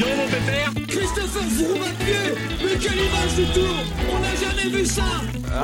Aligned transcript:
donc 0.00 0.16
mon 0.16 0.26
pépère. 0.26 0.72
Christopher 0.88 1.42
pied 1.98 2.14
Mais 2.64 2.78
quelle 2.78 2.98
image 2.98 3.34
du 3.36 3.44
tour 3.52 3.74
On 4.10 4.18
n'a 4.20 4.34
jamais 4.34 4.76
vu 4.76 4.84
ça. 4.84 5.04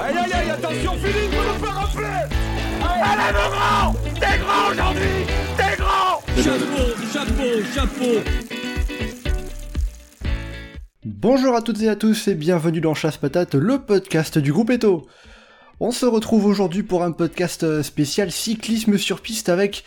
Aïe 0.05 0.17
aïe 0.17 0.33
aïe, 0.33 0.51
attention 0.51 0.93
Philippe, 0.99 1.33
vous 1.33 1.53
nous 1.53 1.65
faire 1.65 1.75
rappeler 1.75 2.37
Allez 3.03 3.33
mon 3.33 3.51
grand. 3.51 3.93
T'es 4.21 4.39
grand 4.39 4.71
aujourd'hui. 4.71 5.27
T'es 5.57 5.77
grand. 5.77 6.23
Chapeau, 6.43 6.85
chapeau, 7.13 7.51
chapeau. 7.75 8.31
Bonjour 11.05 11.55
à 11.55 11.63
toutes 11.63 11.81
et 11.83 11.89
à 11.89 11.97
tous 11.97 12.29
et 12.29 12.35
bienvenue 12.35 12.81
dans 12.81 12.95
Chasse 12.95 13.17
Patate, 13.17 13.55
le 13.55 13.79
podcast 13.79 14.39
du 14.39 14.53
groupe 14.53 14.71
Eto. 14.71 15.07
On 15.81 15.91
se 15.91 16.07
retrouve 16.07 16.47
aujourd'hui 16.47 16.83
pour 16.83 17.03
un 17.03 17.13
podcast 17.13 17.83
spécial 17.83 18.31
cyclisme 18.31 18.99
sur 18.99 19.21
piste 19.21 19.49
avec 19.49 19.85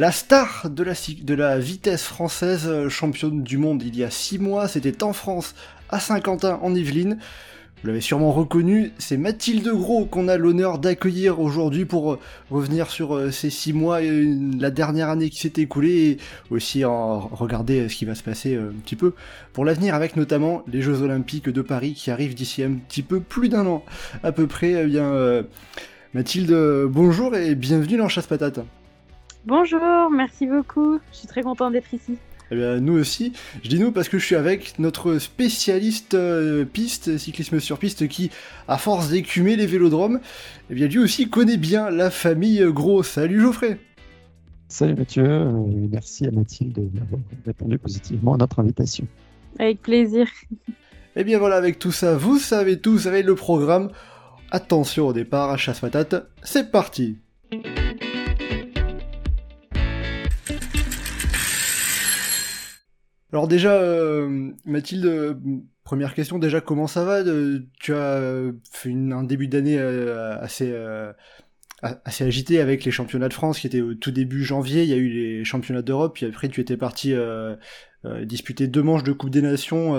la 0.00 0.12
star 0.12 0.70
de 0.70 1.34
la, 1.34 1.58
vitesse 1.58 2.04
française, 2.04 2.66
euh, 2.66 2.88
championne 2.88 3.42
du 3.42 3.58
monde 3.58 3.82
il 3.82 3.94
y 3.98 4.02
a 4.02 4.08
6 4.08 4.38
mois, 4.38 4.66
c'était 4.66 5.02
en 5.02 5.12
France, 5.12 5.54
à 5.90 6.00
Saint-Quentin 6.00 6.58
en 6.62 6.74
Yvelines. 6.74 7.18
Vous 7.82 7.86
l'avez 7.86 8.00
sûrement 8.00 8.32
reconnu, 8.32 8.92
c'est 8.96 9.18
Mathilde 9.18 9.68
Gros 9.68 10.06
qu'on 10.06 10.28
a 10.28 10.38
l'honneur 10.38 10.78
d'accueillir 10.78 11.38
aujourd'hui 11.38 11.84
pour 11.84 12.14
euh, 12.14 12.18
revenir 12.50 12.88
sur 12.88 13.14
euh, 13.14 13.30
ces 13.30 13.50
six 13.50 13.74
mois 13.74 14.00
et 14.00 14.24
la 14.58 14.70
dernière 14.70 15.10
année 15.10 15.28
qui 15.28 15.40
s'est 15.40 15.52
écoulée 15.58 16.12
et 16.12 16.18
aussi 16.48 16.82
en 16.86 17.18
regarder 17.18 17.86
ce 17.90 17.94
qui 17.94 18.06
va 18.06 18.14
se 18.14 18.22
passer 18.22 18.56
un 18.56 18.72
petit 18.82 18.96
peu 18.96 19.12
pour 19.52 19.66
l'avenir 19.66 19.94
avec 19.94 20.16
notamment 20.16 20.62
les 20.66 20.80
Jeux 20.80 21.02
Olympiques 21.02 21.50
de 21.50 21.60
Paris 21.60 21.92
qui 21.92 22.10
arrivent 22.10 22.34
d'ici 22.34 22.62
un 22.62 22.72
petit 22.72 23.02
peu 23.02 23.20
plus 23.20 23.50
d'un 23.50 23.66
an 23.66 23.84
à 24.22 24.32
peu 24.32 24.46
près. 24.46 24.82
Eh 24.82 25.42
Mathilde, 26.14 26.86
bonjour 26.88 27.36
et 27.36 27.54
bienvenue 27.54 27.98
dans 27.98 28.08
Chasse 28.08 28.26
Patate. 28.26 28.60
Bonjour, 29.46 30.10
merci 30.10 30.46
beaucoup. 30.46 30.98
Je 31.12 31.18
suis 31.18 31.28
très 31.28 31.42
content 31.42 31.70
d'être 31.70 31.94
ici. 31.94 32.18
Eh 32.50 32.56
bien, 32.56 32.80
nous 32.80 32.92
aussi. 32.92 33.32
Je 33.62 33.68
dis 33.68 33.78
nous 33.78 33.90
parce 33.90 34.08
que 34.08 34.18
je 34.18 34.26
suis 34.26 34.34
avec 34.34 34.78
notre 34.78 35.18
spécialiste 35.18 36.14
euh, 36.14 36.64
piste, 36.64 37.16
cyclisme 37.16 37.58
sur 37.58 37.78
piste, 37.78 38.06
qui, 38.08 38.30
à 38.68 38.76
force 38.76 39.08
d'écumer 39.10 39.56
les 39.56 39.66
vélodromes, 39.66 40.20
eh 40.68 40.74
bien, 40.74 40.88
lui 40.88 40.98
aussi 40.98 41.30
connaît 41.30 41.56
bien 41.56 41.90
la 41.90 42.10
famille 42.10 42.62
Gros. 42.70 43.02
Salut 43.02 43.40
Geoffrey 43.40 43.78
Salut 44.68 44.94
Mathieu, 44.94 45.24
euh, 45.24 45.50
merci 45.90 46.26
à 46.26 46.30
Mathilde 46.30 46.92
d'avoir 46.92 47.20
répondu 47.46 47.78
positivement 47.78 48.34
à 48.34 48.36
notre 48.36 48.60
invitation. 48.60 49.06
Avec 49.58 49.80
plaisir. 49.82 50.28
Eh 51.16 51.24
bien 51.24 51.38
voilà, 51.38 51.56
avec 51.56 51.78
tout 51.78 51.92
ça, 51.92 52.16
vous 52.16 52.38
savez 52.38 52.78
tout, 52.78 52.92
vous 52.92 52.98
savez 53.00 53.22
le 53.22 53.34
programme. 53.34 53.90
Attention 54.52 55.08
au 55.08 55.12
départ, 55.12 55.50
à 55.50 55.56
chasse 55.56 55.80
patate, 55.80 56.14
c'est 56.42 56.70
parti 56.70 57.18
Alors 63.32 63.46
déjà, 63.46 63.74
euh, 63.74 64.50
Mathilde, 64.64 65.06
euh, 65.06 65.34
première 65.84 66.14
question, 66.14 66.38
déjà 66.38 66.60
comment 66.60 66.88
ça 66.88 67.04
va 67.04 67.22
Tu 67.78 67.94
as 67.94 68.50
fait 68.72 68.92
un 68.92 69.22
début 69.22 69.46
d'année 69.46 69.78
euh, 69.78 70.36
assez, 70.40 70.74
assez 71.82 72.24
agité 72.24 72.60
avec 72.60 72.84
les 72.84 72.90
championnats 72.90 73.28
de 73.28 73.34
France 73.34 73.60
qui 73.60 73.66
étaient 73.68 73.80
au 73.80 73.94
tout 73.94 74.10
début 74.10 74.42
janvier, 74.42 74.82
il 74.82 74.88
y 74.88 74.92
a 74.92 74.96
eu 74.96 75.08
les 75.08 75.44
championnats 75.44 75.82
d'Europe, 75.82 76.14
puis 76.14 76.26
après 76.26 76.48
tu 76.48 76.60
étais 76.60 76.76
parti 76.76 77.14
disputer 78.22 78.66
deux 78.66 78.82
manches 78.82 79.04
de 79.04 79.12
Coupe 79.12 79.30
des 79.30 79.42
Nations 79.42 79.94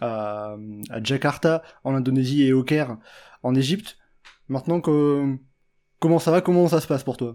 à, 0.00 0.56
Jakarta 1.02 1.62
en 1.84 1.94
Indonésie 1.94 2.44
et 2.44 2.52
au 2.52 2.64
Caire 2.64 2.96
en 3.42 3.54
Égypte. 3.54 3.98
Maintenant, 4.48 4.80
comment 4.80 6.18
ça 6.18 6.30
va? 6.30 6.40
Comment 6.40 6.68
ça 6.68 6.80
se 6.80 6.86
passe 6.86 7.04
pour 7.04 7.16
toi? 7.16 7.34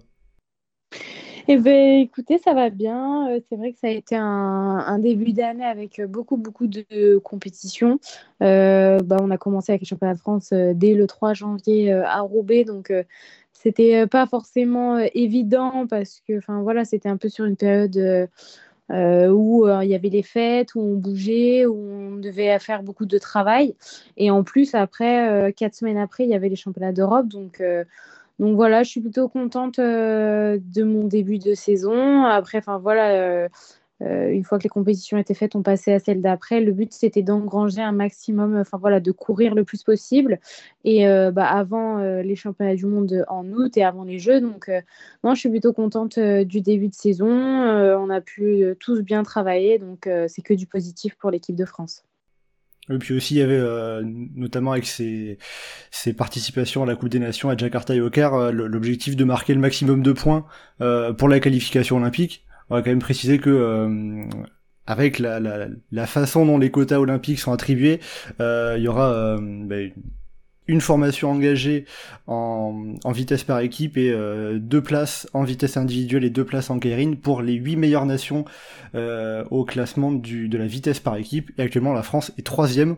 Eh 1.52 1.58
bien, 1.58 1.98
écoutez, 2.02 2.38
ça 2.38 2.54
va 2.54 2.70
bien. 2.70 3.28
Euh, 3.32 3.40
c'est 3.50 3.56
vrai 3.56 3.74
que 3.74 3.80
ça 3.80 3.88
a 3.88 3.90
été 3.90 4.16
un, 4.16 5.00
début 5.00 5.34
d'année 5.34 5.66
avec 5.66 5.98
euh, 6.00 6.06
beaucoup, 6.06 6.38
beaucoup 6.38 6.68
de 6.68 7.18
compétitions. 7.24 8.00
Euh, 8.44 9.00
bah, 9.00 9.18
on 9.20 9.32
a 9.32 9.38
commencé 9.40 9.72
avec 9.72 9.82
les 9.82 9.88
championnats 9.88 10.14
de 10.14 10.20
France 10.20 10.54
dès 10.54 10.94
le 10.94 11.08
3 11.08 11.34
janvier 11.34 11.92
à 11.92 12.22
Roubaix, 12.22 12.66
donc 12.66 12.94
c'était 13.52 14.06
pas 14.06 14.28
forcément 14.28 15.00
évident 15.16 15.88
parce 15.90 16.22
que, 16.28 16.38
enfin 16.38 16.62
voilà, 16.62 16.86
c'était 16.86 17.10
un 17.10 17.18
peu 17.18 17.30
sur 17.30 17.46
une 17.46 17.56
période 17.56 18.30
où 18.92 19.68
il 19.68 19.90
y 19.90 19.96
avait 19.96 20.10
les 20.10 20.24
fêtes, 20.24 20.76
où 20.76 20.82
on 20.82 20.94
bougeait, 20.98 21.66
où 21.66 21.76
on 21.76 22.18
devait 22.18 22.60
faire 22.60 22.84
beaucoup 22.84 23.08
de 23.08 23.18
travail. 23.18 23.76
Et 24.18 24.30
en 24.30 24.44
plus, 24.44 24.76
après, 24.76 25.52
quatre 25.58 25.74
semaines 25.74 25.98
après, 25.98 26.26
il 26.26 26.30
y 26.30 26.36
avait 26.36 26.50
les 26.50 26.56
championnats 26.56 26.94
d'Europe, 26.94 27.28
donc 27.28 27.60
donc 28.40 28.56
voilà, 28.56 28.84
je 28.84 28.90
suis 28.90 29.02
plutôt 29.02 29.28
contente 29.28 29.80
euh, 29.80 30.60
de 30.62 30.84
mon 30.84 31.06
début 31.06 31.40
de 31.40 31.54
saison. 31.54 32.24
Après, 32.24 32.58
enfin 32.60 32.78
voilà, 32.78 33.12
euh, 33.12 33.50
euh, 34.02 34.30
une 34.30 34.46
fois 34.46 34.58
que 34.58 34.64
les 34.64 34.70
compétitions 34.70 35.18
étaient 35.18 35.34
faites, 35.34 35.56
on 35.58 35.62
passait 35.62 35.94
à 35.94 36.00
celle 36.00 36.22
d'après. 36.22 36.62
Le 36.62 36.72
but, 36.72 36.94
c'était 36.94 37.22
d'engranger 37.22 37.82
un 37.82 37.92
maximum, 37.92 38.58
enfin 38.58 38.78
voilà, 38.78 39.02
de 39.02 39.12
courir 39.12 39.56
le 39.56 39.66
plus 39.66 39.84
possible. 39.84 40.40
Et 40.86 41.06
bah, 41.34 41.48
avant 41.48 41.98
les 42.00 42.36
championnats 42.36 42.76
du 42.76 42.86
monde 42.86 43.26
en 43.28 43.46
août 43.52 43.76
et 43.78 43.84
avant 43.84 44.06
les 44.06 44.20
Jeux. 44.20 44.40
Donc, 44.40 44.72
moi, 45.24 45.34
je 45.34 45.42
suis 45.42 45.50
plutôt 45.50 45.74
contente 45.74 46.18
du 46.18 46.62
début 46.62 46.88
de 46.88 46.96
saison. 46.96 47.28
on 47.30 48.10
a 48.10 48.22
pu 48.22 48.64
tous 48.80 49.02
bien 49.02 49.24
travailler. 49.24 49.80
Donc, 49.80 50.10
c'est 50.28 50.42
que 50.42 50.54
du 50.54 50.66
positif 50.66 51.16
pour 51.16 51.30
l'équipe 51.32 51.56
de 51.58 51.66
France. 51.66 52.06
Et 52.92 52.98
puis 52.98 53.14
aussi, 53.16 53.36
il 53.36 53.38
y 53.38 53.42
avait 53.42 53.54
euh, 53.54 54.02
notamment 54.04 54.72
avec 54.72 54.86
ses, 54.86 55.38
participations 56.18 56.84
à 56.84 56.86
la 56.86 56.96
Coupe 56.96 57.10
des 57.10 57.20
Nations 57.20 57.50
à 57.50 57.58
Jakarta 57.58 57.94
et 57.94 58.02
au 58.02 58.10
Caire, 58.10 58.34
euh, 58.34 58.52
l'objectif 58.52 59.16
de 59.16 59.24
marquer 59.24 59.54
le 59.54 59.60
maximum 59.60 60.02
de 60.02 60.12
points 60.12 60.46
euh, 60.82 61.14
pour 61.14 61.30
la 61.30 61.40
qualification 61.40 61.98
olympique. 61.98 62.46
On 62.70 62.76
va 62.76 62.82
quand 62.82 62.90
même 62.90 63.00
préciser 63.00 63.40
que 63.40 64.26
avec 64.86 65.20
la, 65.20 66.08
façon 66.08 66.46
dont 66.46 66.58
les 66.58 66.72
quotas 66.72 67.00
olympiques 67.00 67.40
sont 67.40 67.52
attribués, 67.52 68.00
il 68.40 68.80
y 68.80 68.88
aura 68.88 69.38
bah, 69.40 69.76
une 70.70 70.82
formation 70.82 71.32
engagée 71.32 71.86
en, 72.28 72.94
vitesse 73.08 73.44
par 73.44 73.60
équipe 73.60 73.98
et 73.98 74.12
euh, 74.12 74.60
deux 74.60 74.82
places 74.82 75.28
en 75.34 75.44
vitesse 75.44 75.78
individuelle 75.78 76.24
et 76.24 76.30
deux 76.30 76.46
places 76.46 76.70
en 76.70 76.78
Kairin 76.78 77.14
pour 77.16 77.42
les 77.42 77.54
huit 77.54 77.76
meilleures 77.76 78.06
nations 78.06 78.46
euh, 78.94 79.44
au 79.50 79.66
classement 79.66 80.12
de 80.12 80.58
la 80.58 80.68
vitesse 80.68 81.00
par 81.00 81.16
équipe. 81.18 81.52
Et 81.58 81.64
actuellement, 81.64 81.92
la 81.92 82.04
France 82.04 82.32
est 82.38 82.46
troisième. 82.46 82.98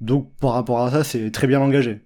Donc, 0.00 0.30
par 0.40 0.52
rapport 0.52 0.80
à 0.80 0.90
ça, 0.90 1.04
c'est 1.04 1.30
très 1.30 1.46
bien 1.46 1.60
engagé. 1.60 2.00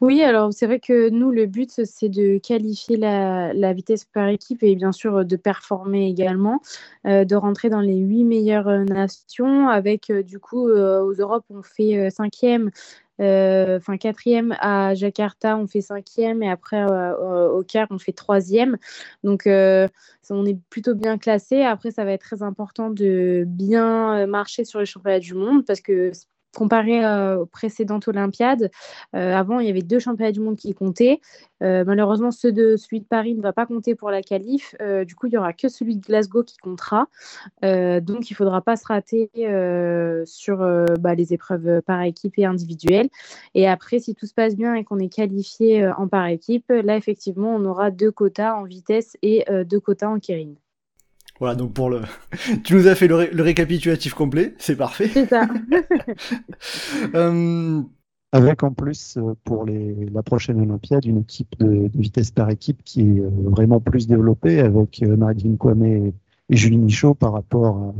Oui, 0.00 0.22
alors 0.22 0.52
c'est 0.52 0.66
vrai 0.66 0.78
que 0.78 1.08
nous, 1.10 1.30
le 1.30 1.46
but, 1.46 1.84
c'est 1.84 2.08
de 2.08 2.38
qualifier 2.38 2.96
la, 2.96 3.72
vitesse 3.74 4.04
par 4.04 4.28
équipe 4.28 4.62
et 4.62 4.74
bien 4.74 4.92
sûr 4.92 5.24
de 5.24 5.36
performer 5.36 6.06
également, 6.08 6.60
euh, 7.06 7.24
de 7.24 7.34
rentrer 7.34 7.70
dans 7.70 7.80
les 7.80 7.96
huit 7.96 8.24
meilleures 8.24 8.84
nations. 8.84 9.68
Avec 9.68 10.10
du 10.12 10.38
coup, 10.38 10.68
aux 10.68 11.12
Europes, 11.12 11.44
on 11.50 11.62
fait 11.62 12.10
cinquième 12.10 12.70
enfin 13.18 13.96
quatrième 13.96 14.56
à 14.60 14.94
Jakarta, 14.94 15.56
on 15.56 15.66
fait 15.66 15.80
cinquième 15.80 16.42
et 16.42 16.50
après 16.50 16.82
euh, 16.82 17.48
au 17.48 17.62
Caire, 17.62 17.86
on 17.90 17.98
fait 17.98 18.12
troisième. 18.12 18.76
Donc 19.24 19.46
euh, 19.46 19.88
on 20.30 20.44
est 20.46 20.58
plutôt 20.70 20.94
bien 20.94 21.18
classé. 21.18 21.62
Après, 21.62 21.90
ça 21.90 22.04
va 22.04 22.12
être 22.12 22.22
très 22.22 22.42
important 22.42 22.90
de 22.90 23.44
bien 23.46 24.26
marcher 24.26 24.64
sur 24.64 24.80
les 24.80 24.86
championnats 24.86 25.20
du 25.20 25.34
monde 25.34 25.64
parce 25.64 25.80
que 25.80 26.12
comparé 26.56 27.04
euh, 27.04 27.40
aux 27.40 27.46
précédentes 27.46 28.08
Olympiades, 28.08 28.70
euh, 29.14 29.34
avant, 29.34 29.60
il 29.60 29.66
y 29.66 29.70
avait 29.70 29.82
deux 29.82 29.98
championnats 29.98 30.32
du 30.32 30.40
monde 30.40 30.56
qui 30.56 30.74
comptaient. 30.74 31.20
Euh, 31.62 31.84
malheureusement, 31.86 32.30
ceux 32.30 32.50
de, 32.50 32.76
celui 32.76 33.00
de 33.00 33.04
Paris 33.04 33.34
ne 33.34 33.42
va 33.42 33.52
pas 33.52 33.66
compter 33.66 33.94
pour 33.94 34.10
la 34.10 34.22
qualif. 34.22 34.74
du 35.06 35.14
coup, 35.14 35.26
il 35.26 35.30
n'y 35.30 35.36
aura 35.36 35.52
que 35.52 35.68
celui 35.68 35.96
de 35.96 36.04
Glasgow 36.04 36.42
qui 36.42 36.56
comptera. 36.56 37.08
donc, 37.62 38.30
il 38.30 38.32
ne 38.32 38.36
faudra 38.36 38.60
pas 38.62 38.76
se 38.76 38.86
rater 38.86 39.30
sur 40.26 40.58
bah, 41.00 41.14
les 41.14 41.32
épreuves 41.32 41.82
par 41.82 42.02
équipe 42.02 42.34
et 42.38 42.44
individuelles. 42.44 43.08
Et 43.54 43.68
après, 43.68 43.98
si 43.98 44.14
tout 44.14 44.26
se 44.26 44.34
passe 44.34 44.56
bien 44.56 44.74
et 44.74 44.84
qu'on 44.84 44.98
est 44.98 45.12
qualifié 45.12 45.86
en 45.96 46.08
par 46.08 46.26
équipe, 46.26 46.68
là, 46.68 46.96
effectivement, 46.96 47.54
on 47.54 47.64
aura 47.64 47.90
deux 47.90 48.10
quotas 48.10 48.54
en 48.54 48.64
vitesse 48.64 49.16
et 49.22 49.44
deux 49.64 49.80
quotas 49.80 50.08
en 50.08 50.18
Kirin. 50.18 50.54
Voilà, 51.38 51.54
donc 51.54 51.72
pour 51.72 51.90
le. 51.90 52.02
tu 52.64 52.74
nous 52.74 52.86
as 52.86 52.94
fait 52.94 53.08
le, 53.08 53.42
récapitulatif 53.42 54.14
complet, 54.14 54.54
c'est 54.58 54.76
parfait. 54.76 55.08
C'est 55.08 55.28
ça. 55.28 55.48
Euh, 57.14 57.82
Avec 58.32 58.62
en 58.62 58.72
plus, 58.72 59.16
euh, 59.16 59.34
pour 59.44 59.64
les, 59.64 60.06
la 60.12 60.22
prochaine 60.22 60.60
Olympiade, 60.60 61.04
une 61.04 61.18
équipe 61.18 61.56
de, 61.58 61.90
vitesse 61.94 62.30
par 62.30 62.50
équipe 62.50 62.82
qui 62.84 63.00
est 63.00 63.20
euh, 63.20 63.30
vraiment 63.44 63.80
plus 63.80 64.06
développée 64.06 64.60
avec 64.60 65.02
Marie 65.02 65.56
Kwame 65.58 65.84
et, 65.84 66.14
Julie 66.48 66.78
Michaud 66.78 67.14
par 67.14 67.32
rapport 67.32 67.76
à 67.76 67.94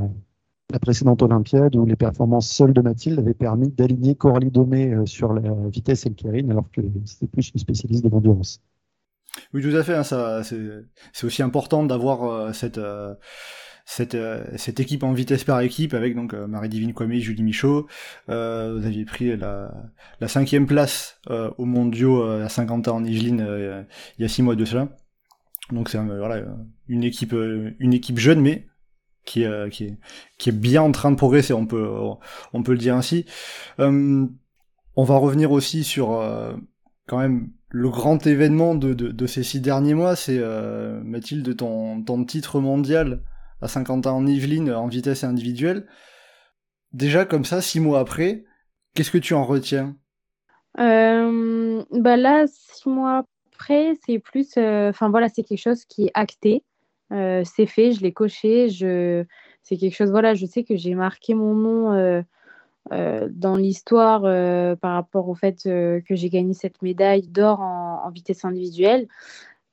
la 0.73 0.79
précédente 0.79 1.21
Olympiade 1.21 1.75
où 1.75 1.85
les 1.85 1.97
performances 1.97 2.49
seules 2.49 2.73
de 2.73 2.81
Mathilde 2.81 3.19
avaient 3.19 3.35
permis 3.35 3.71
d'aligner 3.71 4.15
Coralie 4.15 4.53
Domé 4.53 4.94
sur 5.05 5.33
la 5.33 5.53
vitesse 5.69 6.06
et 6.06 6.11
le 6.11 6.15
Kérine 6.15 6.53
alors 6.53 6.71
que 6.71 6.81
c'était 7.05 7.27
plus 7.27 7.50
une 7.50 7.59
spécialiste 7.59 8.05
de 8.05 8.09
l'endurance. 8.09 8.61
Oui, 9.53 9.62
tout 9.62 9.77
à 9.77 9.83
fait. 9.83 9.94
Hein, 9.94 10.03
ça, 10.03 10.43
c'est 10.44 11.27
aussi 11.27 11.43
important 11.43 11.85
d'avoir 11.85 12.25
euh, 12.25 12.53
cette, 12.53 12.79
euh, 12.79 13.15
cette, 13.85 14.15
euh, 14.15 14.44
cette 14.56 14.81
équipe 14.81 15.03
en 15.03 15.12
vitesse 15.12 15.44
par 15.44 15.61
équipe 15.61 15.94
avec 15.94 16.15
donc 16.15 16.35
Marie-Divine 16.35 16.93
Kwame, 16.93 17.15
Julie 17.15 17.43
Michaud. 17.43 17.87
vous 18.29 18.35
aviez 18.35 19.05
pris 19.05 19.37
la, 19.37 19.73
la 20.21 20.29
cinquième 20.29 20.67
place 20.67 21.21
au 21.29 21.65
mondiaux 21.65 22.23
à 22.23 22.49
50 22.49 22.88
ans 22.88 22.97
en 22.97 23.05
Yvelines 23.05 23.87
il 24.19 24.23
y 24.23 24.25
a 24.25 24.29
six 24.29 24.43
mois 24.43 24.56
de 24.56 24.65
cela. 24.65 24.88
Donc 25.73 25.88
c'est 25.88 25.99
voilà, 25.99 26.44
une 26.88 27.03
équipe, 27.03 27.33
une 27.33 27.93
équipe 27.93 28.19
jeune, 28.19 28.41
mais 28.41 28.67
qui 29.25 29.43
est, 29.43 29.71
qui 29.71 29.85
est, 29.85 29.99
qui 30.38 30.50
est 30.50 30.53
bien 30.53 30.83
en 30.83 30.93
train 30.93 31.11
de 31.11 31.17
progresser, 31.17 31.53
on 31.53 31.67
peut, 31.67 31.88
on 32.53 32.62
peut 32.62 32.73
le 32.73 32.79
dire 32.79 32.94
ainsi. 32.94 33.27
on 33.79 34.29
va 34.97 35.17
revenir 35.17 35.53
aussi 35.53 35.85
sur 35.85 36.23
quand 37.06 37.19
même 37.19 37.50
le 37.69 37.89
grand 37.91 38.27
événement 38.27 38.75
de, 38.75 38.95
de, 38.95 39.27
ces 39.27 39.43
six 39.43 39.61
derniers 39.61 39.95
mois, 39.95 40.17
c'est 40.17 40.41
Mathilde 41.03 41.57
ton, 41.57 42.03
ton 42.03 42.25
titre 42.25 42.61
mondial 42.61 43.23
à 43.61 43.69
50 43.69 44.07
ans 44.07 44.17
en 44.17 44.27
Yvelines 44.27 44.73
en 44.73 44.87
vitesse 44.87 45.25
individuelle. 45.25 45.87
Déjà 46.93 47.25
comme 47.25 47.45
ça, 47.45 47.61
six 47.61 47.81
mois 47.81 48.01
après, 48.01 48.45
qu'est-ce 48.95 49.11
que 49.11 49.19
tu 49.19 49.35
en 49.35 49.45
retiens? 49.45 49.97
Euh, 50.79 51.85
bah 51.91 52.17
Là, 52.17 52.47
six 52.47 52.89
mois 52.89 53.25
après, 53.53 53.95
c'est 54.07 54.19
plus... 54.19 54.57
Euh, 54.57 54.91
enfin 54.91 55.11
voilà, 55.11 55.29
c'est 55.29 55.43
quelque 55.43 55.61
chose 55.61 55.85
qui 55.85 56.07
est 56.07 56.11
acté. 56.15 56.65
Euh, 57.12 57.43
c'est 57.45 57.67
fait, 57.67 57.93
je 57.93 58.01
l'ai 58.01 58.12
coché. 58.12 58.69
Je... 58.69 59.25
C'est 59.62 59.77
quelque 59.77 59.95
chose, 59.95 60.11
voilà, 60.11 60.35
je 60.35 60.47
sais 60.47 60.65
que 60.65 60.77
j'ai 60.77 60.95
marqué 60.95 61.35
mon 61.35 61.55
nom 61.55 62.25
dans 62.91 63.56
l'histoire 63.56 64.23
par 64.79 64.94
rapport 64.94 65.29
au 65.29 65.35
fait 65.35 65.62
que 65.65 66.03
j'ai 66.11 66.31
gagné 66.31 66.55
cette 66.55 66.83
médaille 66.83 67.27
d'or 67.29 67.61
en, 67.61 68.11
vitesse 68.11 68.44
individuelle. 68.44 69.09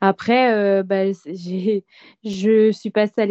Après, 0.06 0.54
euh, 0.54 0.84
bah, 0.84 1.06
je 2.26 2.72
suis 2.74 2.90
passée 2.90 3.22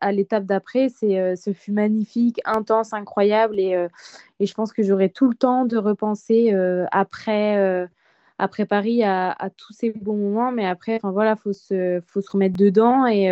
à 0.00 0.10
l'étape 0.12 0.44
d'après. 0.46 0.88
Euh, 1.02 1.36
ce 1.36 1.52
fut 1.52 1.70
magnifique, 1.70 2.40
intense, 2.46 2.94
incroyable. 2.94 3.60
Et, 3.60 3.74
euh, 3.74 3.88
je 4.40 4.54
pense 4.54 4.72
que 4.72 4.82
j'aurai 4.82 5.10
tout 5.10 5.28
le 5.28 5.34
temps 5.34 5.66
de 5.66 5.76
repenser 5.76 6.54
après, 6.92 7.86
après 8.38 8.64
Paris 8.64 9.04
à, 9.04 9.50
tous 9.54 9.74
ces 9.74 9.90
bons 9.90 10.16
moments. 10.16 10.50
Mais 10.50 10.64
après, 10.64 10.98
voilà, 11.02 11.32
il 11.32 11.42
faut 11.42 11.52
se, 11.52 12.00
faut 12.06 12.22
se 12.22 12.30
remettre 12.30 12.56
dedans. 12.56 13.06
Et 13.06 13.28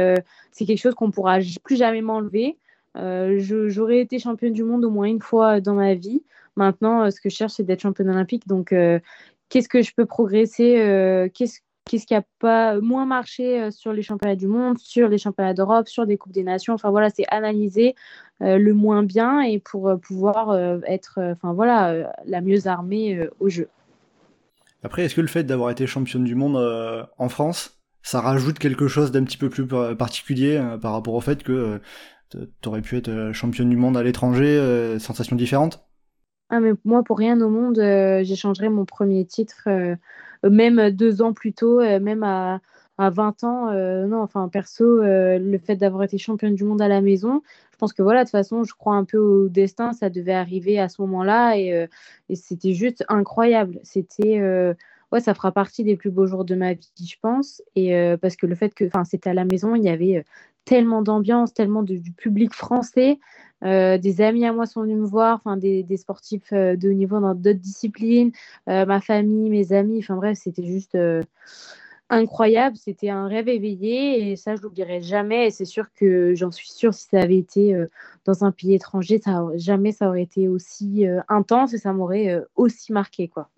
c'est 0.50 0.66
quelque 0.66 0.78
chose 0.78 0.94
qu'on 0.94 1.06
ne 1.06 1.12
pourra 1.12 1.38
plus 1.64 1.76
jamais 1.76 2.02
m'enlever. 2.02 2.58
J'aurais 2.94 4.00
été 4.00 4.18
championne 4.18 4.52
du 4.52 4.64
monde 4.64 4.84
au 4.84 4.90
moins 4.90 5.06
une 5.06 5.22
fois 5.22 5.60
dans 5.60 5.74
ma 5.74 5.94
vie. 5.94 6.22
Maintenant, 6.56 7.10
ce 7.10 7.20
que 7.20 7.30
je 7.30 7.36
cherche, 7.36 7.52
c'est 7.52 7.62
d'être 7.62 7.80
championne 7.80 8.10
olympique. 8.10 8.46
Donc, 8.46 8.74
qu'est-ce 9.48 9.68
que 9.68 9.82
je 9.82 9.92
peux 9.94 10.06
progresser 10.06 11.30
Qu'est-ce 11.34 11.60
qu'est-ce 11.84 12.06
qui 12.06 12.14
a 12.14 12.22
pas 12.38 12.80
moins 12.80 13.06
marché 13.06 13.60
euh, 13.60 13.70
sur 13.70 13.92
les 13.92 14.02
championnats 14.02 14.36
du 14.36 14.46
monde, 14.46 14.78
sur 14.78 15.08
les 15.08 15.18
championnats 15.18 15.54
d'Europe, 15.54 15.88
sur 15.88 16.06
des 16.06 16.16
coupes 16.16 16.32
des 16.32 16.42
nations? 16.42 16.74
Enfin 16.74 16.90
voilà, 16.90 17.10
c'est 17.10 17.24
analyser 17.28 17.94
euh, 18.42 18.58
le 18.58 18.74
moins 18.74 19.02
bien 19.02 19.40
et 19.40 19.58
pour 19.58 19.88
euh, 19.88 19.96
pouvoir 19.96 20.56
être, 20.86 21.18
enfin 21.18 21.52
voilà, 21.52 22.12
la 22.24 22.40
mieux 22.40 22.66
armée 22.66 23.28
au 23.40 23.48
jeu. 23.48 23.68
Après, 24.82 25.04
est-ce 25.04 25.14
que 25.14 25.20
le 25.20 25.28
fait 25.28 25.44
d'avoir 25.44 25.70
été 25.70 25.86
championne 25.86 26.24
du 26.24 26.34
monde 26.34 26.56
en 27.18 27.28
France, 27.28 27.78
ça 28.02 28.20
rajoute 28.20 28.58
quelque 28.58 28.88
chose 28.88 29.12
d'un 29.12 29.22
petit 29.24 29.36
peu 29.36 29.48
plus 29.48 29.66
particulier 29.66 30.60
par 30.80 30.92
rapport 30.92 31.14
au 31.14 31.20
fait 31.20 31.42
que 31.42 31.80
tu 32.60 32.68
aurais 32.68 32.82
pu 32.82 32.96
être 32.96 33.30
championne 33.32 33.70
du 33.70 33.76
monde 33.76 33.96
à 33.96 34.02
l'étranger, 34.02 34.98
sensation 34.98 35.36
différente? 35.36 35.86
Ah 36.50 36.60
mais 36.60 36.72
moi 36.84 37.02
pour 37.02 37.18
rien 37.18 37.40
au 37.40 37.48
monde, 37.48 37.76
j'échangerais 38.22 38.68
mon 38.68 38.84
premier 38.84 39.24
titre 39.24 39.68
même 40.50 40.90
deux 40.90 41.22
ans 41.22 41.32
plus 41.32 41.52
tôt, 41.52 41.80
euh, 41.80 42.00
même 42.00 42.22
à, 42.22 42.60
à 42.98 43.10
20 43.10 43.44
ans, 43.44 43.68
euh, 43.70 44.06
non, 44.06 44.20
enfin, 44.22 44.48
perso, 44.48 44.84
euh, 44.84 45.38
le 45.38 45.58
fait 45.58 45.76
d'avoir 45.76 46.02
été 46.04 46.18
championne 46.18 46.54
du 46.54 46.64
monde 46.64 46.82
à 46.82 46.88
la 46.88 47.00
maison, 47.00 47.42
je 47.72 47.76
pense 47.78 47.92
que 47.92 48.02
voilà, 48.02 48.20
de 48.20 48.28
toute 48.28 48.32
façon, 48.32 48.64
je 48.64 48.74
crois 48.74 48.94
un 48.94 49.04
peu 49.04 49.18
au 49.18 49.48
destin, 49.48 49.92
ça 49.92 50.10
devait 50.10 50.34
arriver 50.34 50.78
à 50.78 50.88
ce 50.88 51.00
moment-là 51.02 51.56
et, 51.56 51.88
et 52.28 52.36
c'était 52.36 52.74
juste 52.74 53.04
incroyable. 53.08 53.80
C'était, 53.82 54.40
ouais, 55.12 55.20
ça 55.20 55.34
fera 55.34 55.52
partie 55.52 55.84
des 55.84 55.96
plus 55.96 56.10
beaux 56.10 56.26
jours 56.26 56.44
de 56.44 56.54
ma 56.54 56.74
vie, 56.74 56.92
je 56.98 57.16
pense. 57.20 57.62
Et 57.76 57.94
parce 58.20 58.36
que 58.36 58.46
le 58.46 58.54
fait 58.54 58.74
que, 58.74 58.84
c'était 59.04 59.30
à 59.30 59.34
la 59.34 59.44
maison, 59.44 59.74
il 59.74 59.84
y 59.84 59.88
avait 59.88 60.24
tellement 60.64 61.02
d'ambiance, 61.02 61.54
tellement 61.54 61.82
du 61.82 62.12
public 62.12 62.54
français. 62.54 63.18
Euh, 63.64 63.96
des 63.96 64.20
amis 64.20 64.44
à 64.44 64.52
moi 64.52 64.66
sont 64.66 64.82
venus 64.82 64.98
me 64.98 65.06
voir, 65.06 65.40
des, 65.56 65.96
sportifs 65.96 66.52
euh, 66.52 66.76
de 66.76 66.90
haut 66.90 66.94
niveau 66.94 67.20
dans 67.20 67.34
d'autres 67.34 67.60
disciplines, 67.60 68.32
euh, 68.68 68.84
ma 68.86 69.00
famille, 69.00 69.50
mes 69.50 69.72
amis, 69.72 69.98
enfin 70.00 70.16
bref, 70.16 70.38
c'était 70.40 70.66
juste 70.66 70.98
incroyable, 72.10 72.76
c'était 72.76 73.08
un 73.08 73.26
rêve 73.26 73.48
éveillé 73.48 74.32
et 74.32 74.36
ça 74.36 74.56
je 74.56 74.62
l'oublierai 74.62 75.00
jamais 75.00 75.46
et 75.46 75.50
c'est 75.50 75.64
sûr 75.64 75.86
que 75.94 76.34
j'en 76.34 76.50
suis 76.50 76.68
sûre 76.68 76.92
si 76.92 77.06
ça 77.08 77.20
avait 77.20 77.38
été 77.38 77.74
dans 78.26 78.44
un 78.44 78.52
pays 78.52 78.74
étranger, 78.74 79.18
ça, 79.18 79.46
jamais 79.54 79.92
ça 79.92 80.08
aurait 80.08 80.22
été 80.22 80.48
aussi 80.48 81.06
intense 81.28 81.72
et 81.72 81.78
ça 81.78 81.92
m'aurait 81.92 82.44
aussi 82.54 82.92
marqué 82.92 83.28
quoi. 83.28 83.48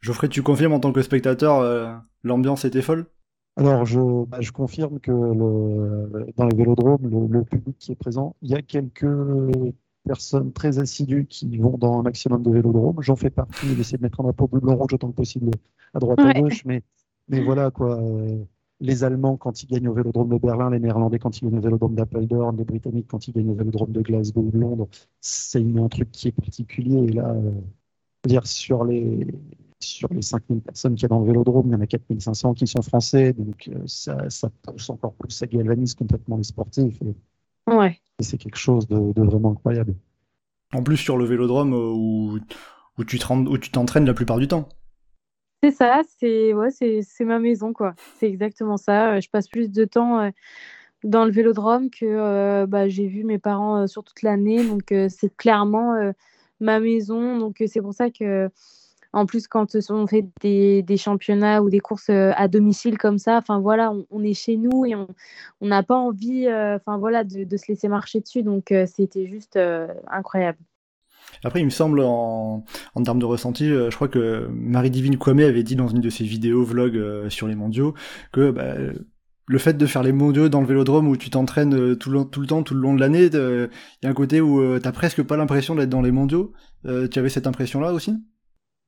Geoffrey, 0.00 0.28
tu 0.28 0.42
confirmes 0.42 0.72
en 0.72 0.80
tant 0.80 0.92
que 0.92 1.02
spectateur, 1.02 2.02
l'ambiance 2.22 2.64
était 2.64 2.82
folle? 2.82 3.06
Alors, 3.58 3.84
je, 3.84 4.24
bah, 4.26 4.40
je 4.40 4.52
confirme 4.52 5.00
que 5.00 5.10
le, 5.10 6.32
dans 6.36 6.46
les 6.46 6.56
vélodromes, 6.56 7.28
le, 7.28 7.42
public 7.42 7.76
qui 7.76 7.90
est 7.90 7.96
présent, 7.96 8.36
il 8.40 8.50
y 8.50 8.54
a 8.54 8.62
quelques 8.62 9.04
personnes 10.04 10.52
très 10.52 10.78
assidues 10.78 11.26
qui 11.26 11.58
vont 11.58 11.76
dans 11.76 11.98
un 11.98 12.02
maximum 12.02 12.42
de 12.42 12.52
vélodromes. 12.52 13.00
J'en 13.00 13.16
fais 13.16 13.30
partie, 13.30 13.66
j'essaie 13.76 13.96
de 13.96 14.02
mettre 14.02 14.20
un 14.20 14.24
drapeau 14.24 14.46
bleu, 14.46 14.60
blanc, 14.60 14.76
rouge 14.76 14.94
autant 14.94 15.10
que 15.10 15.16
possible 15.16 15.50
à 15.92 15.98
droite 15.98 16.20
et 16.20 16.22
à 16.22 16.40
gauche, 16.40 16.64
mais, 16.64 16.82
mais 17.28 17.42
voilà 17.42 17.72
quoi. 17.72 18.00
les 18.80 19.02
Allemands 19.02 19.36
quand 19.36 19.60
ils 19.64 19.66
gagnent 19.66 19.88
au 19.88 19.92
vélodrome 19.92 20.28
de 20.28 20.38
Berlin, 20.38 20.70
les 20.70 20.78
Néerlandais 20.78 21.18
quand 21.18 21.36
ils 21.36 21.44
gagnent 21.44 21.58
au 21.58 21.62
vélodrome 21.62 21.96
d'Apeldoorn, 21.96 22.56
les 22.56 22.64
Britanniques 22.64 23.08
quand 23.08 23.26
ils 23.26 23.34
gagnent 23.34 23.50
au 23.50 23.54
vélodrome 23.54 23.90
de 23.90 24.00
Glasgow 24.02 24.40
ou 24.40 24.50
de 24.52 24.58
Londres, 24.58 24.88
c'est 25.20 25.64
un 25.76 25.88
truc 25.88 26.12
qui 26.12 26.28
est 26.28 26.32
particulier. 26.32 27.08
Et 27.08 27.12
là, 27.12 27.30
euh, 27.30 27.50
dire 28.24 28.46
sur 28.46 28.84
les 28.84 29.26
sur 29.80 30.08
les 30.12 30.22
5000 30.22 30.60
personnes 30.60 30.94
qu'il 30.94 31.02
y 31.02 31.06
a 31.06 31.08
dans 31.08 31.20
le 31.20 31.26
vélodrome, 31.26 31.66
il 31.68 31.72
y 31.72 31.76
en 31.76 31.80
a 31.80 31.86
4500 31.86 32.54
qui 32.54 32.66
sont 32.66 32.82
français, 32.82 33.32
donc 33.32 33.68
euh, 33.68 33.80
ça, 33.86 34.28
ça 34.28 34.50
pousse 34.62 34.90
encore 34.90 35.14
plus, 35.14 35.30
ça 35.30 35.46
galvanise 35.46 35.94
complètement 35.94 36.36
les 36.36 36.42
sportifs. 36.42 37.00
Et, 37.02 37.72
ouais. 37.72 38.00
c'est 38.20 38.38
quelque 38.38 38.58
chose 38.58 38.88
de, 38.88 39.22
vraiment 39.22 39.52
incroyable. 39.52 39.94
En 40.74 40.82
plus, 40.82 40.96
sur 40.96 41.16
le 41.16 41.24
vélodrome 41.24 41.72
euh, 41.72 41.92
où, 41.94 42.38
où 42.98 43.04
tu 43.04 43.18
t'entraînes 43.18 44.06
la 44.06 44.14
plupart 44.14 44.38
du 44.38 44.48
temps. 44.48 44.68
C'est 45.62 45.72
ça, 45.72 46.02
c'est 46.18 46.52
ouais, 46.54 46.70
c'est 46.70 47.24
ma 47.24 47.38
maison, 47.38 47.72
quoi. 47.72 47.94
C'est 48.18 48.28
exactement 48.28 48.76
ça. 48.76 49.14
Euh, 49.14 49.20
je 49.20 49.28
passe 49.30 49.48
plus 49.48 49.70
de 49.70 49.84
temps 49.84 50.30
dans 51.04 51.24
le 51.24 51.30
vélodrome 51.30 51.90
que 51.90 52.64
bah, 52.66 52.88
j'ai 52.88 53.06
vu 53.06 53.22
mes 53.22 53.38
parents 53.38 53.86
sur 53.86 54.02
toute 54.02 54.22
l'année, 54.22 54.64
donc 54.64 54.92
c'est 55.08 55.36
clairement 55.36 55.94
ma 56.60 56.80
maison. 56.80 57.38
Donc 57.38 57.62
c'est 57.66 57.80
pour 57.80 57.94
ça 57.94 58.10
que 58.10 58.50
en 59.12 59.26
plus, 59.26 59.48
quand 59.48 59.74
on 59.90 60.06
fait 60.06 60.26
des, 60.42 60.96
championnats 60.96 61.62
ou 61.62 61.70
des 61.70 61.80
courses 61.80 62.10
euh, 62.10 62.32
à 62.36 62.48
domicile 62.48 62.98
comme 62.98 63.18
ça, 63.18 63.38
enfin 63.38 63.58
voilà, 63.58 63.92
on, 64.10 64.22
est 64.22 64.34
chez 64.34 64.56
nous 64.56 64.84
et 64.84 64.94
on 64.94 65.66
n'a 65.66 65.82
pas 65.82 65.96
envie, 65.96 66.46
euh, 66.46 66.76
enfin 66.76 66.98
voilà, 66.98 67.24
de, 67.24 67.56
se 67.56 67.64
laisser 67.68 67.88
marcher 67.88 68.20
dessus. 68.20 68.42
Donc 68.42 68.70
euh, 68.70 68.86
c'était 68.86 69.26
juste 69.26 69.58
incroyable. 70.08 70.58
Après, 71.44 71.60
il 71.60 71.64
me 71.64 71.70
semble, 71.70 72.00
en, 72.00 72.64
termes 73.04 73.18
de 73.18 73.24
ressenti, 73.24 73.68
je 73.68 73.94
crois 73.94 74.08
que 74.08 74.48
Marie-Divine 74.50 75.18
Kwame 75.18 75.40
avait 75.40 75.62
dit 75.62 75.76
dans 75.76 75.88
une 75.88 76.00
de 76.00 76.10
ses 76.10 76.24
vidéos 76.24 76.64
vlogs 76.64 77.28
sur 77.28 77.46
les 77.46 77.54
mondiaux 77.54 77.94
que 78.32 78.50
bah, 78.50 78.74
le 79.46 79.58
fait 79.58 79.76
de 79.76 79.86
faire 79.86 80.02
les 80.02 80.12
mondiaux 80.12 80.48
dans 80.48 80.60
le 80.60 80.66
vélodrome 80.66 81.06
où 81.06 81.16
tu 81.16 81.30
t'entraînes 81.30 81.96
tout 81.96 82.10
le, 82.10 82.24
tout 82.24 82.40
le 82.40 82.46
temps, 82.46 82.62
tout 82.62 82.74
le 82.74 82.80
long 82.80 82.94
de 82.94 83.00
l'année, 83.00 83.26
il 83.26 83.68
y 84.02 84.06
a 84.06 84.10
un 84.10 84.14
côté 84.14 84.40
où 84.40 84.78
t'as 84.78 84.92
presque 84.92 85.22
pas 85.22 85.36
l'impression 85.36 85.74
d'être 85.74 85.90
dans 85.90 86.02
les 86.02 86.12
mondiaux. 86.12 86.52
tu 86.84 87.18
avais 87.18 87.28
cette 87.28 87.46
impression-là 87.46 87.92
aussi? 87.92 88.14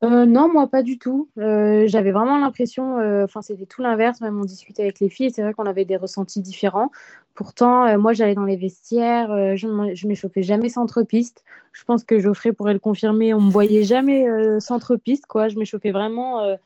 Euh, 0.03 0.25
non, 0.25 0.51
moi 0.51 0.67
pas 0.67 0.83
du 0.83 0.99
tout. 0.99 1.29
Euh, 1.39 1.85
j'avais 1.87 2.11
vraiment 2.11 2.39
l'impression, 2.39 2.99
euh, 2.99 3.25
enfin 3.25 3.43
c'était 3.43 3.67
tout 3.67 3.83
l'inverse, 3.83 4.23
même 4.23 4.41
on 4.41 4.45
discutait 4.45 4.83
avec 4.83 4.99
les 4.99 5.11
filles, 5.11 5.31
c'est 5.31 5.43
vrai 5.43 5.53
qu'on 5.53 5.67
avait 5.67 5.85
des 5.85 5.97
ressentis 5.97 6.41
différents. 6.41 6.91
Pourtant, 7.35 7.99
moi 7.99 8.13
j'allais 8.15 8.35
dans 8.35 8.45
les 8.45 8.57
vestiaires, 8.57 9.57
je 9.57 10.07
m'échauffais 10.07 10.43
jamais 10.43 10.69
centre-piste. 10.69 11.45
Je 11.73 11.85
pense 11.85 12.05
que 12.05 12.19
Geoffrey 12.19 12.53
pourrait 12.53 12.73
le 12.75 12.79
confirmer, 12.79 13.33
on 13.35 13.41
me 13.41 13.51
voyait 13.51 13.85
jamais 13.85 14.27
centre-piste, 14.61 15.27
quoi. 15.27 15.49
Je 15.49 15.59
m'échauffais 15.59 15.91
vraiment 15.91 16.59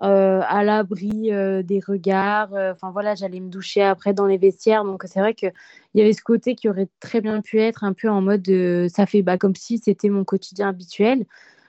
à 0.00 0.64
l'abri 0.64 1.30
des 1.30 1.80
regards. 1.86 2.52
Enfin 2.52 2.90
voilà, 2.90 3.14
j'allais 3.14 3.38
me 3.38 3.48
doucher 3.48 3.82
après 3.82 4.12
dans 4.12 4.26
les 4.26 4.38
vestiaires. 4.38 4.82
Donc 4.84 5.04
c'est 5.06 5.20
vrai 5.20 5.34
qu'il 5.34 5.52
y 5.94 6.00
avait 6.00 6.12
ce 6.14 6.22
côté 6.22 6.56
qui 6.56 6.68
aurait 6.68 6.88
très 6.98 7.20
bien 7.20 7.40
pu 7.40 7.60
être 7.60 7.84
un 7.84 7.92
peu 7.92 8.08
en 8.08 8.20
mode 8.20 8.50
ça 8.88 9.06
fait 9.06 9.22
bah, 9.22 9.38
comme 9.38 9.54
si 9.54 9.78
c'était 9.78 10.08
mon 10.08 10.24
quotidien 10.24 10.68
habituel. 10.70 11.26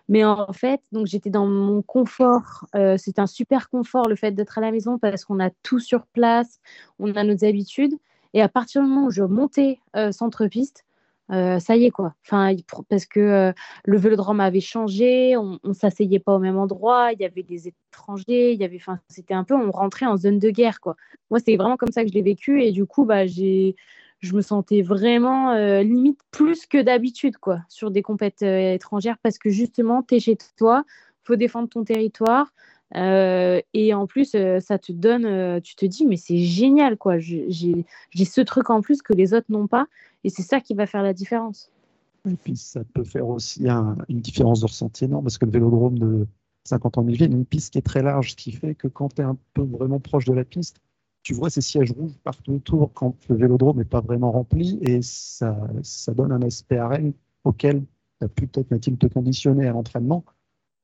Mais 0.09 0.25
en 0.25 0.51
fait, 0.51 0.81
donc 0.91 1.05
j'étais 1.05 1.29
dans 1.29 1.45
mon 1.45 1.83
confort. 1.83 2.65
Euh, 2.75 2.95
c'est 2.97 3.19
un 3.19 3.27
super 3.27 3.69
confort 3.69 4.09
le 4.09 4.15
fait 4.15 4.31
d'être 4.31 4.57
à 4.57 4.61
la 4.61 4.71
maison 4.71 4.97
parce 4.97 5.23
qu'on 5.23 5.39
a 5.39 5.51
tout 5.61 5.79
sur 5.79 6.07
place, 6.07 6.59
on 6.97 7.15
a 7.15 7.23
nos 7.23 7.45
habitudes. 7.45 7.93
Et 8.33 8.41
à 8.41 8.49
partir 8.49 8.81
du 8.81 8.89
moment 8.89 9.07
où 9.07 9.11
je 9.11 9.23
montais 9.23 9.79
euh, 9.95 10.11
centre-piste, 10.11 10.83
euh, 11.31 11.59
ça 11.59 11.75
y 11.75 11.85
est 11.85 11.91
quoi. 11.91 12.15
Enfin, 12.25 12.55
parce 12.89 13.05
que 13.05 13.53
le 13.85 13.97
vélodrome 13.97 14.39
avait 14.39 14.61
changé, 14.61 15.37
on, 15.37 15.59
ne 15.63 15.73
s'asseyait 15.73 16.19
pas 16.19 16.33
au 16.33 16.39
même 16.39 16.57
endroit, 16.57 17.13
il 17.13 17.19
y 17.19 17.25
avait 17.25 17.43
des 17.43 17.67
étrangers, 17.67 18.53
il 18.53 18.59
y 18.59 18.63
avait, 18.63 18.77
enfin, 18.77 18.99
c'était 19.09 19.35
un 19.35 19.43
peu, 19.43 19.53
on 19.53 19.69
rentrait 19.69 20.07
en 20.07 20.17
zone 20.17 20.39
de 20.39 20.49
guerre 20.49 20.79
quoi. 20.81 20.95
Moi, 21.29 21.39
c'est 21.39 21.55
vraiment 21.55 21.77
comme 21.77 21.91
ça 21.91 22.01
que 22.03 22.09
je 22.09 22.15
l'ai 22.15 22.23
vécu 22.23 22.63
et 22.63 22.71
du 22.71 22.87
coup, 22.87 23.05
bah, 23.05 23.27
j'ai 23.27 23.75
je 24.19 24.33
me 24.35 24.41
sentais 24.41 24.81
vraiment 24.81 25.51
euh, 25.51 25.81
limite 25.81 26.19
plus 26.31 26.65
que 26.65 26.81
d'habitude 26.81 27.37
quoi 27.37 27.61
sur 27.69 27.91
des 27.91 28.01
compètes 28.01 28.41
euh, 28.43 28.73
étrangères 28.73 29.17
parce 29.23 29.37
que 29.37 29.49
justement 29.49 30.03
tu 30.03 30.15
es 30.15 30.19
chez 30.19 30.37
toi, 30.57 30.83
faut 31.23 31.35
défendre 31.35 31.69
ton 31.69 31.83
territoire. 31.83 32.53
et 32.95 33.93
en 33.93 34.07
plus, 34.07 34.35
ça 34.61 34.79
te 34.79 34.91
donne, 34.91 35.61
tu 35.61 35.75
te 35.75 35.85
dis, 35.85 36.07
mais 36.07 36.17
c'est 36.17 36.39
génial, 36.39 36.97
quoi. 36.97 37.19
J'ai 37.19 37.85
ce 38.15 38.41
truc 38.41 38.71
en 38.71 38.81
plus 38.81 39.03
que 39.03 39.13
les 39.13 39.35
autres 39.35 39.45
n'ont 39.49 39.67
pas. 39.67 39.85
Et 40.23 40.29
c'est 40.29 40.41
ça 40.41 40.59
qui 40.59 40.73
va 40.73 40.87
faire 40.87 41.03
la 41.03 41.13
différence. 41.13 41.71
Puis, 42.43 42.57
ça 42.57 42.81
peut 42.95 43.03
faire 43.03 43.27
aussi 43.27 43.63
une 43.67 44.19
différence 44.21 44.61
de 44.61 44.65
ressenti 44.65 45.05
énorme 45.05 45.23
parce 45.23 45.37
que 45.37 45.45
le 45.45 45.51
vélodrome 45.51 45.99
de 45.99 46.27
50 46.65 46.97
ans 46.97 47.03
de 47.03 47.11
a 47.11 47.25
une 47.25 47.45
piste 47.45 47.73
qui 47.73 47.79
est 47.79 47.83
très 47.83 48.03
large, 48.03 48.31
ce 48.31 48.35
qui 48.35 48.51
fait 48.51 48.75
que 48.75 48.87
quand 48.87 49.15
tu 49.15 49.21
es 49.21 49.25
un 49.25 49.37
peu 49.53 49.63
vraiment 49.63 49.99
proche 49.99 50.25
de 50.25 50.33
la 50.33 50.43
piste, 50.43 50.79
tu 51.23 51.33
vois 51.33 51.49
ces 51.49 51.61
sièges 51.61 51.91
rouges 51.91 52.17
partout 52.23 52.53
autour 52.53 52.93
quand 52.93 53.15
le 53.29 53.35
vélodrome 53.35 53.77
n'est 53.77 53.85
pas 53.85 54.01
vraiment 54.01 54.31
rempli 54.31 54.79
et 54.81 55.01
ça, 55.01 55.57
ça 55.83 56.13
donne 56.13 56.31
un 56.31 56.41
aspect 56.41 56.77
arène 56.77 57.13
auquel 57.43 57.83
tu 58.19 58.25
as 58.25 58.29
pu 58.29 58.47
peut-être 58.47 58.71
Mathilde 58.71 58.99
te 58.99 59.07
conditionner 59.07 59.67
à 59.67 59.71
l'entraînement 59.71 60.23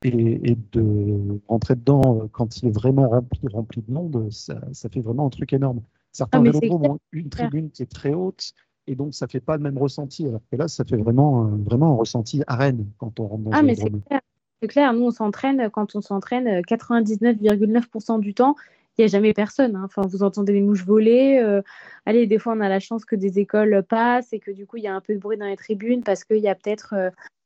et, 0.04 0.58
de 0.72 1.40
rentrer 1.48 1.76
dedans 1.76 2.22
euh, 2.22 2.28
quand 2.32 2.58
il 2.58 2.68
est 2.68 2.72
vraiment 2.72 3.10
rempli, 3.10 3.40
rempli 3.52 3.82
de 3.82 3.92
monde, 3.92 4.32
ça, 4.32 4.62
ça 4.72 4.90
fait 4.90 5.02
vraiment 5.02 5.26
un 5.26 5.30
truc 5.30 5.52
énorme. 5.54 5.82
Certains 6.12 6.40
ah, 6.40 6.44
vélodromes 6.44 6.92
ont 6.92 7.00
une 7.12 7.30
tribune 7.30 7.72
qui 7.72 7.84
est 7.84 7.92
très 7.92 8.14
haute 8.14 8.54
et 8.88 8.96
donc 8.96 9.16
ça 9.16 9.28
fait 9.28 9.40
pas 9.40 9.58
le 9.58 9.64
même 9.64 9.78
ressenti. 9.78 10.28
Alors 10.28 10.42
que 10.52 10.58
là, 10.58 10.68
ça 10.68 10.86
fait 10.86 10.98
vraiment, 10.98 11.46
vraiment 11.46 11.94
un 11.94 11.96
ressenti 11.96 12.44
arène 12.46 12.86
quand 13.00 13.20
on 13.20 13.28
rentre 13.28 13.44
dans 13.44 13.52
ah, 13.52 13.62
c'est 13.76 13.90
clair. 13.90 14.22
C'est 14.62 14.68
clair, 14.70 14.94
nous 14.94 15.06
on 15.06 15.12
s'entraîne, 15.12 15.70
quand 15.70 15.96
on 15.96 16.02
s'entraîne 16.02 16.62
99,9% 16.62 18.22
du 18.22 18.34
temps, 18.34 18.56
il 18.98 19.02
n'y 19.02 19.06
a 19.06 19.08
jamais 19.08 19.34
personne. 19.34 19.76
Hein. 19.76 19.84
Enfin, 19.86 20.04
vous 20.08 20.24
entendez 20.24 20.54
les 20.54 20.62
mouches 20.62 20.86
voler. 20.86 21.40
Euh, 21.44 21.62
allez, 22.06 22.28
des 22.28 22.40
fois, 22.40 22.54
on 22.54 22.62
a 22.62 22.70
la 22.70 22.80
chance 22.80 23.06
que 23.06 23.16
des 23.16 23.40
écoles 23.40 23.84
passent 23.88 24.32
et 24.34 24.40
que 24.40 24.52
du 24.52 24.66
coup, 24.66 24.78
il 24.78 24.84
y 24.84 24.88
a 24.88 24.96
un 24.96 25.02
peu 25.02 25.14
de 25.14 25.20
bruit 25.20 25.38
dans 25.38 25.48
les 25.48 25.58
tribunes 25.58 26.04
parce 26.04 26.24
qu'il 26.24 26.38
y 26.38 26.48
a 26.48 26.56
peut-être 26.56 26.96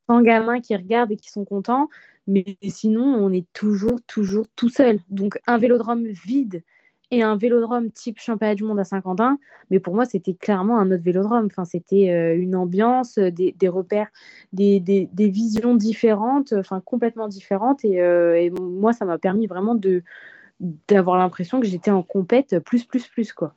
100 0.08 0.20
euh, 0.20 0.22
gamins 0.22 0.62
qui 0.62 0.76
regardent 0.76 1.12
et 1.12 1.18
qui 1.18 1.32
sont 1.32 1.46
contents. 1.46 1.90
Mais 2.28 2.46
sinon, 2.68 3.04
on 3.04 3.32
est 3.34 3.48
toujours, 3.54 4.00
toujours 4.06 4.46
tout 4.56 4.70
seul. 4.70 5.00
Donc, 5.10 5.40
un 5.48 5.58
vélodrome 5.58 6.06
vide 6.06 6.62
et 7.12 7.24
un 7.24 7.36
vélodrome 7.36 7.90
type 7.90 8.20
championnat 8.20 8.54
du 8.54 8.64
monde 8.64 8.80
à 8.80 8.84
Saint-Quentin, 8.84 9.40
mais 9.72 9.80
pour 9.80 9.96
moi, 9.96 10.06
c'était 10.06 10.36
clairement 10.36 10.78
un 10.78 10.92
autre 10.92 11.02
vélodrome. 11.02 11.48
Enfin, 11.48 11.66
c'était 11.66 12.12
euh, 12.12 12.38
une 12.38 12.56
ambiance, 12.56 13.18
des, 13.18 13.56
repères, 13.68 14.10
des, 14.54 15.10
visions 15.18 15.74
différentes, 15.74 16.54
enfin, 16.54 16.82
complètement 16.82 17.28
différentes. 17.28 17.84
et 17.84 18.52
moi, 18.52 18.94
ça 18.94 19.06
m'a 19.06 19.18
permis 19.18 19.48
vraiment 19.48 19.74
de 19.74 20.04
d'avoir 20.60 21.18
l'impression 21.18 21.60
que 21.60 21.68
j'étais 21.68 21.92
en 21.92 22.04
compète 22.04 22.60
plus, 22.60 22.84
plus, 22.84 23.08
plus, 23.08 23.34
quoi. 23.34 23.54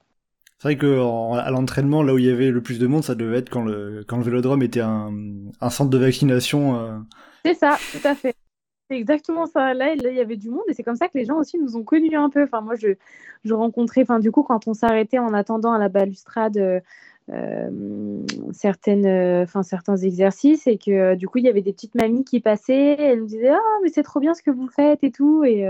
C'est 0.59 0.69
vrai 0.69 0.77
que 0.77 1.01
à 1.39 1.51
l'entraînement, 1.51 2.05
là 2.05 2.15
où 2.15 2.19
il 2.19 2.25
y 2.25 2.31
avait 2.31 2.51
le 2.51 2.63
plus 2.63 2.79
de 2.79 2.87
monde, 2.87 3.03
ça 3.03 3.17
devait 3.17 3.39
être 3.39 3.51
quand 3.51 3.63
le, 3.63 4.05
quand 4.07 4.19
le 4.19 4.23
vélodrome 4.23 4.63
était 4.63 4.81
un, 4.81 5.13
un 5.61 5.71
centre 5.71 5.91
de 5.91 5.99
vaccination. 5.99 6.79
Euh. 6.79 6.99
C'est 7.45 7.55
ça, 7.55 7.77
tout 7.91 8.07
à 8.07 8.15
fait. 8.15 8.37
C'est 8.89 8.97
exactement 8.97 9.47
ça. 9.47 9.75
Là, 9.75 9.95
il 9.95 10.03
y 10.03 10.21
avait 10.21 10.37
du 10.37 10.51
monde 10.51 10.63
et 10.69 10.75
c'est 10.75 10.85
comme 10.85 10.95
ça 10.95 11.09
que 11.09 11.19
les 11.19 11.25
gens 11.25 11.37
aussi 11.37 11.59
nous 11.59 11.77
ont 11.77 11.83
connus 11.83 12.15
un 12.15 12.31
peu. 12.31 12.45
Enfin, 12.45 12.61
moi, 12.61 12.77
je, 12.77 12.95
je 13.45 13.55
rencontrais, 13.55 14.03
enfin, 14.03 14.21
du 14.21 14.31
coup, 14.31 14.45
quand 14.45 14.69
on 14.69 14.75
s'arrêtait 14.75 15.19
en 15.19 15.35
attendant 15.35 15.73
à 15.73 15.79
la 15.79 15.89
balustrade 15.89 16.57
euh, 16.59 16.79
certaines, 18.53 19.07
euh, 19.07 19.43
enfin 19.43 19.63
certains 19.63 19.97
exercices 19.97 20.67
et 20.67 20.79
que 20.79 20.91
euh, 20.91 21.17
du 21.17 21.29
coup 21.29 21.39
il 21.39 21.45
y 21.45 21.49
avait 21.49 21.63
des 21.63 21.73
petites 21.73 21.95
mamies 21.95 22.25
qui 22.25 22.41
passaient, 22.41 22.97
elles 22.99 23.21
nous 23.21 23.27
disaient 23.27 23.51
ah 23.51 23.79
mais 23.83 23.89
c'est 23.89 24.03
trop 24.03 24.21
bien 24.21 24.35
ce 24.35 24.43
que 24.43 24.51
vous 24.51 24.69
faites 24.69 25.03
et 25.03 25.11
tout. 25.11 25.45
Et, 25.45 25.67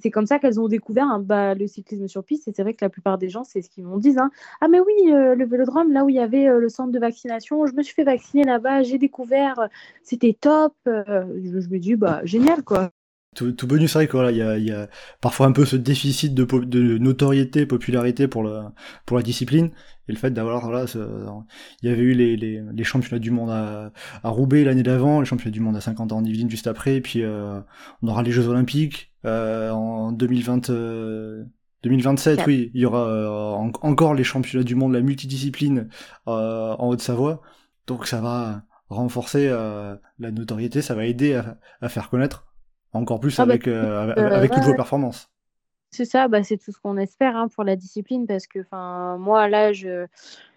c'est 0.00 0.10
comme 0.10 0.26
ça 0.26 0.38
qu'elles 0.38 0.60
ont 0.60 0.68
découvert 0.68 1.18
bah, 1.20 1.54
le 1.54 1.66
cyclisme 1.66 2.08
sur 2.08 2.24
piste. 2.24 2.48
Et 2.48 2.52
c'est 2.54 2.62
vrai 2.62 2.74
que 2.74 2.84
la 2.84 2.90
plupart 2.90 3.18
des 3.18 3.28
gens 3.28 3.44
c'est 3.44 3.62
ce 3.62 3.70
qu'ils 3.70 3.84
m'ont 3.84 3.98
dit 3.98 4.14
hein. 4.18 4.30
ah 4.60 4.68
mais 4.68 4.80
oui 4.80 4.94
le 5.10 5.44
vélodrome 5.44 5.92
là 5.92 6.04
où 6.04 6.08
il 6.08 6.16
y 6.16 6.20
avait 6.20 6.46
le 6.46 6.68
centre 6.68 6.92
de 6.92 6.98
vaccination 6.98 7.66
je 7.66 7.74
me 7.74 7.82
suis 7.82 7.94
fait 7.94 8.04
vacciner 8.04 8.44
là-bas 8.44 8.82
j'ai 8.82 8.98
découvert 8.98 9.68
c'était 10.02 10.36
top. 10.38 10.74
Je, 10.86 11.60
je, 11.60 11.68
me 11.68 11.78
dis 11.78 11.96
bah 11.96 12.20
génial 12.24 12.62
quoi 12.62 12.90
tout, 13.38 13.52
tout 13.52 13.66
bonus, 13.66 13.92
c'est 13.92 14.06
vrai 14.06 14.08
qu'il 14.08 14.36
y, 14.36 14.42
a, 14.42 14.58
y 14.58 14.70
a 14.70 14.88
parfois 15.20 15.46
un 15.46 15.52
peu 15.52 15.64
ce 15.64 15.76
déficit 15.76 16.34
de, 16.34 16.44
de 16.44 16.98
notoriété, 16.98 17.66
popularité 17.66 18.28
pour, 18.28 18.42
le, 18.42 18.62
pour 19.06 19.16
la 19.16 19.22
discipline. 19.22 19.70
Et 20.08 20.12
le 20.12 20.18
fait 20.18 20.30
d'avoir, 20.30 20.62
voilà, 20.64 20.86
il 21.82 21.88
y 21.88 21.92
avait 21.92 22.02
eu 22.02 22.14
les, 22.14 22.36
les, 22.36 22.62
les 22.72 22.84
championnats 22.84 23.18
du 23.18 23.30
monde 23.30 23.50
à, 23.50 23.92
à 24.22 24.28
Roubaix 24.30 24.64
l'année 24.64 24.82
d'avant, 24.82 25.20
les 25.20 25.26
championnats 25.26 25.52
du 25.52 25.60
monde 25.60 25.76
à 25.76 25.80
50 25.80 26.12
ans 26.12 26.18
en 26.18 26.24
Yvelines 26.24 26.50
juste 26.50 26.66
après, 26.66 26.96
et 26.96 27.00
puis 27.00 27.22
euh, 27.22 27.60
on 28.02 28.08
aura 28.08 28.22
les 28.22 28.32
Jeux 28.32 28.48
Olympiques 28.48 29.12
euh, 29.24 29.70
en 29.70 30.12
2020. 30.12 30.70
2027, 31.82 32.40
euh, 32.40 32.42
oui, 32.46 32.70
il 32.74 32.80
y 32.80 32.86
aura 32.86 33.06
euh, 33.06 33.70
encore 33.82 34.14
les 34.14 34.24
championnats 34.24 34.64
du 34.64 34.74
monde, 34.74 34.92
la 34.92 35.00
multidiscipline 35.00 35.88
euh, 36.26 36.74
en 36.78 36.88
Haute-Savoie. 36.88 37.42
Donc 37.86 38.06
ça 38.06 38.20
va 38.20 38.62
renforcer 38.88 39.48
la 39.48 40.30
notoriété, 40.30 40.80
ça 40.80 40.94
va 40.94 41.04
aider 41.04 41.34
à, 41.34 41.58
à 41.82 41.88
faire 41.90 42.08
connaître 42.08 42.47
encore 42.92 43.20
plus 43.20 43.38
ah 43.38 43.46
bah, 43.46 43.54
avec, 43.54 43.68
euh, 43.68 44.14
euh, 44.16 44.30
avec 44.30 44.52
toutes 44.52 44.64
vos 44.64 44.74
performances. 44.74 45.28
C'est 45.90 46.04
ça, 46.04 46.28
bah, 46.28 46.42
c'est 46.42 46.58
tout 46.58 46.72
ce 46.72 46.78
qu'on 46.78 46.96
espère 46.98 47.36
hein, 47.36 47.48
pour 47.48 47.64
la 47.64 47.76
discipline 47.76 48.26
parce 48.26 48.46
que 48.46 48.60
moi, 49.16 49.48
là, 49.48 49.72
je, 49.72 50.06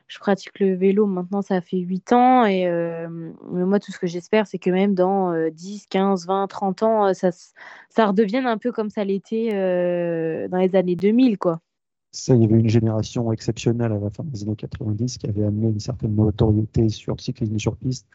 je, 0.08 0.20
pratique 0.20 0.60
le 0.60 0.76
vélo 0.76 1.06
maintenant, 1.06 1.42
ça 1.42 1.62
fait 1.62 1.78
8 1.78 2.12
ans 2.12 2.46
et 2.46 2.68
euh, 2.68 3.08
moi, 3.50 3.80
tout 3.80 3.94
ce 3.94 4.00
que 4.00 4.08
j'espère, 4.08 4.46
c'est 4.46 4.60
que 4.60 4.70
même 4.70 4.94
dans 4.94 5.34
10, 5.50 5.88
15, 5.88 6.28
20, 6.28 6.48
30 6.48 6.84
ans, 6.84 7.14
ça, 7.14 7.30
ça 7.90 8.08
redevienne 8.08 8.46
un 8.46 8.58
peu 8.58 8.74
comme 8.74 8.90
ça 8.90 9.06
l'était 9.06 9.52
dans 10.50 10.58
les 10.58 10.76
années 10.76 10.98
2000. 10.98 11.38
Quoi. 11.38 11.62
Ça, 12.12 12.36
il 12.36 12.42
y 12.42 12.46
avait 12.46 12.60
une 12.60 12.70
génération 12.70 13.32
exceptionnelle 13.32 13.94
à 13.94 14.00
la 14.00 14.10
fin 14.10 14.26
des 14.26 14.44
années 14.44 14.58
90 14.58 15.18
qui 15.18 15.28
avait 15.28 15.46
amené 15.46 15.70
une 15.70 15.80
certaine 15.80 16.14
notoriété 16.14 16.90
sur 16.90 17.16
le 17.16 17.22
cyclisme 17.22 17.58
sur 17.58 17.78
piste 17.78 18.06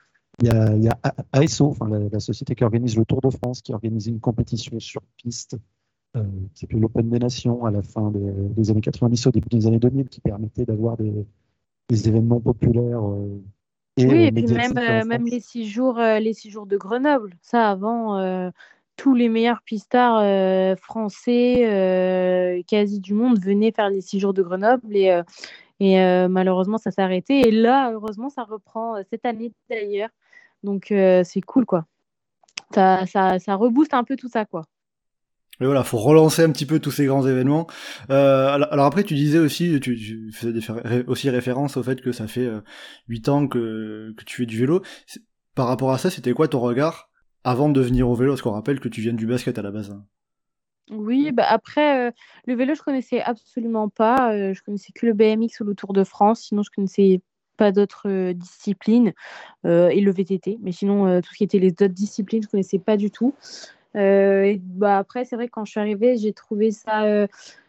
il 0.42 0.48
y 0.48 0.50
a, 0.50 0.74
il 0.74 0.84
y 0.84 0.88
a 0.88 0.98
ASO, 1.32 1.66
enfin, 1.68 1.88
la, 1.88 2.20
société 2.20 2.54
qui 2.54 2.64
organise 2.64 2.96
le 2.96 3.04
Tour 3.04 3.20
de 3.22 3.30
France, 3.30 3.62
qui 3.62 3.72
organise 3.72 4.06
une 4.06 4.20
compétition 4.20 4.78
sur 4.78 5.00
piste, 5.16 5.56
euh, 6.16 6.22
qui 6.52 6.60
s'appelle 6.60 6.80
l'Open 6.80 7.08
des 7.08 7.18
Nations 7.18 7.64
à 7.64 7.70
la 7.70 7.82
fin 7.82 8.10
des, 8.10 8.70
années 8.70 8.82
90, 8.82 9.26
au 9.26 9.30
début 9.30 9.48
des 9.48 9.66
années 9.66 9.78
2000, 9.78 10.08
qui 10.08 10.20
permettait 10.20 10.66
d'avoir 10.66 10.98
des, 10.98 11.12
des, 11.88 12.08
événements 12.08 12.40
populaires. 12.40 13.02
Euh, 13.02 13.42
et 13.96 14.06
oui, 14.06 14.24
et 14.24 14.32
puis 14.32 14.46
même, 14.46 14.76
euh, 14.76 15.04
même 15.06 15.24
les, 15.24 15.40
six 15.40 15.66
jours, 15.66 15.98
les 15.98 16.34
six 16.34 16.50
jours 16.50 16.66
de 16.66 16.76
Grenoble. 16.76 17.34
Ça, 17.40 17.70
avant, 17.70 18.52
tous 18.96 19.14
les 19.14 19.30
meilleurs 19.30 19.62
pistards 19.62 20.76
français, 20.76 22.62
quasi 22.66 23.00
du 23.00 23.14
monde, 23.14 23.38
venaient 23.38 23.72
faire 23.72 23.88
les 23.88 24.02
six 24.02 24.20
jours 24.20 24.34
de 24.34 24.42
Grenoble. 24.42 24.94
Et, 24.94 25.18
et 25.80 26.28
malheureusement, 26.28 26.76
ça 26.76 26.90
s'est 26.90 27.00
arrêté. 27.00 27.48
Et 27.48 27.50
là, 27.50 27.90
heureusement, 27.92 28.28
ça 28.28 28.44
reprend 28.44 28.96
cette 29.10 29.24
année 29.24 29.50
d'ailleurs. 29.70 30.10
Donc 30.62 30.90
euh, 30.90 31.22
c'est 31.24 31.40
cool 31.40 31.66
quoi. 31.66 31.86
Ça, 32.74 33.06
ça, 33.06 33.38
ça 33.38 33.54
rebooste 33.54 33.94
un 33.94 34.04
peu 34.04 34.16
tout 34.16 34.28
ça 34.28 34.44
quoi. 34.44 34.62
Et 35.60 35.64
voilà, 35.64 35.84
faut 35.84 35.96
relancer 35.96 36.42
un 36.42 36.50
petit 36.50 36.66
peu 36.66 36.80
tous 36.80 36.90
ces 36.90 37.06
grands 37.06 37.26
événements. 37.26 37.66
Euh, 38.10 38.48
alors, 38.48 38.84
après, 38.84 39.04
tu 39.04 39.14
disais 39.14 39.38
aussi, 39.38 39.80
tu, 39.80 40.30
faisais 40.30 40.60
aussi 41.06 41.30
référence 41.30 41.78
au 41.78 41.82
fait 41.82 42.02
que 42.02 42.12
ça 42.12 42.26
fait 42.26 42.50
8 43.08 43.28
euh, 43.28 43.32
ans 43.32 43.48
que, 43.48 44.14
que 44.18 44.24
tu 44.24 44.36
fais 44.36 44.46
du 44.46 44.58
vélo. 44.58 44.82
Par 45.54 45.66
rapport 45.66 45.92
à 45.92 45.98
ça, 45.98 46.10
c'était 46.10 46.34
quoi 46.34 46.46
ton 46.46 46.60
regard 46.60 47.08
avant 47.42 47.70
de 47.70 47.80
venir 47.80 48.06
au 48.06 48.14
vélo? 48.14 48.32
Parce 48.32 48.42
qu'on 48.42 48.50
rappelle 48.50 48.80
que 48.80 48.90
tu 48.90 49.00
viens 49.00 49.14
du 49.14 49.26
basket 49.26 49.58
à 49.58 49.62
la 49.62 49.70
base. 49.70 49.90
Hein. 49.90 50.04
Oui, 50.90 51.32
bah 51.32 51.46
après, 51.48 52.12
le 52.46 52.54
vélo, 52.54 52.74
je 52.74 52.82
connaissais 52.82 53.22
absolument 53.22 53.88
pas. 53.88 54.52
je 54.52 54.60
connaissais 54.62 54.92
que 54.92 55.06
le 55.06 55.14
BMX 55.14 55.60
ou 55.60 55.64
le 55.64 55.74
Tour 55.74 55.94
de 55.94 56.04
France. 56.04 56.42
Sinon, 56.42 56.62
je 56.62 56.70
connaissais 56.70 57.22
pas 57.56 57.72
d'autres 57.72 58.32
disciplines 58.32 59.12
et 59.64 60.00
le 60.00 60.10
VTT. 60.10 60.58
Mais 60.62 60.72
sinon, 60.72 61.20
tout 61.20 61.30
ce 61.32 61.38
qui 61.38 61.44
était 61.44 61.58
les 61.58 61.70
autres 61.70 61.88
disciplines, 61.88 62.42
je 62.42 62.48
connaissais 62.48 62.78
pas 62.78 62.96
du 62.96 63.10
tout. 63.10 63.34
et 63.94 64.60
bah, 64.62 64.98
après, 64.98 65.24
c'est 65.24 65.36
vrai 65.36 65.46
que 65.46 65.52
quand 65.52 65.64
je 65.64 65.70
suis 65.72 65.80
arrivée, 65.80 66.16
j'ai 66.16 66.32
trouvé 66.32 66.70
ça 66.70 67.26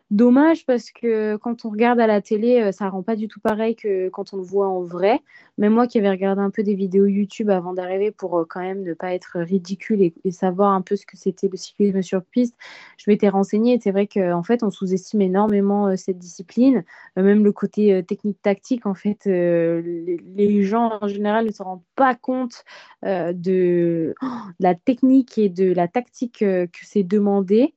Dommage 0.09 0.65
parce 0.65 0.89
que 0.89 1.35
quand 1.35 1.65
on 1.65 1.69
regarde 1.69 1.99
à 1.99 2.07
la 2.07 2.21
télé, 2.21 2.61
euh, 2.61 2.71
ça 2.71 2.87
rend 2.87 3.03
pas 3.03 3.17
du 3.17 3.27
tout 3.27 3.41
pareil 3.41 3.75
que 3.75 4.07
quand 4.07 4.33
on 4.33 4.37
le 4.37 4.43
voit 4.43 4.69
en 4.69 4.79
vrai. 4.81 5.21
Même 5.57 5.73
moi 5.73 5.85
qui 5.85 5.97
avais 5.97 6.09
regardé 6.09 6.41
un 6.41 6.49
peu 6.49 6.63
des 6.63 6.75
vidéos 6.75 7.07
YouTube 7.07 7.49
avant 7.49 7.73
d'arriver 7.73 8.11
pour 8.11 8.39
euh, 8.39 8.45
quand 8.47 8.61
même 8.61 8.83
ne 8.83 8.93
pas 8.93 9.13
être 9.13 9.37
ridicule 9.39 10.01
et, 10.01 10.31
savoir 10.31 10.71
un 10.71 10.81
peu 10.81 10.95
ce 10.95 11.05
que 11.05 11.17
c'était 11.17 11.49
le 11.49 11.57
cyclisme 11.57 12.01
sur 12.01 12.23
piste, 12.23 12.55
je 12.97 13.09
m'étais 13.09 13.27
renseignée 13.27 13.79
c'est 13.81 13.91
vrai 13.91 14.07
qu'en 14.07 14.43
fait 14.43 14.63
on 14.63 14.69
sous-estime 14.69 15.21
énormément 15.21 15.87
euh, 15.87 15.95
cette 15.97 16.19
discipline, 16.19 16.85
même 17.17 17.43
le 17.43 17.51
côté 17.51 18.01
technique 18.03 18.41
tactique 18.41 18.85
en 18.85 18.93
fait, 18.93 19.25
les, 19.25 20.63
gens 20.63 20.99
en 21.01 21.07
général 21.07 21.47
ne 21.47 21.51
se 21.51 21.63
rendent 21.63 21.83
pas 21.95 22.15
compte 22.15 22.63
de, 23.03 23.33
de, 23.33 24.15
la 24.59 24.75
technique 24.75 25.37
et 25.37 25.49
de 25.49 25.73
la 25.73 25.87
tactique 25.87 26.39
que 26.39 26.67
c'est 26.83 27.03
demandé. 27.03 27.73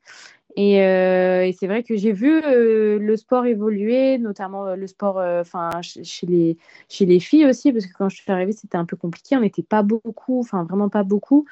Euh, 0.59 1.43
et, 1.43 1.53
c'est 1.53 1.67
vrai 1.67 1.83
que 1.83 1.97
j'ai 1.97 2.13
vu 2.13 2.43
euh, 2.43 2.99
le 2.99 3.17
sport 3.17 3.47
évoluer, 3.47 4.19
notamment 4.19 4.67
euh, 4.67 4.77
le 4.77 4.87
sport 4.87 5.17
enfin 5.19 5.71
chez, 5.83 6.27
les, 6.27 6.57
chez 6.89 7.07
les 7.07 7.21
filles 7.21 7.47
aussi, 7.47 7.73
parce 7.73 7.87
que 7.87 7.93
quand 7.93 8.09
je 8.09 8.17
suis 8.17 8.33
arrivée, 8.33 8.53
c'était 8.53 8.77
un 8.77 8.85
peu 8.85 8.97
compliqué. 8.97 9.37
On 9.37 9.41
n'était 9.41 9.63
pas 9.63 9.83
beaucoup, 9.83 10.41
enfin 10.41 10.65
vraiment 10.65 10.89
pas 10.89 11.03
beaucoup. 11.03 11.47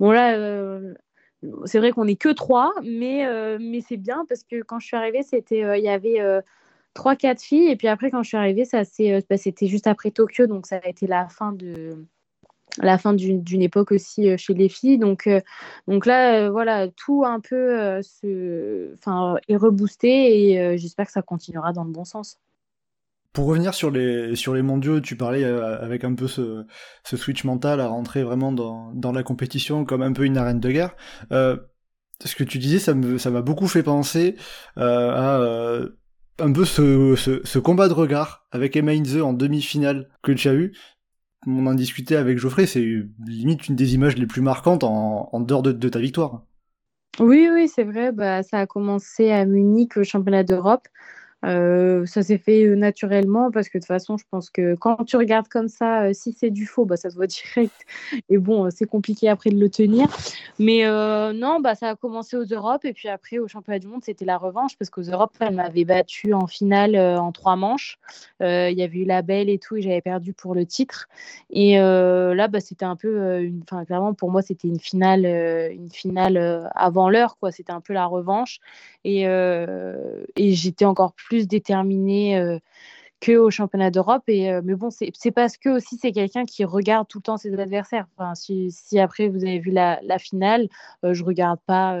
Bon, 0.00 0.10
là, 0.12 0.80
c'est 1.64 1.78
vrai 1.78 1.92
qu'on 1.92 2.06
n'est 2.06 2.16
que 2.16 2.30
trois, 2.30 2.72
mais, 2.82 3.26
mais 3.58 3.80
c'est 3.80 3.96
bien 3.96 4.24
parce 4.28 4.44
que 4.44 4.62
quand 4.62 4.78
je 4.80 4.86
suis 4.86 4.96
arrivée, 4.96 5.22
c'était 5.22 5.78
il 5.78 5.84
y 5.84 5.88
avait 5.88 6.20
trois, 6.94 7.16
quatre 7.16 7.42
filles. 7.42 7.68
Et 7.68 7.76
puis 7.76 7.88
après, 7.88 8.10
quand 8.10 8.22
je 8.22 8.28
suis 8.28 8.36
arrivée, 8.36 8.64
ça, 8.64 8.82
bah, 9.28 9.36
c'était 9.36 9.66
juste 9.66 9.86
après 9.86 10.10
Tokyo, 10.10 10.46
donc 10.46 10.66
ça 10.66 10.80
a 10.82 10.88
été 10.88 11.06
la 11.06 11.28
fin 11.28 11.52
de 11.52 12.06
la 12.82 12.98
fin 12.98 13.14
d'une 13.14 13.62
époque 13.62 13.92
aussi 13.92 14.36
chez 14.36 14.54
les 14.54 14.68
filles. 14.68 14.98
Donc, 14.98 15.28
donc 15.86 16.06
là, 16.06 16.50
voilà, 16.50 16.88
tout 16.88 17.24
un 17.24 17.40
peu 17.40 18.00
se, 18.02 18.94
est 19.48 19.56
reboosté 19.56 20.52
et 20.52 20.78
j'espère 20.78 21.06
que 21.06 21.12
ça 21.12 21.22
continuera 21.22 21.72
dans 21.72 21.84
le 21.84 21.90
bon 21.90 22.04
sens. 22.04 22.38
Pour 23.32 23.46
revenir 23.46 23.74
sur 23.74 23.90
les, 23.90 24.34
sur 24.36 24.54
les 24.54 24.62
mondiaux, 24.62 25.00
tu 25.00 25.16
parlais 25.16 25.44
avec 25.44 26.04
un 26.04 26.14
peu 26.14 26.28
ce, 26.28 26.64
ce 27.04 27.16
switch 27.16 27.44
mental 27.44 27.80
à 27.80 27.88
rentrer 27.88 28.22
vraiment 28.22 28.52
dans, 28.52 28.92
dans 28.94 29.12
la 29.12 29.22
compétition 29.22 29.84
comme 29.84 30.02
un 30.02 30.12
peu 30.12 30.24
une 30.24 30.38
arène 30.38 30.60
de 30.60 30.70
guerre. 30.70 30.96
ce 31.30 32.34
que 32.36 32.44
tu 32.44 32.58
disais, 32.58 32.78
ça 32.78 32.94
m'a 32.94 33.18
ça 33.18 33.30
beaucoup 33.42 33.68
fait 33.68 33.82
penser 33.82 34.36
à 34.76 35.40
un 36.38 36.52
peu 36.52 36.64
ce, 36.64 37.14
ce, 37.16 37.40
ce, 37.44 37.58
combat 37.58 37.88
de 37.88 37.92
regard 37.92 38.46
avec 38.50 38.76
Emma 38.76 38.92
Inze 38.92 39.20
en 39.20 39.32
demi-finale 39.32 40.08
que 40.22 40.32
tu 40.32 40.48
as 40.48 40.54
eu 40.54 40.72
on 41.46 41.66
en 41.66 41.74
discutait 41.74 42.16
avec 42.16 42.38
Geoffrey, 42.38 42.66
c'est 42.66 42.84
limite 43.26 43.68
une 43.68 43.76
des 43.76 43.94
images 43.94 44.16
les 44.16 44.26
plus 44.26 44.42
marquantes 44.42 44.84
en, 44.84 45.40
dehors 45.40 45.62
de, 45.62 45.88
ta 45.88 45.98
victoire. 45.98 46.42
Oui, 47.20 47.48
oui, 47.52 47.68
c'est 47.68 47.84
vrai. 47.84 48.12
Bah, 48.12 48.42
ça 48.42 48.60
a 48.60 48.66
commencé 48.66 49.30
à 49.30 49.44
Munich 49.44 49.96
au 49.96 50.04
championnat 50.04 50.44
d'Europe. 50.44 50.86
Euh, 51.44 52.04
ça 52.06 52.22
s'est 52.22 52.38
fait 52.38 52.64
euh, 52.64 52.74
naturellement 52.74 53.50
parce 53.52 53.68
que 53.68 53.78
de 53.78 53.82
toute 53.82 53.86
façon, 53.86 54.16
je 54.16 54.24
pense 54.28 54.50
que 54.50 54.74
quand 54.74 55.04
tu 55.04 55.16
regardes 55.16 55.46
comme 55.46 55.68
ça, 55.68 56.02
euh, 56.02 56.12
si 56.12 56.32
c'est 56.32 56.50
du 56.50 56.66
faux, 56.66 56.84
bah, 56.84 56.96
ça 56.96 57.10
se 57.10 57.16
voit 57.16 57.26
direct. 57.54 57.74
Et 58.28 58.38
bon, 58.38 58.68
c'est 58.70 58.86
compliqué 58.86 59.28
après 59.28 59.50
de 59.50 59.58
le 59.58 59.70
tenir. 59.70 60.08
Mais 60.58 60.84
non, 61.34 61.60
bah, 61.60 61.74
ça 61.74 61.90
a 61.90 61.96
commencé 61.96 62.36
aux 62.36 62.44
Europes 62.44 62.84
et 62.84 62.92
puis 62.92 63.08
après 63.08 63.38
au 63.38 63.46
championnat 63.46 63.78
du 63.78 63.86
monde, 63.86 64.02
c'était 64.04 64.24
la 64.24 64.38
revanche 64.38 64.76
parce 64.76 64.90
qu'aux 64.90 65.02
Europes, 65.02 65.34
elle 65.40 65.54
m'avait 65.54 65.84
battu 65.84 66.32
en 66.32 66.46
finale 66.46 66.96
en 66.96 67.30
trois 67.32 67.56
manches. 67.56 67.98
Il 68.40 68.76
y 68.76 68.82
avait 68.82 68.98
eu 68.98 69.04
la 69.04 69.22
belle 69.22 69.48
et 69.48 69.58
tout 69.58 69.76
et 69.76 69.82
j'avais 69.82 70.00
perdu 70.00 70.32
pour 70.32 70.54
le 70.54 70.66
titre. 70.66 71.08
Et 71.50 71.76
là, 71.78 72.48
bah, 72.48 72.60
c'était 72.60 72.84
un 72.84 72.96
peu, 72.96 73.48
enfin, 73.62 73.84
clairement, 73.84 74.14
pour 74.14 74.30
moi, 74.30 74.42
c'était 74.42 74.68
une 74.68 74.80
finale, 74.80 75.24
une 75.26 75.90
finale 75.90 76.70
avant 76.74 77.08
l'heure. 77.08 77.36
quoi. 77.38 77.52
C'était 77.52 77.72
un 77.72 77.80
peu 77.80 77.92
la 77.92 78.06
revanche. 78.06 78.58
Et, 79.04 79.22
et 79.22 80.52
j'étais 80.54 80.84
encore 80.84 81.12
plus 81.12 81.27
plus 81.28 81.46
déterminé 81.46 82.38
euh, 82.38 82.58
que 83.20 83.36
au 83.36 83.50
championnat 83.50 83.90
d'Europe. 83.90 84.24
Et 84.28 84.50
euh, 84.50 84.62
mais 84.64 84.74
bon, 84.74 84.90
c'est 84.90 85.30
parce 85.30 85.56
que 85.56 85.68
aussi 85.68 85.98
c'est 86.00 86.12
quelqu'un 86.12 86.44
qui 86.44 86.64
regarde 86.64 87.06
tout 87.08 87.18
le 87.18 87.22
temps 87.22 87.36
ses 87.36 87.58
adversaires. 87.58 88.06
Enfin, 88.16 88.34
si, 88.34 88.70
si 88.70 88.98
après 88.98 89.28
vous 89.28 89.44
avez 89.44 89.58
vu 89.58 89.70
la, 89.70 90.00
la 90.02 90.18
finale, 90.18 90.68
euh, 91.04 91.14
je 91.14 91.24
regarde 91.24 91.60
pas. 91.66 91.98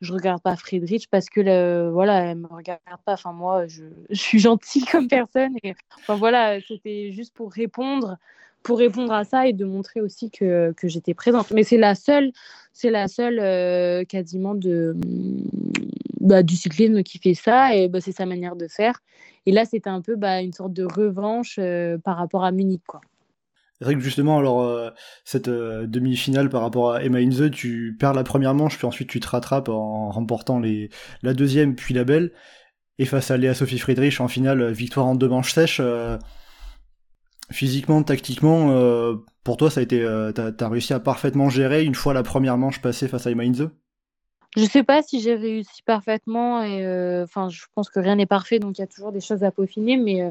je 0.00 0.12
regarde 0.12 0.42
pas 0.42 0.56
Friedrich 0.56 1.08
parce 1.10 1.30
que 1.30 1.40
le, 1.40 1.90
voilà, 1.90 2.24
elle 2.26 2.38
me 2.38 2.46
regarde 2.46 2.80
pas. 3.04 3.14
Enfin 3.14 3.32
moi, 3.32 3.66
je, 3.68 3.84
suis 4.12 4.38
gentille 4.38 4.84
comme 4.84 5.08
personne. 5.08 5.56
Et, 5.62 5.74
enfin 5.98 6.16
voilà, 6.16 6.60
c'était 6.60 7.12
juste 7.12 7.34
pour 7.34 7.52
répondre 7.52 8.16
pour 8.62 8.78
répondre 8.78 9.12
à 9.12 9.24
ça 9.24 9.46
et 9.46 9.52
de 9.52 9.66
montrer 9.66 10.00
aussi 10.00 10.30
que, 10.30 10.72
que 10.72 10.88
j'étais 10.88 11.12
présente. 11.12 11.50
Mais 11.50 11.64
c'est 11.64 11.76
la 11.76 11.94
seule, 11.94 12.32
c'est 12.72 12.88
la 12.88 13.08
seule 13.08 14.06
quasiment 14.06 14.54
de, 14.54 14.96
bah, 16.24 16.42
du 16.42 16.56
cyclisme 16.56 17.02
qui 17.02 17.18
fait 17.18 17.34
ça 17.34 17.76
et 17.76 17.88
bah, 17.88 18.00
c'est 18.00 18.12
sa 18.12 18.26
manière 18.26 18.56
de 18.56 18.66
faire. 18.66 19.00
Et 19.46 19.52
là, 19.52 19.64
c'était 19.64 19.90
un 19.90 20.00
peu 20.00 20.16
bah, 20.16 20.40
une 20.40 20.52
sorte 20.52 20.72
de 20.72 20.84
revanche 20.84 21.56
euh, 21.58 21.98
par 21.98 22.16
rapport 22.16 22.44
à 22.44 22.50
Munich. 22.50 22.82
Quoi. 22.86 23.02
Justement, 23.98 24.38
alors, 24.38 24.62
euh, 24.62 24.90
cette 25.24 25.48
euh, 25.48 25.86
demi-finale 25.86 26.48
par 26.48 26.62
rapport 26.62 26.92
à 26.92 27.04
Emma 27.04 27.18
Inze, 27.18 27.50
tu 27.52 27.94
perds 27.98 28.14
la 28.14 28.24
première 28.24 28.54
manche, 28.54 28.78
puis 28.78 28.86
ensuite 28.86 29.10
tu 29.10 29.20
te 29.20 29.28
rattrapes 29.28 29.68
en 29.68 30.10
remportant 30.10 30.58
les, 30.60 30.88
la 31.22 31.34
deuxième, 31.34 31.74
puis 31.74 31.92
la 31.92 32.04
belle. 32.04 32.32
Et 32.98 33.04
face 33.04 33.30
à 33.30 33.36
Léa 33.36 33.52
Sophie 33.52 33.78
Friedrich 33.78 34.20
en 34.20 34.28
finale, 34.28 34.72
victoire 34.72 35.06
en 35.06 35.16
deux 35.16 35.28
manches 35.28 35.52
sèches. 35.52 35.82
physiquement, 37.50 38.02
tactiquement, 38.02 38.68
pour 39.42 39.56
toi, 39.56 39.68
ça 39.68 39.80
a 39.80 39.82
été, 39.82 40.00
t'as, 40.34 40.52
as 40.58 40.68
réussi 40.68 40.94
à 40.94 41.00
parfaitement 41.00 41.50
gérer 41.50 41.84
une 41.84 41.96
fois 41.96 42.14
la 42.14 42.22
première 42.22 42.56
manche 42.56 42.80
passée 42.80 43.08
face 43.08 43.26
à 43.26 43.32
Emma 43.32 43.42
Inze 43.42 43.68
je 44.56 44.64
sais 44.64 44.82
pas 44.82 45.02
si 45.02 45.20
j'ai 45.20 45.34
réussi 45.34 45.82
parfaitement 45.82 46.62
et 46.62 46.84
euh, 46.84 47.24
enfin 47.24 47.48
je 47.48 47.64
pense 47.74 47.90
que 47.90 48.00
rien 48.00 48.16
n'est 48.16 48.26
parfait 48.26 48.58
donc 48.58 48.78
il 48.78 48.80
y 48.80 48.84
a 48.84 48.86
toujours 48.86 49.12
des 49.12 49.20
choses 49.20 49.42
à 49.44 49.50
peaufiner 49.50 49.96
mais 49.96 50.22
euh, 50.22 50.30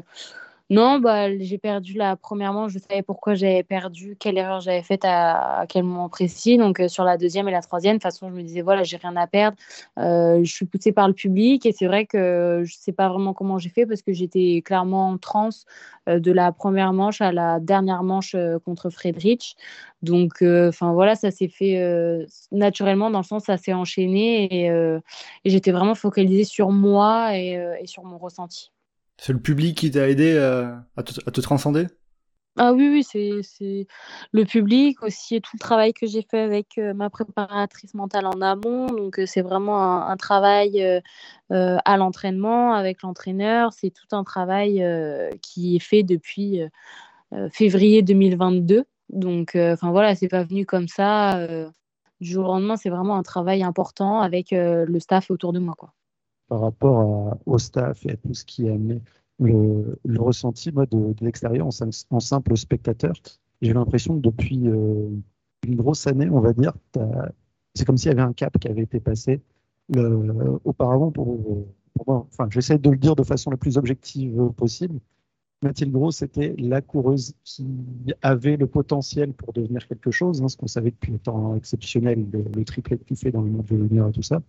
non 0.70 0.98
bah 0.98 1.36
j'ai 1.38 1.58
perdu 1.58 1.94
là 1.94 2.16
premièrement 2.16 2.68
je 2.68 2.78
savais 2.78 3.02
pourquoi 3.02 3.34
j'avais 3.34 3.62
perdu 3.62 4.16
quelle 4.18 4.38
erreur 4.38 4.60
j'avais 4.60 4.82
faite 4.82 5.04
à, 5.04 5.66
quel 5.68 5.84
moment 5.84 6.08
précis. 6.08 6.56
Donc 6.58 6.80
euh, 6.80 6.88
sur 6.88 7.04
la 7.04 7.16
deuxième 7.18 7.48
et 7.48 7.52
la 7.52 7.62
troisième 7.62 7.94
de 7.94 7.98
toute 7.98 8.04
façon 8.04 8.30
je 8.30 8.34
me 8.34 8.42
disais 8.42 8.62
voilà 8.62 8.82
j'ai 8.82 8.96
rien 8.96 9.16
à 9.16 9.26
perdre. 9.26 9.56
Je 9.96 10.42
suis 10.44 10.66
poussée 10.66 10.92
par 10.92 11.08
le 11.08 11.14
public 11.14 11.66
et 11.66 11.72
c'est 11.72 11.86
vrai 11.86 12.06
que 12.06 12.62
je 12.64 12.74
sais 12.76 12.92
pas 12.92 13.08
vraiment 13.08 13.34
comment 13.34 13.58
j'ai 13.58 13.70
fait 13.70 13.86
parce 13.86 14.02
que 14.02 14.12
j'étais 14.12 14.62
clairement 14.64 15.08
en 15.08 15.18
transe 15.18 15.66
de 16.06 16.32
la 16.32 16.52
première 16.52 16.92
manche 16.92 17.20
à 17.20 17.32
la 17.32 17.60
dernière 17.60 18.02
manche 18.02 18.36
contre 18.64 18.90
Friedrich. 18.90 19.56
Donc, 20.04 20.42
euh, 20.42 20.68
enfin 20.68 20.92
voilà, 20.92 21.14
ça 21.16 21.30
s'est 21.30 21.48
fait 21.48 21.78
euh, 21.78 22.26
naturellement 22.52 23.10
dans 23.10 23.20
le 23.20 23.24
sens 23.24 23.44
ça 23.44 23.56
s'est 23.56 23.72
enchaîné 23.72 24.70
euh, 24.70 25.00
et, 25.44 25.50
j'étais 25.50 25.72
vraiment 25.72 25.94
focalisée 25.94 26.44
sur 26.44 26.70
moi 26.70 27.36
et, 27.36 27.58
sur 27.86 28.04
mon 28.04 28.18
ressenti. 28.18 28.73
C'est 29.16 29.32
le 29.32 29.40
public 29.40 29.76
qui 29.76 29.90
t'a 29.90 30.08
aidé 30.08 30.36
à 30.96 31.02
te, 31.02 31.40
transcender? 31.40 31.86
Ah 32.56 32.72
oui, 32.72 32.88
oui, 32.88 33.02
c'est 33.42 33.86
le 34.32 34.44
public 34.44 35.02
aussi 35.02 35.36
et 35.36 35.40
tout 35.40 35.52
le 35.54 35.58
travail 35.58 35.92
que 35.92 36.06
j'ai 36.06 36.22
fait 36.22 36.40
avec 36.40 36.78
ma 36.78 37.10
préparatrice 37.10 37.94
mentale 37.94 38.26
en 38.26 38.40
amont. 38.40 38.86
Donc, 38.86 39.20
c'est 39.26 39.42
vraiment 39.42 40.06
un, 40.06 40.16
travail 40.16 41.02
à 41.50 41.96
l'entraînement 41.96 42.74
avec 42.74 43.02
l'entraîneur. 43.02 43.72
C'est 43.72 43.90
tout 43.90 44.14
un 44.14 44.24
travail 44.24 44.84
qui 45.42 45.76
est 45.76 45.80
fait 45.80 46.02
depuis 46.02 46.60
février 47.50 48.02
2022. 48.02 48.84
Donc, 49.10 49.54
euh, 49.54 49.74
enfin 49.74 49.90
voilà, 49.90 50.14
c'est 50.14 50.28
pas 50.28 50.44
venu 50.44 50.66
comme 50.66 50.88
ça 50.88 51.36
euh, 51.38 51.70
du 52.20 52.30
jour 52.32 52.46
au 52.46 52.52
lendemain. 52.54 52.76
C'est 52.76 52.90
vraiment 52.90 53.16
un 53.16 53.22
travail 53.22 53.62
important 53.62 54.20
avec 54.20 54.52
euh, 54.52 54.84
le 54.86 55.00
staff 55.00 55.30
autour 55.30 55.52
de 55.52 55.58
moi, 55.58 55.74
quoi. 55.76 55.92
Par 56.48 56.60
rapport 56.60 57.38
au 57.46 57.58
staff 57.58 58.04
et 58.06 58.12
à 58.12 58.16
tout 58.16 58.34
ce 58.34 58.44
qui 58.44 58.68
a 58.68 58.74
amené 58.74 59.00
le, 59.38 59.98
ressenti 60.18 60.70
moi, 60.72 60.86
de, 60.86 61.14
l'extérieur 61.20 61.66
en, 61.66 62.20
simple 62.20 62.56
spectateur, 62.56 63.14
j'ai 63.62 63.72
l'impression 63.72 64.16
que 64.16 64.20
depuis 64.20 64.56
une 64.56 65.22
grosse 65.76 66.06
année, 66.06 66.28
on 66.30 66.40
va 66.40 66.52
dire, 66.52 66.72
c'est 67.74 67.84
comme 67.84 67.96
s'il 67.96 68.10
y 68.10 68.12
avait 68.12 68.22
un 68.22 68.32
cap 68.32 68.58
qui 68.58 68.68
avait 68.68 68.82
été 68.82 69.00
passé. 69.00 69.40
auparavant, 70.64 71.10
pour, 71.10 71.66
enfin, 72.06 72.48
j'essaie 72.50 72.78
de 72.78 72.90
le 72.90 72.98
dire 72.98 73.16
de 73.16 73.22
façon 73.22 73.50
la 73.50 73.56
plus 73.56 73.78
objective 73.78 74.50
possible, 74.56 75.00
Mathilde 75.64 75.92
Gros, 75.92 76.10
c'était 76.10 76.54
la 76.58 76.82
coureuse 76.82 77.34
qui 77.42 77.66
avait 78.22 78.56
le 78.56 78.66
potentiel 78.66 79.32
pour 79.32 79.52
devenir 79.52 79.86
quelque 79.88 80.10
chose, 80.10 80.42
hein, 80.42 80.48
ce 80.48 80.56
qu'on 80.56 80.66
savait 80.66 80.90
depuis 80.90 81.12
le 81.12 81.18
temps 81.18 81.56
exceptionnel, 81.56 82.26
le, 82.30 82.44
le 82.54 82.64
triplé 82.64 82.98
que 82.98 83.04
tu 83.04 83.16
fais 83.16 83.30
dans 83.32 83.40
le 83.40 83.50
monde 83.50 83.66
junior 83.66 84.10
et 84.10 84.12
tout 84.12 84.22
ça. 84.22 84.42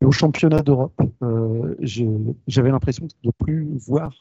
Et 0.00 0.04
au 0.04 0.12
championnat 0.12 0.62
d'Europe, 0.62 1.00
euh, 1.22 1.74
j'avais 2.46 2.70
l'impression 2.70 3.06
de 3.06 3.12
ne 3.24 3.30
plus 3.30 3.76
voir 3.78 4.12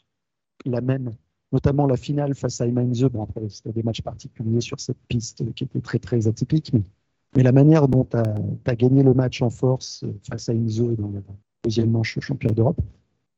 la 0.65 0.81
même, 0.81 1.15
notamment 1.51 1.87
la 1.87 1.95
finale 1.95 2.35
face 2.35 2.59
à 2.59 2.67
Imanze. 2.67 3.03
Bon, 3.05 3.23
après, 3.23 3.47
c'était 3.49 3.71
des 3.71 3.83
matchs 3.83 4.01
particuliers 4.01 4.61
sur 4.61 4.79
cette 4.79 4.99
piste 5.07 5.53
qui 5.53 5.63
était 5.63 5.79
très, 5.79 5.99
très 5.99 6.27
atypique, 6.27 6.73
mais, 6.73 7.43
la 7.43 7.51
manière 7.51 7.87
dont 7.87 8.05
tu 8.05 8.17
as, 8.17 8.75
gagné 8.75 9.03
le 9.03 9.13
match 9.13 9.41
en 9.43 9.51
force 9.51 10.03
face 10.27 10.49
à 10.49 10.53
Inze 10.53 10.81
dans 10.97 11.11
la 11.11 11.21
deuxième 11.63 11.91
manche 11.91 12.17
au 12.17 12.21
championnat 12.21 12.55
d'Europe, 12.55 12.81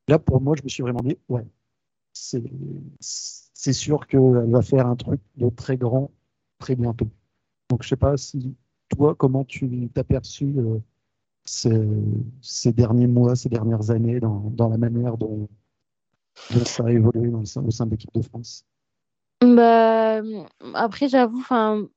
là, 0.08 0.18
pour 0.18 0.42
moi, 0.42 0.56
je 0.58 0.64
me 0.64 0.70
suis 0.70 0.82
vraiment 0.82 1.02
dit, 1.04 1.18
ouais, 1.28 1.46
c'est 2.14 3.74
sûr 3.74 4.08
qu'elle 4.08 4.50
va 4.50 4.62
faire 4.62 4.88
un 4.88 4.96
truc 4.96 5.20
de 5.36 5.50
très 5.50 5.78
grand 5.78 6.10
très 6.58 6.76
bientôt. 6.76 7.10
Donc, 7.70 7.84
je 7.84 7.90
sais 7.90 7.98
pas 7.98 8.16
si 8.18 8.56
toi, 8.90 9.14
comment 9.16 9.44
tu 9.44 9.90
t'as 9.94 10.04
perçu 10.04 10.54
euh, 10.58 10.80
ces, 11.44 12.72
derniers 12.72 13.08
mois, 13.08 13.36
ces 13.36 13.50
dernières 13.50 13.92
années 13.92 14.20
dans, 14.20 14.70
la 14.70 14.78
manière 14.78 15.18
dont, 15.18 15.48
ça 16.66 16.86
a 16.86 16.92
évolué 16.92 17.30
au 17.30 17.46
sein 17.46 17.86
de 17.86 17.92
l'équipe 17.92 18.14
de 18.14 18.22
France? 18.22 18.66
Bah, 19.42 20.22
Après, 20.76 21.08
j'avoue, 21.08 21.44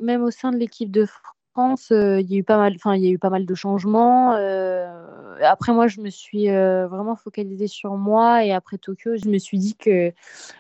même 0.01 0.23
au 0.23 0.31
sein 0.31 0.51
de 0.51 0.57
l'équipe 0.57 0.91
de 0.91 1.07
France, 1.55 1.93
euh, 1.93 2.21
il 2.21 2.33
y 2.33 2.37
a 2.37 2.39
eu 2.39 2.43
pas 2.43 2.57
mal, 2.57 2.77
il 2.97 3.05
y 3.05 3.07
a 3.07 3.11
eu 3.11 3.19
pas 3.19 3.31
mal 3.31 3.47
de 3.47 3.55
changements. 3.55 4.35
Euh, 4.35 5.37
après, 5.43 5.73
moi, 5.73 5.89
je 5.89 6.01
me 6.01 6.09
suis 6.09 6.51
euh, 6.51 6.89
vraiment 6.89 7.17
focalisée 7.17 7.69
sur 7.69 7.97
moi 7.97 8.45
et 8.45 8.53
après 8.53 8.79
Tokyo, 8.79 9.17
je 9.23 9.29
me 9.29 9.39
suis 9.39 9.59
dit 9.59 9.77
que 9.77 10.13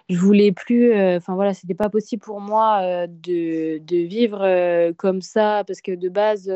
je 0.08 0.18
voulais 0.18 0.52
plus, 0.52 0.94
enfin 1.16 1.34
voilà, 1.34 1.54
c'était 1.54 1.74
pas 1.74 1.88
possible 1.88 2.22
pour 2.22 2.40
moi 2.40 3.06
de, 3.08 3.78
de, 3.78 3.96
vivre 3.96 4.92
comme 4.92 5.22
ça 5.22 5.64
parce 5.66 5.80
que 5.80 5.92
de 5.92 6.08
base 6.08 6.50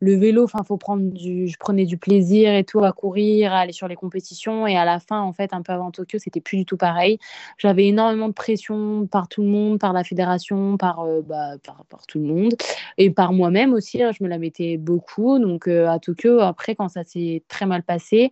le 0.00 0.14
vélo, 0.14 0.44
enfin, 0.44 0.62
faut 0.64 0.76
prendre 0.76 1.10
du, 1.10 1.48
je 1.48 1.56
prenais 1.58 1.84
du 1.84 1.98
plaisir 1.98 2.54
et 2.54 2.64
tout 2.64 2.84
à 2.84 2.92
courir, 2.92 3.52
à 3.52 3.60
aller 3.60 3.72
sur 3.72 3.88
les 3.88 3.96
compétitions. 3.96 4.66
Et 4.66 4.76
à 4.76 4.84
la 4.84 5.00
fin, 5.00 5.20
en 5.20 5.32
fait, 5.32 5.52
un 5.52 5.62
peu 5.62 5.72
avant 5.72 5.90
Tokyo, 5.90 6.18
c'était 6.18 6.40
plus 6.40 6.58
du 6.58 6.64
tout 6.64 6.76
pareil. 6.76 7.18
J'avais 7.58 7.86
énormément 7.86 8.28
de 8.28 8.32
pression 8.32 9.06
par 9.06 9.28
tout 9.28 9.42
le 9.42 9.48
monde, 9.48 9.78
par 9.80 9.92
la 9.92 10.04
fédération, 10.04 10.76
par, 10.76 11.00
euh, 11.00 11.22
bah, 11.22 11.56
par, 11.88 12.06
tout 12.06 12.18
le 12.18 12.26
monde 12.26 12.54
et 12.96 13.10
par 13.10 13.32
moi-même 13.32 13.72
aussi. 13.72 14.02
Hein, 14.02 14.12
je 14.16 14.22
me 14.22 14.28
la 14.28 14.38
mettais 14.38 14.76
beaucoup. 14.76 15.38
Donc 15.38 15.66
euh, 15.66 15.88
à 15.88 15.98
Tokyo, 15.98 16.40
après, 16.40 16.74
quand 16.76 16.88
ça 16.88 17.02
s'est 17.04 17.42
très 17.48 17.66
mal 17.66 17.82
passé, 17.82 18.30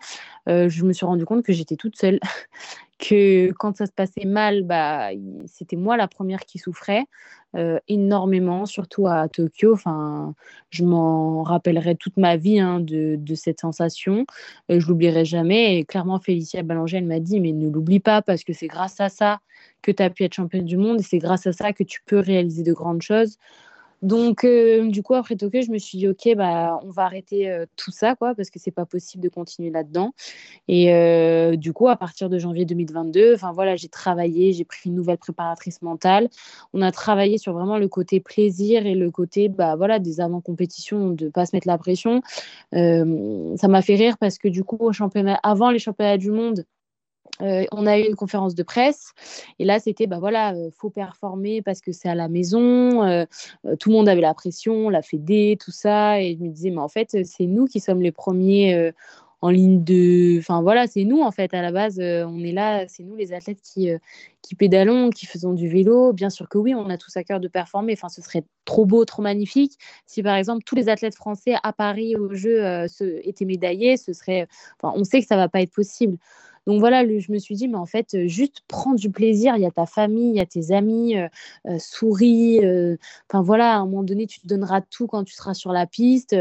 euh, 0.49 0.69
je 0.69 0.85
me 0.85 0.93
suis 0.93 1.07
rendu 1.07 1.25
compte 1.25 1.43
que 1.45 1.53
j'étais 1.53 1.77
toute 1.77 1.97
seule. 1.97 2.21
que 2.99 3.53
quand 3.53 3.77
ça 3.77 3.87
se 3.87 3.93
passait 3.93 4.25
mal, 4.25 4.63
bah, 4.63 5.11
c'était 5.47 5.77
moi 5.77 5.97
la 5.97 6.09
première 6.09 6.41
qui 6.41 6.59
souffrait 6.59 7.05
euh, 7.55 7.79
énormément, 7.89 8.67
surtout 8.67 9.07
à 9.07 9.29
Tokyo. 9.29 9.73
Enfin, 9.73 10.35
je 10.71 10.85
m'en 10.85 11.43
rappellerai 11.43 11.97
toute 11.97 12.17
ma 12.17 12.37
vie 12.37 12.59
hein, 12.59 12.81
de, 12.81 13.19
cette 13.35 13.61
sensation. 13.61 14.27
Euh, 14.71 14.81
je 14.81 14.89
l'oublierai 14.89 15.25
jamais. 15.25 15.79
Et 15.79 15.85
clairement, 15.85 16.19
Félicia 16.19 16.63
Ballanger, 16.63 16.99
elle 16.99 17.07
m'a 17.07 17.21
dit, 17.21 17.41
mais 17.41 17.53
ne 17.53 17.69
l'oublie 17.69 18.01
pas 18.01 18.23
parce 18.23 18.45
que 18.45 18.53
c'est 18.53 18.67
grâce 18.67 19.01
à 19.01 19.09
ça 19.09 19.39
que 19.83 19.91
tu 19.91 20.03
as 20.03 20.11
pu 20.11 20.25
être 20.25 20.35
championne 20.35 20.65
du 20.65 20.77
monde 20.77 21.01
et 21.01 21.03
c'est 21.03 21.19
grâce 21.19 21.47
à 21.47 21.53
ça 21.53 21.73
que 21.73 21.85
tu 21.85 22.01
peux 22.07 22.19
réaliser 22.19 22.63
de 22.63 22.73
grandes 22.73 23.03
choses. 23.03 23.39
Donc, 24.03 24.45
euh, 24.45 24.89
du 24.89 25.03
coup, 25.03 25.15
après 25.15 25.37
Tokyo, 25.37 25.63
je 25.63 25.71
me 25.71 25.79
suis 25.79 25.99
dit, 25.99 26.09
OK, 26.09 26.29
bah, 26.37 26.79
on 26.83 26.91
va 26.91 27.05
arrêter 27.05 27.51
euh, 27.51 27.67
tout 27.77 27.91
ça, 27.91 28.15
quoi, 28.15 28.35
parce 28.35 28.51
que 28.51 28.59
c'est 28.59 28.71
pas 28.71 28.85
possible 28.87 29.23
de 29.23 29.29
continuer 29.29 29.71
là-dedans. 29.71 30.13
Et 30.69 30.93
euh, 30.93 31.57
du 31.57 31.73
coup, 31.73 31.89
à 31.89 31.97
partir 31.97 32.29
de 32.29 32.39
janvier 32.39 32.65
2022, 32.65 33.35
enfin 33.35 33.53
voilà, 33.53 33.77
j'ai 33.77 33.89
travaillé, 33.89 34.53
j'ai 34.53 34.65
pris 34.65 34.91
une 34.91 34.95
nouvelle 34.95 35.19
préparatrice 35.19 35.83
mentale. 35.83 36.29
On 36.75 36.83
a 36.83 36.93
travaillé 36.93 37.39
sur 37.39 37.53
vraiment 37.55 37.79
le 37.79 37.89
côté 37.89 38.21
plaisir 38.21 38.87
et 38.87 38.95
le 38.95 39.11
côté, 39.11 39.49
bah 39.49 39.77
voilà, 39.77 39.99
des 39.99 40.21
avant-compétitions, 40.21 41.11
de 41.11 41.29
pas 41.29 41.47
se 41.47 41.57
mettre 41.57 41.69
la 41.69 41.79
pression. 41.79 42.23
ça 42.73 43.69
m'a 43.69 43.83
fait 43.83 43.97
rire 43.97 44.19
parce 44.19 44.39
que 44.39 44.49
du 44.49 44.65
coup, 44.65 44.79
au 44.81 44.93
championnat, 44.93 45.39
avant 45.43 45.71
les 45.71 45.79
championnats 45.79 46.19
du 46.19 46.31
monde, 46.31 46.65
euh, 47.43 47.65
on 47.73 47.87
a 47.87 47.99
eu 47.99 48.03
une 48.03 48.17
conférence 48.17 48.55
de 48.55 48.63
presse. 48.63 49.13
Et 49.59 49.65
là 49.65 49.79
c'était 49.79 50.07
bah 50.07 50.19
voilà 50.19 50.55
euh, 50.55 50.71
faut 50.75 50.91
performer 50.91 51.63
parce 51.63 51.81
que 51.81 51.93
c'est 51.93 52.09
à 52.09 52.15
la 52.15 52.29
maison. 52.29 53.05
Euh, 53.05 53.25
tout 53.79 53.91
le 53.91 53.97
monde 53.97 54.09
avait 54.09 54.21
la 54.21 54.35
pression 54.35 54.89
la 54.89 55.03
fédé 55.03 55.59
tout 55.63 55.73
ça. 55.73 56.21
Et 56.21 56.37
je 56.39 56.43
me 56.43 56.49
disais 56.49 56.71
mais 56.71 56.81
en 56.81 56.89
fait 56.89 57.25
c'est 57.25 57.47
nous 57.47 57.67
qui 57.67 57.81
sommes 57.81 58.01
les 58.01 58.13
premiers 58.13 58.93
en 59.43 59.51
ligne 59.51 59.85
de 59.85 60.39
enfin 60.39 60.63
voilà 60.63 60.87
c'est 60.87 61.05
nous 61.05 61.21
en 61.21 61.31
fait 61.31 61.53
à 61.53 61.61
la 61.61 61.71
base 61.71 61.99
on 62.01 62.43
est 62.43 62.53
là 62.53 62.89
c'est 62.89 63.03
nous 63.03 63.17
les 63.17 63.35
athlètes 63.35 63.61
qui 63.61 63.91
qui 64.41 64.55
pédalons 64.55 65.11
qui 65.11 65.27
faisons 65.27 65.53
du 65.53 65.69
vélo. 65.69 66.13
Bien 66.15 66.31
sûr 66.31 66.49
que 66.49 66.57
oui 66.57 66.75
on 66.75 66.89
a 66.89 66.97
tous 66.97 67.15
à 67.17 67.25
cœur 67.25 67.41
de 67.41 67.49
performer. 67.49 67.93
Enfin 67.93 68.09
ce 68.09 68.23
serait 68.23 68.45
trop 68.65 68.87
beau 68.87 69.05
trop 69.05 69.23
magnifique. 69.23 69.77
Si 70.07 70.23
par 70.23 70.37
exemple 70.37 70.63
tous 70.65 70.75
les 70.75 70.89
athlètes 70.89 71.15
français 71.15 71.55
à 71.63 71.73
Paris 71.75 72.17
au 72.17 72.35
jeu 72.35 72.87
étaient 73.25 73.45
médaillés 73.45 73.99
ce 73.99 74.15
serait 74.15 74.49
enfin 74.81 74.95
on 74.97 75.05
sait 75.05 75.21
que 75.21 75.27
ça 75.27 75.37
va 75.37 75.49
pas 75.49 75.61
être 75.61 75.73
possible 75.73 76.17
donc 76.67 76.81
voilà, 76.81 77.05
je 77.07 77.31
me 77.31 77.39
suis 77.39 77.55
dit, 77.55 77.69
mais 77.69 77.77
en 77.77 77.87
fait, 77.87 78.15
euh, 78.15 78.27
juste 78.27 78.63
prends 78.67 78.95
du 78.95 79.11
plaisir. 79.11 79.55
Il 79.57 79.63
y 79.63 79.67
a 79.67 79.71
ta 79.71 79.87
famille, 79.87 80.31
il 80.31 80.37
y 80.37 80.41
a 80.41 80.47
tes 80.47 80.73
amis, 80.73 81.17
euh, 81.17 81.29
euh, 81.69 81.79
souris. 81.79 82.59
Enfin 83.31 83.43
voilà, 83.43 83.75
à 83.75 83.77
un 83.77 83.85
moment 83.85 84.03
donné, 84.03 84.27
tu 84.27 84.41
te 84.41 84.49
donneras 84.49 84.81
tout 84.81 85.07
quand 85.07 85.23
tu 85.23 85.35
seras 85.35 85.55
sur 85.55 85.73
la 85.73 85.87
piste. 85.87 86.35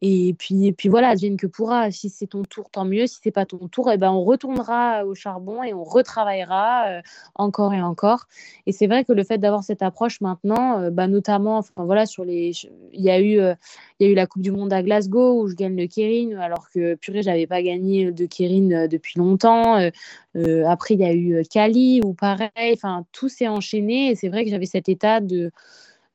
et 0.00 0.34
puis, 0.38 0.66
et 0.66 0.72
puis 0.72 0.88
voilà, 0.88 1.08
advienne 1.08 1.36
que 1.36 1.48
pourra. 1.48 1.90
Si 1.90 2.08
c'est 2.10 2.28
ton 2.28 2.42
tour, 2.44 2.70
tant 2.70 2.84
mieux. 2.84 3.06
Si 3.08 3.18
c'est 3.22 3.32
pas 3.32 3.44
ton 3.44 3.68
tour, 3.68 3.90
eh 3.90 3.96
ben, 3.96 4.12
on 4.12 4.22
retournera 4.24 5.04
au 5.04 5.14
charbon 5.14 5.64
et 5.64 5.74
on 5.74 5.82
retravaillera 5.84 7.02
encore 7.34 7.74
et 7.74 7.82
encore. 7.82 8.26
Et 8.66 8.72
c'est 8.72 8.86
vrai 8.86 9.04
que 9.04 9.12
le 9.12 9.24
fait 9.24 9.38
d'avoir 9.38 9.64
cette 9.64 9.82
approche 9.82 10.20
maintenant, 10.20 10.90
bah, 10.90 11.08
notamment, 11.08 11.58
enfin 11.58 11.84
voilà, 11.84 12.06
sur 12.06 12.24
les, 12.24 12.52
il 12.92 13.00
y 13.02 13.10
a 13.10 13.20
eu, 13.20 13.40
il 13.98 14.06
y 14.06 14.08
a 14.08 14.12
eu 14.12 14.14
la 14.14 14.26
Coupe 14.26 14.42
du 14.42 14.52
Monde 14.52 14.72
à 14.72 14.82
Glasgow 14.82 15.42
où 15.42 15.48
je 15.48 15.54
gagne 15.54 15.76
le 15.76 15.86
Kérin, 15.86 16.38
alors 16.38 16.70
que 16.70 16.94
purée, 16.94 17.22
j'avais 17.22 17.46
pas 17.46 17.62
gagné 17.62 18.12
de 18.12 18.26
Kérin 18.26 18.86
depuis 18.86 19.18
longtemps. 19.18 19.71
Euh, 19.78 19.90
euh, 20.36 20.64
après, 20.66 20.94
il 20.94 21.00
y 21.00 21.04
a 21.04 21.12
eu 21.12 21.34
euh, 21.36 21.42
Cali 21.48 22.00
ou 22.04 22.14
pareil. 22.14 22.50
Enfin, 22.72 23.04
tout 23.12 23.28
s'est 23.28 23.48
enchaîné. 23.48 24.10
Et 24.10 24.14
c'est 24.14 24.28
vrai 24.28 24.44
que 24.44 24.50
j'avais 24.50 24.66
cet 24.66 24.88
état 24.88 25.20
de 25.20 25.50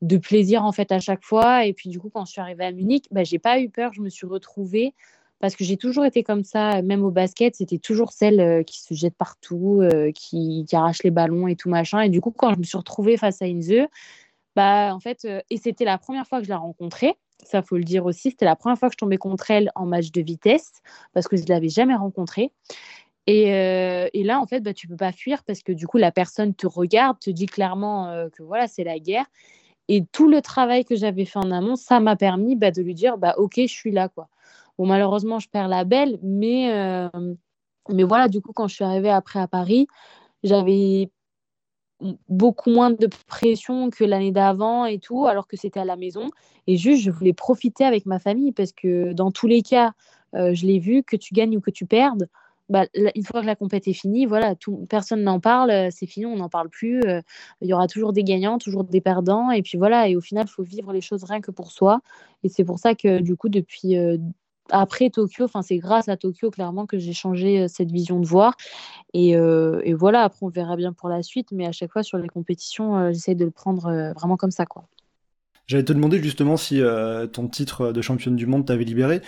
de 0.00 0.16
plaisir 0.16 0.64
en 0.64 0.70
fait 0.70 0.92
à 0.92 1.00
chaque 1.00 1.24
fois. 1.24 1.66
Et 1.66 1.72
puis 1.72 1.88
du 1.90 1.98
coup, 1.98 2.10
quand 2.10 2.24
je 2.24 2.32
suis 2.32 2.40
arrivée 2.40 2.64
à 2.64 2.72
Munich, 2.72 3.06
bah, 3.10 3.24
j'ai 3.24 3.38
pas 3.40 3.60
eu 3.60 3.68
peur. 3.68 3.92
Je 3.92 4.00
me 4.00 4.08
suis 4.08 4.26
retrouvée 4.26 4.94
parce 5.40 5.56
que 5.56 5.64
j'ai 5.64 5.76
toujours 5.76 6.04
été 6.04 6.22
comme 6.22 6.44
ça, 6.44 6.82
même 6.82 7.04
au 7.04 7.10
basket, 7.12 7.54
c'était 7.56 7.78
toujours 7.78 8.12
celle 8.12 8.64
qui 8.64 8.80
se 8.80 8.94
jette 8.94 9.14
partout, 9.16 9.82
qui, 10.14 10.64
qui, 10.68 10.76
arrache 10.76 11.02
les 11.04 11.12
ballons 11.12 11.46
et 11.46 11.54
tout 11.56 11.68
machin. 11.68 12.00
Et 12.00 12.08
du 12.08 12.20
coup, 12.20 12.32
quand 12.32 12.54
je 12.54 12.58
me 12.58 12.64
suis 12.64 12.76
retrouvée 12.76 13.16
face 13.16 13.40
à 13.40 13.44
Inze, 13.46 13.86
bah 14.56 14.92
en 14.94 15.00
fait, 15.00 15.26
et 15.50 15.56
c'était 15.56 15.84
la 15.84 15.98
première 15.98 16.26
fois 16.26 16.38
que 16.40 16.44
je 16.44 16.50
la 16.50 16.58
rencontrais. 16.58 17.16
Ça 17.44 17.62
faut 17.62 17.76
le 17.76 17.84
dire 17.84 18.04
aussi, 18.04 18.30
c'était 18.30 18.44
la 18.44 18.56
première 18.56 18.78
fois 18.78 18.88
que 18.88 18.94
je 18.94 18.98
tombais 18.98 19.16
contre 19.16 19.50
elle 19.50 19.70
en 19.74 19.86
match 19.86 20.10
de 20.10 20.20
vitesse 20.20 20.72
parce 21.12 21.28
que 21.28 21.36
je 21.36 21.44
l'avais 21.48 21.68
jamais 21.68 21.94
rencontrée. 21.94 22.52
Euh, 23.28 24.08
et, 24.12 24.24
là, 24.24 24.40
en 24.40 24.46
fait, 24.46 24.60
bah, 24.60 24.72
tu 24.72 24.88
peux 24.88 24.96
pas 24.96 25.12
fuir 25.12 25.42
parce 25.44 25.62
que 25.62 25.72
du 25.72 25.86
coup, 25.86 25.98
la 25.98 26.12
personne 26.12 26.54
te 26.54 26.66
regarde, 26.66 27.18
te 27.18 27.30
dit 27.30 27.46
clairement 27.46 28.08
euh, 28.08 28.28
que 28.30 28.42
voilà, 28.42 28.68
c'est 28.68 28.84
la 28.84 28.98
guerre. 28.98 29.26
Et 29.88 30.04
tout 30.12 30.28
le 30.28 30.42
travail 30.42 30.84
que 30.84 30.96
j'avais 30.96 31.24
fait 31.24 31.38
en 31.38 31.50
amont, 31.50 31.76
ça 31.76 32.00
m'a 32.00 32.16
permis 32.16 32.56
bah, 32.56 32.70
de 32.70 32.82
lui 32.82 32.94
dire, 32.94 33.18
bah, 33.18 33.34
ok, 33.38 33.54
je 33.56 33.66
suis 33.66 33.90
là. 33.90 34.08
Bon, 34.78 34.86
malheureusement, 34.86 35.38
je 35.38 35.48
perds 35.48 35.68
la 35.68 35.84
belle, 35.84 36.18
mais, 36.22 36.72
euh, 36.72 37.08
mais 37.90 38.02
voilà, 38.02 38.28
du 38.28 38.40
coup, 38.40 38.52
quand 38.52 38.68
je 38.68 38.74
suis 38.74 38.84
arrivée 38.84 39.10
après 39.10 39.40
à 39.40 39.48
Paris, 39.48 39.88
j'avais 40.42 41.10
beaucoup 42.28 42.70
moins 42.70 42.90
de 42.90 43.08
pression 43.26 43.90
que 43.90 44.04
l'année 44.04 44.30
d'avant 44.30 44.84
et 44.84 44.98
tout, 44.98 45.26
alors 45.26 45.48
que 45.48 45.56
c'était 45.56 45.80
à 45.80 45.84
la 45.84 45.96
maison. 45.96 46.30
Et 46.66 46.76
juste, 46.76 47.02
je 47.02 47.10
voulais 47.10 47.32
profiter 47.32 47.84
avec 47.84 48.06
ma 48.06 48.18
famille 48.18 48.52
parce 48.52 48.72
que 48.72 49.12
dans 49.14 49.32
tous 49.32 49.48
les 49.48 49.62
cas, 49.62 49.92
je 50.34 50.66
l'ai 50.66 50.78
vu, 50.78 51.02
que 51.02 51.16
tu 51.16 51.34
gagnes 51.34 51.56
ou 51.56 51.60
que 51.60 51.72
tu 51.72 51.86
perdes, 51.86 52.28
bah, 52.68 52.86
une 52.94 53.24
fois 53.24 53.40
que 53.40 53.46
la 53.46 53.56
compète 53.56 53.88
est 53.88 53.94
finie, 53.94 54.26
voilà, 54.26 54.54
personne 54.88 55.22
n'en 55.22 55.40
parle, 55.40 55.70
euh, 55.70 55.88
c'est 55.90 56.06
fini, 56.06 56.26
on 56.26 56.36
n'en 56.36 56.50
parle 56.50 56.68
plus. 56.68 57.00
Euh, 57.02 57.22
il 57.62 57.68
y 57.68 57.72
aura 57.72 57.86
toujours 57.86 58.12
des 58.12 58.24
gagnants, 58.24 58.58
toujours 58.58 58.84
des 58.84 59.00
perdants, 59.00 59.50
et 59.50 59.62
puis 59.62 59.78
voilà. 59.78 60.08
Et 60.08 60.16
au 60.16 60.20
final, 60.20 60.46
il 60.46 60.50
faut 60.50 60.62
vivre 60.62 60.92
les 60.92 61.00
choses 61.00 61.24
rien 61.24 61.40
que 61.40 61.50
pour 61.50 61.72
soi. 61.72 62.00
Et 62.44 62.48
c'est 62.48 62.64
pour 62.64 62.78
ça 62.78 62.94
que 62.94 63.20
du 63.20 63.36
coup, 63.36 63.48
depuis 63.48 63.96
euh, 63.96 64.18
après 64.70 65.08
Tokyo, 65.08 65.46
c'est 65.62 65.78
grâce 65.78 66.08
à 66.10 66.18
Tokyo 66.18 66.50
clairement 66.50 66.84
que 66.84 66.98
j'ai 66.98 67.14
changé 67.14 67.68
cette 67.68 67.90
vision 67.90 68.20
de 68.20 68.26
voir. 68.26 68.54
Et, 69.14 69.30
et, 69.30 69.94
voilà, 69.94 70.24
après 70.24 70.44
on 70.44 70.50
verra 70.50 70.76
bien 70.76 70.92
pour 70.92 71.08
la 71.08 71.22
suite, 71.22 71.52
mais 71.52 71.66
à 71.66 71.72
chaque 71.72 71.90
fois 71.90 72.02
sur 72.02 72.18
les 72.18 72.28
compétitions, 72.28 73.10
j'essaie 73.10 73.34
de 73.34 73.46
le 73.46 73.50
prendre 73.50 74.12
vraiment 74.14 74.36
comme 74.36 74.50
ça. 74.50 74.66
J'allais 75.66 75.84
te 75.84 75.94
demander 75.94 76.22
justement 76.22 76.58
si 76.58 76.82
ton 77.32 77.48
titre 77.48 77.92
de 77.92 78.02
championne 78.02 78.36
du 78.36 78.44
monde 78.44 78.66
t'avait 78.66 78.84
libéré. 78.84 79.22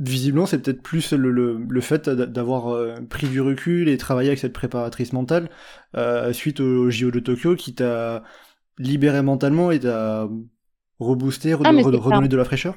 Visiblement, 0.00 0.46
c'est 0.46 0.60
peut-être 0.60 0.82
plus 0.82 1.12
le, 1.12 1.30
le, 1.30 1.80
fait 1.80 2.08
d'avoir 2.08 2.68
euh, 2.68 2.96
pris 3.08 3.28
du 3.28 3.40
recul 3.40 3.88
et 3.88 3.96
travaillé 3.98 4.30
avec 4.30 4.38
cette 4.38 4.54
préparatrice 4.54 5.12
mentale 5.12 5.50
euh, 5.96 6.32
suite 6.32 6.60
au 6.60 6.90
JO 6.90 7.10
de 7.10 7.20
Tokyo 7.20 7.54
qui 7.54 7.74
t'a 7.74 8.22
libéré 8.78 9.20
mentalement 9.22 9.70
et 9.70 9.80
t'a 9.80 10.26
reboosté, 10.98 11.52
ah, 11.52 11.56
redonné 11.56 12.28
de 12.28 12.36
la 12.36 12.44
fraîcheur? 12.44 12.76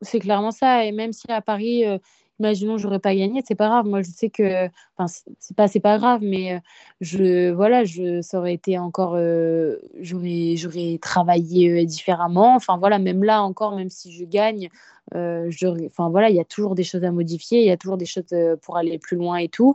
C'est 0.00 0.20
clairement 0.20 0.50
ça. 0.50 0.84
Et 0.86 0.92
même 0.92 1.12
si 1.12 1.30
à 1.30 1.42
Paris, 1.42 1.84
euh, 1.84 1.98
imaginons 2.40 2.78
j'aurais 2.78 3.00
pas 3.00 3.14
gagné, 3.14 3.42
c'est 3.46 3.54
pas 3.54 3.68
grave. 3.68 3.84
Moi, 3.84 4.00
je 4.00 4.10
sais 4.10 4.30
que, 4.30 4.68
enfin, 4.96 5.12
c'est 5.38 5.56
pas, 5.56 5.68
c'est 5.68 5.80
pas 5.80 5.98
grave, 5.98 6.20
mais 6.22 6.62
je, 7.02 7.50
voilà, 7.50 7.84
je, 7.84 8.22
ça 8.22 8.38
aurait 8.38 8.54
été 8.54 8.78
encore, 8.78 9.18
j'aurais, 10.00 10.54
j'aurais 10.56 10.98
travaillé 11.02 11.84
différemment. 11.84 12.54
Enfin, 12.54 12.78
voilà, 12.78 12.98
même 12.98 13.22
là 13.22 13.42
encore, 13.42 13.76
même 13.76 13.90
si 13.90 14.12
je 14.12 14.24
gagne, 14.24 14.70
euh, 15.14 15.50
enfin 15.86 16.10
voilà, 16.10 16.30
il 16.30 16.36
y 16.36 16.40
a 16.40 16.44
toujours 16.44 16.74
des 16.74 16.84
choses 16.84 17.04
à 17.04 17.10
modifier, 17.10 17.60
il 17.60 17.66
y 17.66 17.70
a 17.70 17.76
toujours 17.76 17.96
des 17.96 18.06
choses 18.06 18.24
euh, 18.32 18.56
pour 18.56 18.76
aller 18.76 18.98
plus 18.98 19.16
loin 19.16 19.36
et 19.36 19.48
tout. 19.48 19.74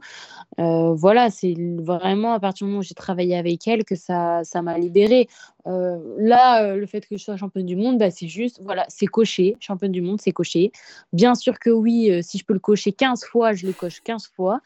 Euh, 0.59 0.93
voilà, 0.93 1.29
c'est 1.29 1.55
vraiment 1.79 2.33
à 2.33 2.39
partir 2.39 2.65
du 2.65 2.71
moment 2.71 2.79
où 2.79 2.83
j'ai 2.83 2.93
travaillé 2.93 3.35
avec 3.35 3.67
elle 3.67 3.83
que 3.83 3.95
ça, 3.95 4.43
ça 4.43 4.61
m'a 4.61 4.77
libérée. 4.77 5.27
là, 5.65 6.75
le 6.75 6.85
fait 6.85 7.07
que 7.07 7.17
je 7.17 7.23
sois 7.23 7.37
championne 7.37 7.65
du 7.65 7.75
monde, 7.75 7.97
bah, 7.97 8.11
c'est 8.11 8.27
juste, 8.27 8.59
voilà, 8.63 8.85
c'est 8.89 9.07
coché. 9.07 9.55
Championne 9.59 9.91
du 9.91 10.01
monde, 10.01 10.19
c'est 10.21 10.33
coché. 10.33 10.71
Bien 11.13 11.35
sûr 11.35 11.57
que 11.57 11.69
oui, 11.69 12.11
si 12.21 12.37
je 12.37 12.45
peux 12.45 12.53
le 12.53 12.59
cocher 12.59 12.91
15 12.91 13.23
fois, 13.23 13.53
je 13.53 13.65
le 13.65 13.73
coche 13.73 14.01
15 14.01 14.27
fois. 14.35 14.59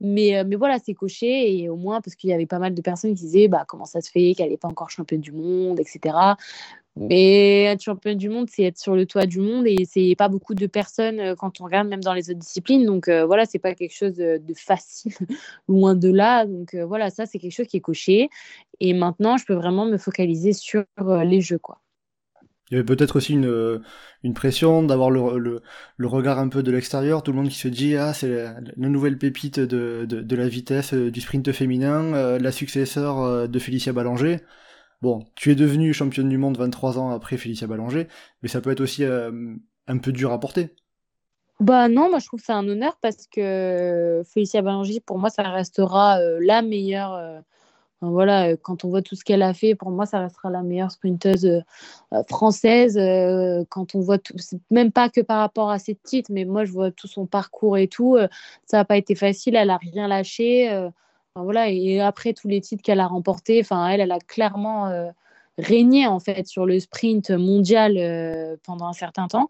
Mais, 0.00 0.42
mais 0.44 0.56
voilà, 0.56 0.78
c'est 0.84 0.94
coché. 0.94 1.54
Et 1.54 1.68
au 1.68 1.76
moins, 1.76 2.00
parce 2.00 2.16
qu'il 2.16 2.30
y 2.30 2.32
avait 2.32 2.46
pas 2.46 2.58
mal 2.58 2.74
de 2.74 2.82
personnes 2.82 3.14
qui 3.14 3.24
disaient, 3.24 3.48
bah, 3.48 3.64
comment 3.66 3.84
ça 3.84 4.00
se 4.00 4.10
fait 4.10 4.34
qu'elle 4.34 4.50
n'est 4.50 4.56
pas 4.56 4.68
encore 4.68 4.90
championne 4.90 5.20
du 5.20 5.32
monde, 5.32 5.78
etc. 5.78 6.16
Mais 6.96 7.64
être 7.64 7.82
championne 7.82 8.18
du 8.18 8.28
monde, 8.28 8.48
c'est 8.50 8.64
être 8.64 8.78
sur 8.78 8.96
le 8.96 9.06
toit 9.06 9.26
du 9.26 9.40
monde 9.40 9.66
et 9.66 9.84
c'est 9.84 10.14
pas 10.18 10.28
beaucoup 10.28 10.54
de 10.54 10.66
personnes 10.66 11.20
euh, 11.20 11.34
quand 11.36 11.60
on 11.60 11.64
regarde 11.64 11.88
même 11.88 12.02
dans 12.02 12.14
les 12.14 12.30
autres 12.30 12.40
disciplines. 12.40 12.84
Donc 12.84 13.08
euh, 13.08 13.24
voilà, 13.24 13.46
c'est 13.46 13.60
pas 13.60 13.74
quelque 13.74 13.94
chose 13.94 14.14
de, 14.14 14.40
facile, 14.56 15.12
loin 15.68 15.94
de 15.94 16.10
là. 16.10 16.46
Donc 16.46 16.74
euh, 16.74 16.84
voilà, 16.84 17.10
ça 17.10 17.26
c'est 17.26 17.38
quelque 17.38 17.54
chose 17.54 17.68
qui 17.68 17.76
est 17.76 17.80
coché. 17.80 18.28
Et 18.80 18.92
maintenant, 18.92 19.36
je 19.36 19.44
peux 19.44 19.54
vraiment 19.54 19.86
me 19.86 19.98
focaliser 19.98 20.52
sur 20.52 20.84
les 21.24 21.40
jeux, 21.40 21.58
quoi. 21.58 21.80
Il 22.70 22.74
y 22.74 22.76
avait 22.76 22.86
peut-être 22.86 23.16
aussi 23.16 23.32
une, 23.32 23.82
une 24.22 24.32
pression 24.32 24.84
d'avoir 24.84 25.10
le, 25.10 25.60
le, 25.96 26.06
regard 26.06 26.38
un 26.38 26.48
peu 26.48 26.62
de 26.62 26.70
l'extérieur, 26.70 27.24
tout 27.24 27.32
le 27.32 27.38
monde 27.38 27.48
qui 27.48 27.58
se 27.58 27.66
dit 27.66 27.96
ah 27.96 28.14
c'est 28.14 28.28
la, 28.28 28.60
nouvelle 28.76 29.18
pépite 29.18 29.58
de, 29.58 30.06
de, 30.08 30.20
de, 30.20 30.36
la 30.36 30.46
vitesse 30.46 30.94
du 30.94 31.20
sprint 31.20 31.50
féminin, 31.50 32.38
la 32.38 32.52
successeur 32.52 33.48
de 33.48 33.58
Félicia 33.58 33.92
Ballanger. 33.92 34.36
Bon, 35.02 35.24
tu 35.34 35.50
es 35.50 35.54
devenu 35.54 35.94
championne 35.94 36.28
du 36.28 36.36
monde 36.36 36.58
23 36.58 36.98
ans 36.98 37.10
après 37.10 37.38
Félicia 37.38 37.66
Ballanger, 37.66 38.06
mais 38.42 38.48
ça 38.48 38.60
peut 38.60 38.70
être 38.70 38.82
aussi 38.82 39.04
euh, 39.04 39.54
un 39.86 39.98
peu 39.98 40.12
dur 40.12 40.30
à 40.32 40.38
porter. 40.38 40.74
Bah 41.58 41.88
non, 41.88 42.10
moi 42.10 42.18
je 42.18 42.26
trouve 42.26 42.40
c'est 42.44 42.52
un 42.52 42.66
honneur 42.68 42.98
parce 43.00 43.26
que 43.26 44.22
Félicia 44.26 44.60
Ballanger, 44.60 45.00
pour 45.00 45.18
moi, 45.18 45.30
ça 45.30 45.42
restera 45.42 46.18
euh, 46.18 46.38
la 46.42 46.60
meilleure, 46.60 47.14
euh, 47.14 47.40
voilà, 48.02 48.56
quand 48.58 48.84
on 48.84 48.90
voit 48.90 49.00
tout 49.00 49.14
ce 49.14 49.24
qu'elle 49.24 49.42
a 49.42 49.54
fait, 49.54 49.74
pour 49.74 49.90
moi, 49.90 50.04
ça 50.04 50.20
restera 50.20 50.50
la 50.50 50.62
meilleure 50.62 50.90
sprinteuse 50.90 51.62
française. 52.28 52.98
quand 53.68 53.94
on 53.94 54.00
voit 54.00 54.18
tout, 54.18 54.34
même 54.70 54.90
pas 54.90 55.08
que 55.10 55.20
par 55.20 55.40
rapport 55.40 55.70
à 55.70 55.78
ses 55.78 55.94
titres, 55.94 56.30
mais 56.32 56.44
moi, 56.46 56.64
je 56.64 56.72
vois 56.72 56.90
tout 56.90 57.08
son 57.08 57.26
parcours 57.26 57.76
et 57.76 57.88
tout. 57.88 58.16
ça 58.64 58.78
n'a 58.78 58.84
pas 58.86 58.96
été 58.96 59.14
facile, 59.14 59.54
elle 59.54 59.68
a 59.68 59.76
rien 59.76 60.08
lâché. 60.08 60.90
Voilà, 61.36 61.70
et 61.70 62.00
après 62.00 62.32
tous 62.32 62.48
les 62.48 62.60
titres 62.60 62.82
qu'elle 62.82 63.00
a 63.00 63.06
remportés, 63.06 63.60
enfin, 63.60 63.88
elle, 63.88 64.10
a 64.10 64.18
clairement 64.18 65.12
régné 65.60 66.06
en 66.06 66.18
fait 66.18 66.46
sur 66.46 66.66
le 66.66 66.80
sprint 66.80 67.30
mondial 67.30 67.96
euh, 67.96 68.56
pendant 68.64 68.86
un 68.86 68.92
certain 68.92 69.28
temps. 69.28 69.48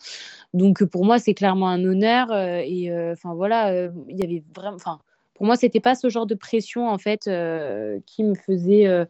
Donc 0.54 0.84
pour 0.84 1.04
moi, 1.04 1.18
c'est 1.18 1.34
clairement 1.34 1.68
un 1.68 1.84
honneur. 1.84 2.30
Euh, 2.30 2.62
et 2.64 2.90
euh, 2.90 3.12
enfin 3.12 3.34
voilà, 3.34 3.88
il 4.08 4.16
y 4.16 4.22
avait 4.22 4.42
vraiment. 4.54 4.76
Enfin, 4.76 4.98
pour 5.34 5.46
moi, 5.46 5.56
c'était 5.56 5.80
pas 5.80 5.94
ce 5.94 6.10
genre 6.10 6.26
de 6.26 6.34
pression 6.34 6.88
en 6.88 6.98
fait 6.98 7.30
qui 8.06 8.24
me 8.24 8.34
faisait 8.34 9.06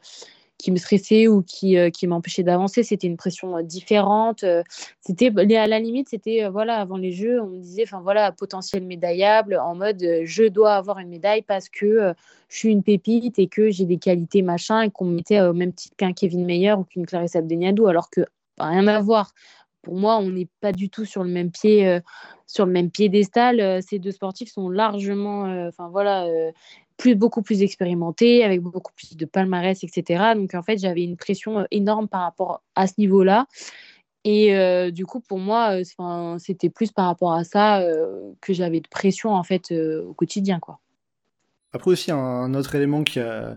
qui 0.61 0.71
me 0.71 0.77
stressait 0.77 1.29
ou 1.29 1.43
qui, 1.43 1.77
euh, 1.77 1.91
qui 1.91 2.07
m'empêchait 2.07 2.43
d'avancer. 2.43 2.83
C'était 2.83 3.07
une 3.07 3.17
pression 3.17 3.57
euh, 3.57 3.63
différente. 3.63 4.45
Euh, 4.45 4.63
c'était 5.01 5.33
à 5.57 5.67
la 5.67 5.79
limite, 5.79 6.09
c'était 6.09 6.49
voilà 6.49 6.77
avant 6.77 6.97
les 6.97 7.13
Jeux, 7.13 7.41
on 7.41 7.49
me 7.49 7.59
disait 7.59 7.83
enfin 7.85 8.01
voilà 8.01 8.33
potentiel 8.33 8.85
médaillable 8.85 9.59
en 9.59 9.75
mode 9.75 10.05
je 10.25 10.49
dois 10.49 10.75
avoir 10.75 10.99
une 10.99 11.09
médaille 11.09 11.43
parce 11.43 11.69
que 11.69 12.13
je 12.49 12.57
suis 12.57 12.71
une 12.71 12.83
pépite 12.83 13.39
et 13.39 13.49
que 13.49 13.71
j'ai 13.71 13.85
des 13.85 13.97
qualités 13.97 14.43
machin 14.43 14.83
et 14.83 14.91
qu'on 14.91 15.07
me 15.07 15.15
mettait 15.15 15.41
au 15.41 15.53
même 15.53 15.73
titre 15.73 15.97
qu'un 15.97 16.13
Kevin 16.13 16.45
Meyer 16.45 16.75
ou 16.75 16.85
qu'une 16.85 17.07
Clarisse 17.07 17.37
Abdeniadou 17.37 17.87
alors 17.87 18.11
que 18.11 18.23
rien 18.59 18.87
à 18.87 19.01
voir. 19.01 19.33
Pour 19.83 19.97
moi, 19.97 20.19
on 20.19 20.31
n'est 20.31 20.49
pas 20.61 20.73
du 20.73 20.91
tout 20.91 21.05
sur 21.05 21.25
le 21.25 21.31
même 21.31 21.51
pied, 21.51 22.01
sur 22.47 22.67
le 22.67 22.73
même 22.73 22.91
piédestal. 22.91 23.83
ces 23.83 23.99
deux 23.99 24.13
sportifs 24.13 24.53
sont 24.53 24.69
largement, 24.69 25.67
enfin 25.69 25.89
voilà, 25.89 26.27
beaucoup 27.15 27.43
plus 27.43 27.63
expérimenté, 27.63 28.45
avec 28.45 28.61
beaucoup 28.61 28.93
plus 28.95 29.17
de 29.17 29.25
palmarès, 29.27 29.83
etc. 29.83 30.35
Donc 30.35 30.55
en 30.55 30.63
fait, 30.63 30.79
j'avais 30.79 31.03
une 31.03 31.17
pression 31.17 31.61
euh, 31.61 31.65
énorme 31.71 32.09
par 32.09 32.23
rapport 32.23 32.63
à 32.75 32.87
ce 32.87 32.95
niveau-là. 32.99 33.47
Et 34.25 34.55
euh, 34.55 34.91
du 34.91 35.07
coup, 35.07 35.21
pour 35.21 35.39
moi, 35.39 35.81
euh, 35.81 36.39
c'était 36.39 36.69
plus 36.69 36.93
par 36.93 37.07
rapport 37.07 37.33
à 37.33 37.45
ça 37.45 37.83
que 38.41 38.53
j'avais 38.53 38.81
de 38.81 38.89
pression 38.89 39.31
en 39.31 39.43
fait 39.43 39.73
au 39.73 40.13
quotidien, 40.13 40.61
quoi. 40.61 40.79
Après 41.73 41.93
aussi 41.93 42.11
un 42.11 42.53
autre 42.55 42.75
élément 42.75 43.05
qui 43.05 43.21
a 43.21 43.57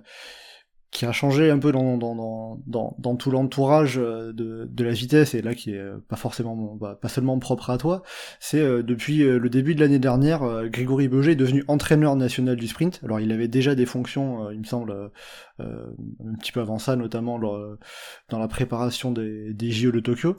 qui 0.93 1.05
a 1.05 1.11
changé 1.11 1.49
un 1.49 1.57
peu 1.57 1.71
dans, 1.71 1.97
dans, 1.97 2.59
dans, 2.67 2.95
dans 2.99 3.15
tout 3.15 3.31
l'entourage 3.31 3.97
euh, 3.97 4.31
de, 4.31 4.83
la 4.83 4.91
vitesse, 4.91 5.33
et 5.33 5.41
là 5.41 5.55
qui 5.55 5.71
est 5.71 5.79
euh, 5.79 5.97
pas 6.07 6.15
forcément 6.15 6.77
bah, 6.79 6.97
pas 7.01 7.09
seulement 7.09 7.39
propre 7.39 7.71
à 7.71 7.77
toi, 7.79 8.03
c'est 8.39 8.59
euh, 8.59 8.83
depuis 8.83 9.23
le 9.23 9.49
début 9.49 9.73
de 9.73 9.79
l'année 9.81 9.99
dernière, 9.99 10.69
Grégory 10.69 11.07
Beuger 11.07 11.31
est 11.31 11.35
devenu 11.35 11.63
entraîneur 11.67 12.15
national 12.15 12.55
du 12.55 12.67
sprint. 12.67 13.01
Alors 13.03 13.19
il 13.19 13.31
avait 13.31 13.47
déjà 13.47 13.73
des 13.73 13.87
fonctions, 13.87 14.51
il 14.51 14.59
me 14.59 14.65
semble, 14.65 15.11
un 15.59 16.35
petit 16.39 16.51
peu 16.51 16.61
avant 16.61 16.77
ça, 16.77 16.95
notamment 16.95 17.39
dans 17.39 18.39
la 18.39 18.47
préparation 18.47 19.11
des, 19.11 19.53
des 19.53 19.71
JO 19.71 19.91
de 19.91 19.99
Tokyo. 19.99 20.37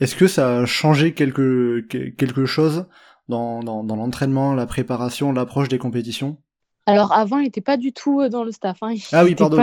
Est-ce 0.00 0.16
que 0.16 0.26
ça 0.26 0.58
a 0.58 0.66
changé 0.66 1.14
quelque, 1.14 1.80
quelque 1.80 2.44
chose 2.44 2.86
dans 3.28 3.62
l'entraînement, 3.62 4.54
la 4.54 4.66
préparation, 4.66 5.32
l'approche 5.32 5.68
des 5.68 5.78
compétitions? 5.78 6.38
Alors 6.86 7.12
avant, 7.12 7.38
il 7.38 7.44
n'était 7.44 7.62
pas 7.62 7.76
du 7.76 7.92
tout 7.92 8.20
euh, 8.20 8.28
dans 8.28 8.44
le 8.44 8.52
staff. 8.52 8.78
Hein. 8.82 8.94
ah 9.12 9.24
oui, 9.24 9.34
pardon. 9.34 9.56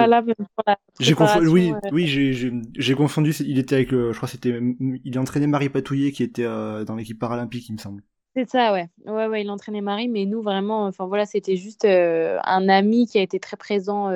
J'ai 1.00 1.14
confondu. 1.14 1.48
Oui, 1.48 1.72
euh. 1.72 1.90
oui, 1.92 2.08
j'ai 2.08 2.96
confondu. 2.96 3.32
Il 3.42 3.60
était 3.60 3.76
avec, 3.76 3.92
je 3.92 4.16
crois, 4.16 4.28
c'était, 4.28 4.60
il 5.04 5.20
entraînait 5.20 5.48
Marie 5.48 5.70
Patouillet 5.70 6.12
qui 6.12 6.24
était 6.24 6.46
euh, 6.46 6.84
dans 6.84 6.96
l'équipe 6.96 7.20
paralympique, 7.20 7.70
il 7.70 7.74
me 7.74 7.78
semble. 7.78 8.04
C'est 8.36 8.50
ça, 8.50 8.72
ouais. 8.72 8.88
Ouais, 9.06 9.28
ouais, 9.28 9.44
il 9.44 9.50
entraînait 9.52 9.82
Marie, 9.82 10.08
mais 10.08 10.26
nous 10.26 10.42
vraiment, 10.42 10.86
enfin 10.86 11.06
voilà, 11.06 11.26
c'était 11.26 11.58
juste 11.58 11.86
un 11.86 12.70
ami 12.70 13.06
qui 13.06 13.20
a 13.20 13.22
été 13.22 13.40
très 13.40 13.58
présent 13.58 14.10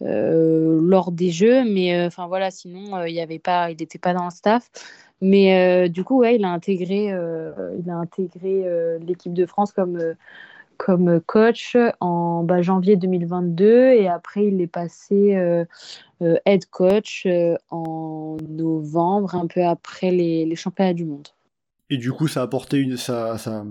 lors 0.00 1.10
des 1.10 1.30
Jeux, 1.30 1.64
mais 1.64 2.06
enfin 2.06 2.28
voilà, 2.28 2.50
sinon 2.50 3.04
il 3.04 3.14
y 3.14 3.20
avait 3.20 3.38
pas, 3.38 3.70
il 3.70 3.78
n'était 3.78 3.98
pas 3.98 4.14
dans 4.14 4.26
le 4.26 4.30
staff. 4.30 4.70
Mais 5.20 5.88
du 5.88 6.04
coup, 6.04 6.18
ouais, 6.18 6.36
il 6.36 6.44
a 6.44 6.50
intégré, 6.50 7.06
il 7.06 7.90
a 7.90 7.96
intégré 7.96 8.98
l'équipe 9.00 9.32
de 9.32 9.46
France 9.46 9.72
comme 9.72 9.98
comme 10.78 11.20
coach 11.20 11.76
en 12.00 12.44
bah, 12.44 12.62
janvier 12.62 12.96
2022 12.96 13.92
et 13.92 14.08
après 14.08 14.46
il 14.46 14.60
est 14.60 14.68
passé 14.68 15.36
euh, 15.36 15.64
euh, 16.22 16.36
head 16.46 16.64
coach 16.70 17.24
euh, 17.26 17.56
en 17.70 18.38
novembre, 18.48 19.34
un 19.34 19.46
peu 19.46 19.64
après 19.64 20.10
les, 20.10 20.56
championnats 20.56 20.94
du 20.94 21.04
monde. 21.04 21.28
Et 21.90 21.98
du 21.98 22.12
coup, 22.12 22.28
ça 22.28 22.40
a 22.40 22.44
apporté 22.44 22.78
une, 22.78 22.96
ça, 22.96 23.38
ça, 23.38 23.64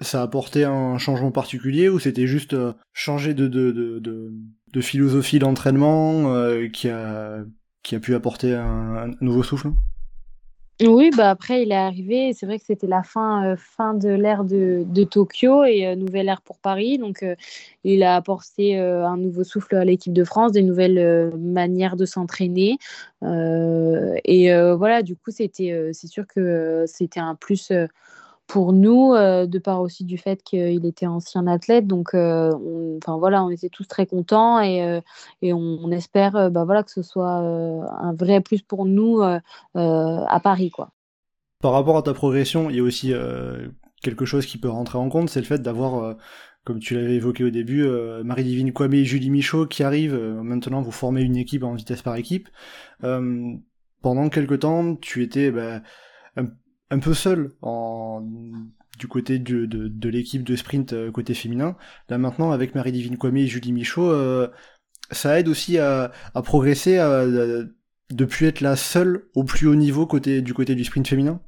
ça 0.00 0.20
a 0.20 0.22
apporté 0.22 0.64
un 0.64 0.98
changement 0.98 1.32
particulier 1.32 1.88
ou 1.88 1.98
c'était 1.98 2.26
juste 2.26 2.56
changer 2.92 3.34
de, 3.34 3.48
de, 3.48 3.70
de, 3.72 4.32
de, 4.72 4.80
philosophie 4.80 5.38
d'entraînement 5.38 6.34
qui, 6.72 6.88
a, 6.88 7.38
qui 7.82 7.94
a 7.94 8.00
pu 8.00 8.14
apporter 8.14 8.54
un 8.54 9.10
nouveau 9.20 9.42
souffle? 9.42 9.70
Oui, 10.88 11.10
bah 11.16 11.30
après, 11.30 11.62
il 11.62 11.72
est 11.72 11.74
arrivé. 11.74 12.32
C'est 12.32 12.46
vrai 12.46 12.58
que 12.58 12.64
c'était 12.64 12.86
la 12.86 13.02
fin, 13.02 13.44
euh, 13.44 13.56
fin 13.56 13.94
de 13.94 14.08
l'ère 14.08 14.44
de, 14.44 14.84
de, 14.86 15.04
Tokyo 15.04 15.64
et 15.64 15.86
euh, 15.86 15.94
nouvelle 15.94 16.28
ère 16.28 16.40
pour 16.40 16.58
Paris. 16.58 16.96
Donc, 16.98 17.22
euh, 17.22 17.34
il 17.84 18.02
a 18.02 18.16
apporté 18.16 18.78
un 18.78 19.16
nouveau 19.16 19.44
souffle 19.44 19.76
à 19.76 19.84
l'équipe 19.84 20.12
de 20.12 20.24
France, 20.24 20.52
des 20.52 20.62
nouvelles 20.62 21.32
manières 21.36 21.96
de 21.96 22.04
s'entraîner. 22.04 22.78
et 23.22 24.52
voilà, 24.76 25.02
du 25.02 25.16
coup, 25.16 25.30
c'était, 25.30 25.90
c'est 25.92 26.06
sûr 26.06 26.26
que 26.26 26.84
c'était 26.86 27.20
un 27.20 27.34
plus 27.34 27.72
pour 28.50 28.72
nous, 28.72 29.14
euh, 29.14 29.46
de 29.46 29.58
part 29.60 29.80
aussi 29.80 30.04
du 30.04 30.18
fait 30.18 30.42
qu'il 30.42 30.84
était 30.84 31.06
ancien 31.06 31.46
athlète. 31.46 31.86
Donc, 31.86 32.14
euh, 32.14 32.50
enfin 32.96 33.16
voilà, 33.16 33.44
on 33.44 33.50
était 33.50 33.68
tous 33.68 33.86
très 33.86 34.06
contents 34.06 34.60
et, 34.60 34.82
euh, 34.82 35.00
et 35.40 35.52
on, 35.52 35.88
espère 35.92 36.50
bah, 36.50 36.64
voilà, 36.64 36.82
que 36.82 36.90
ce 36.90 37.02
soit 37.02 37.30
un 37.30 38.12
vrai 38.12 38.40
plus 38.40 38.62
pour 38.62 38.86
nous 38.86 39.22
à 39.22 40.40
Paris. 40.42 40.70
Quoi. 40.70 40.90
Par 41.62 41.72
rapport 41.72 41.96
à 41.96 42.02
ta 42.02 42.12
progression, 42.12 42.70
il 42.70 42.76
y 42.76 42.80
a 42.80 42.82
aussi 42.82 43.12
quelque 44.02 44.24
chose 44.24 44.46
qui 44.46 44.58
peut 44.58 44.68
rentrer 44.68 44.98
en 44.98 45.08
compte, 45.08 45.30
c'est 45.30 45.40
le 45.40 45.46
fait 45.46 45.62
d'avoir, 45.62 46.16
comme 46.64 46.80
tu 46.80 46.94
l'avais 46.94 47.14
évoqué 47.14 47.44
au 47.44 47.50
début, 47.50 47.86
Marie-Divine 48.24 48.72
Kwame 48.72 48.94
et 48.94 49.04
Julie 49.04 49.30
Michaud 49.30 49.66
qui 49.66 49.82
arrivent. 49.84 50.18
maintenant, 50.42 50.82
vous 50.82 50.92
formez 50.92 51.22
une 51.22 51.36
équipe 51.36 51.62
en 51.62 51.74
vitesse 51.74 52.02
par 52.02 52.16
équipe. 52.16 52.48
pendant 53.00 54.28
quelques 54.28 54.60
temps, 54.60 54.96
tu 54.96 55.22
étais... 55.22 55.52
Bah, 55.52 55.82
un 56.36 56.46
peu 56.98 57.14
seul 57.14 57.52
en 57.62 58.22
du 59.00 59.08
côté 59.08 59.38
de, 59.38 59.64
de, 59.64 60.08
l'équipe 60.10 60.44
de 60.44 60.54
sprint 60.54 60.92
euh, 60.92 61.10
côté 61.10 61.32
féminin. 61.32 61.74
Là 62.10 62.18
maintenant, 62.18 62.52
avec 62.52 62.74
Marie-Divine 62.74 63.16
Kwame 63.16 63.38
et 63.38 63.46
Julie 63.46 63.72
Michaud, 63.72 64.10
euh, 64.10 64.48
ça 65.10 65.40
aide 65.40 65.48
aussi 65.48 65.78
à, 65.78 66.12
à 66.34 66.42
progresser, 66.42 66.98
à, 66.98 67.24
de 67.24 68.24
plus 68.26 68.46
être 68.46 68.60
la 68.60 68.76
seule 68.76 69.24
au 69.34 69.42
plus 69.42 69.66
haut 69.66 69.74
niveau 69.74 70.06
côté, 70.06 70.42
du 70.42 70.52
côté 70.52 70.74
du 70.74 70.84
sprint 70.84 71.08
féminin 71.08 71.40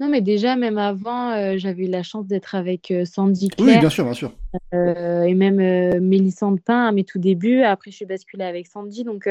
non, 0.00 0.08
mais 0.08 0.20
déjà, 0.20 0.56
même 0.56 0.78
avant, 0.78 1.30
euh, 1.30 1.54
j'avais 1.58 1.84
eu 1.84 1.88
la 1.88 2.02
chance 2.02 2.26
d'être 2.26 2.56
avec 2.56 2.92
Sandy 3.04 3.50
Claire. 3.50 3.74
Oui, 3.74 3.78
bien 3.78 3.90
sûr, 3.90 4.02
bien 4.04 4.14
sûr. 4.14 4.32
et 4.72 5.34
même 5.34 6.00
Mélissande 6.00 6.60
Pain 6.60 6.88
à 6.88 6.92
mes 6.92 7.04
tout 7.04 7.20
débuts. 7.20 7.62
Après, 7.62 7.92
je 7.92 7.96
suis 7.96 8.06
basculée 8.06 8.42
avec 8.42 8.66
Sandy. 8.66 9.04
Donc, 9.04 9.28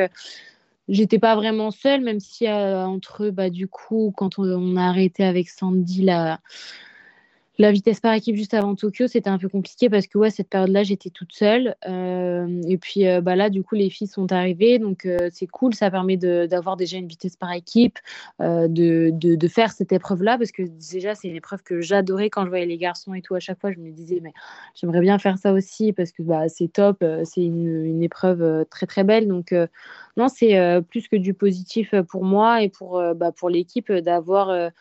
j'étais 0.91 1.19
pas 1.19 1.35
vraiment 1.35 1.71
seule, 1.71 2.01
même 2.01 2.19
si 2.19 2.47
euh, 2.47 2.85
entre 2.85 3.29
bah, 3.29 3.49
du 3.49 3.67
coup, 3.67 4.13
quand 4.15 4.37
on, 4.37 4.75
a 4.75 4.83
arrêté 4.83 5.23
avec 5.23 5.49
Sandy 5.49 6.03
la, 6.03 6.39
la 7.57 7.71
vitesse 7.71 7.99
par 7.99 8.13
équipe 8.13 8.35
juste 8.35 8.53
avant 8.53 8.75
Tokyo, 8.75 9.07
c'était 9.07 9.29
un 9.29 9.37
peu 9.37 9.49
compliqué 9.49 9.89
parce 9.89 10.07
que 10.07 10.17
ouais, 10.17 10.29
cette 10.29 10.49
période-là, 10.49 10.83
j'étais 10.83 11.09
toute 11.09 11.33
seule. 11.33 11.75
Euh, 11.87 12.61
et 12.67 12.77
puis 12.77 13.07
euh, 13.07 13.19
bah, 13.19 13.35
là, 13.35 13.49
du 13.49 13.61
coup, 13.61 13.75
les 13.75 13.89
filles 13.89 14.07
sont 14.07 14.31
arrivées. 14.31 14.79
Donc, 14.79 15.05
euh, 15.05 15.29
c'est 15.31 15.47
cool. 15.47 15.73
Ça 15.75 15.91
permet 15.91 16.15
d'avoir 16.17 16.77
déjà 16.77 16.97
une 16.97 17.07
vitesse 17.07 17.35
par 17.35 17.51
équipe, 17.51 17.99
de, 18.39 18.67
de, 19.11 19.35
de, 19.35 19.47
faire 19.47 19.71
cette 19.71 19.91
épreuve-là. 19.91 20.37
Parce 20.37 20.51
que 20.51 20.63
déjà, 20.63 21.13
c'est 21.13 21.27
une 21.27 21.35
épreuve 21.35 21.61
que 21.61 21.81
j'adorais 21.81 22.29
quand 22.29 22.45
je 22.45 22.49
voyais 22.49 22.65
les 22.65 22.77
garçons 22.77 23.13
et 23.13 23.21
tout. 23.21 23.35
À 23.35 23.39
chaque 23.39 23.59
fois, 23.59 23.71
je 23.71 23.79
me 23.79 23.91
disais, 23.91 24.21
mais 24.21 24.33
j'aimerais 24.73 25.01
bien 25.01 25.19
faire 25.19 25.37
ça 25.37 25.51
aussi 25.51 25.91
parce 25.91 26.11
que 26.11 26.23
bah, 26.23 26.47
c'est 26.47 26.71
top. 26.71 27.03
C'est 27.25 27.43
une, 27.43 27.85
une, 27.85 28.01
épreuve 28.01 28.65
très, 28.69 28.87
très 28.87 29.03
belle. 29.03 29.27
Donc, 29.27 29.53
non, 30.15 30.29
c'est 30.29 30.57
plus 30.89 31.09
que 31.09 31.17
du 31.17 31.33
positif 31.33 31.93
pour 32.09 32.23
moi 32.23 32.63
et 32.63 32.69
pour, 32.69 33.01
bah, 33.15 33.31
pour 33.33 33.49
l'équipe 33.49 33.91
d'avoir 33.91 34.71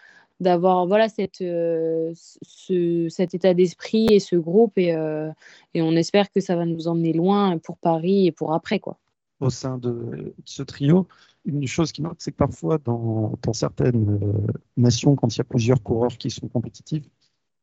d'avoir 0.41 0.87
voilà 0.87 1.09
cette, 1.09 1.43
euh, 1.43 2.13
ce, 2.15 3.07
cet 3.09 3.35
état 3.35 3.55
d'esprit 3.55 4.07
et 4.11 4.21
ce 4.21 4.37
groupe 4.37 4.77
et, 4.79 4.95
euh, 4.95 5.31
et, 5.75 5.83
on 5.83 5.93
espère 5.93 6.31
que 6.31 6.41
ça 6.41 6.57
va 6.57 6.65
nous 6.65 6.89
emmener 6.89 7.13
loin 7.13 7.59
pour 7.59 7.77
Paris 7.77 8.27
et 8.27 8.33
pour 8.33 8.55
après 8.55 8.81
quoi. 8.81 8.99
Au 9.41 9.51
sein 9.51 9.79
de 9.79 10.35
ce 10.45 10.63
trio, 10.63 11.07
une 11.45 11.67
chose 11.67 11.93
qui 11.93 12.03
marque, 12.03 12.21
c'est 12.21 12.33
que 12.33 12.37
parfois 12.37 12.79
dans, 12.79 13.39
dans 13.43 13.53
certaines 13.53 14.19
euh, 14.23 14.53
nations, 14.77 15.15
quand 15.15 15.35
il 15.35 15.39
y 15.39 15.41
a 15.41 15.45
plusieurs 15.45 15.83
coureurs 15.83 16.17
qui 16.19 16.31
sont 16.31 16.49
compétitifs, 16.49 17.05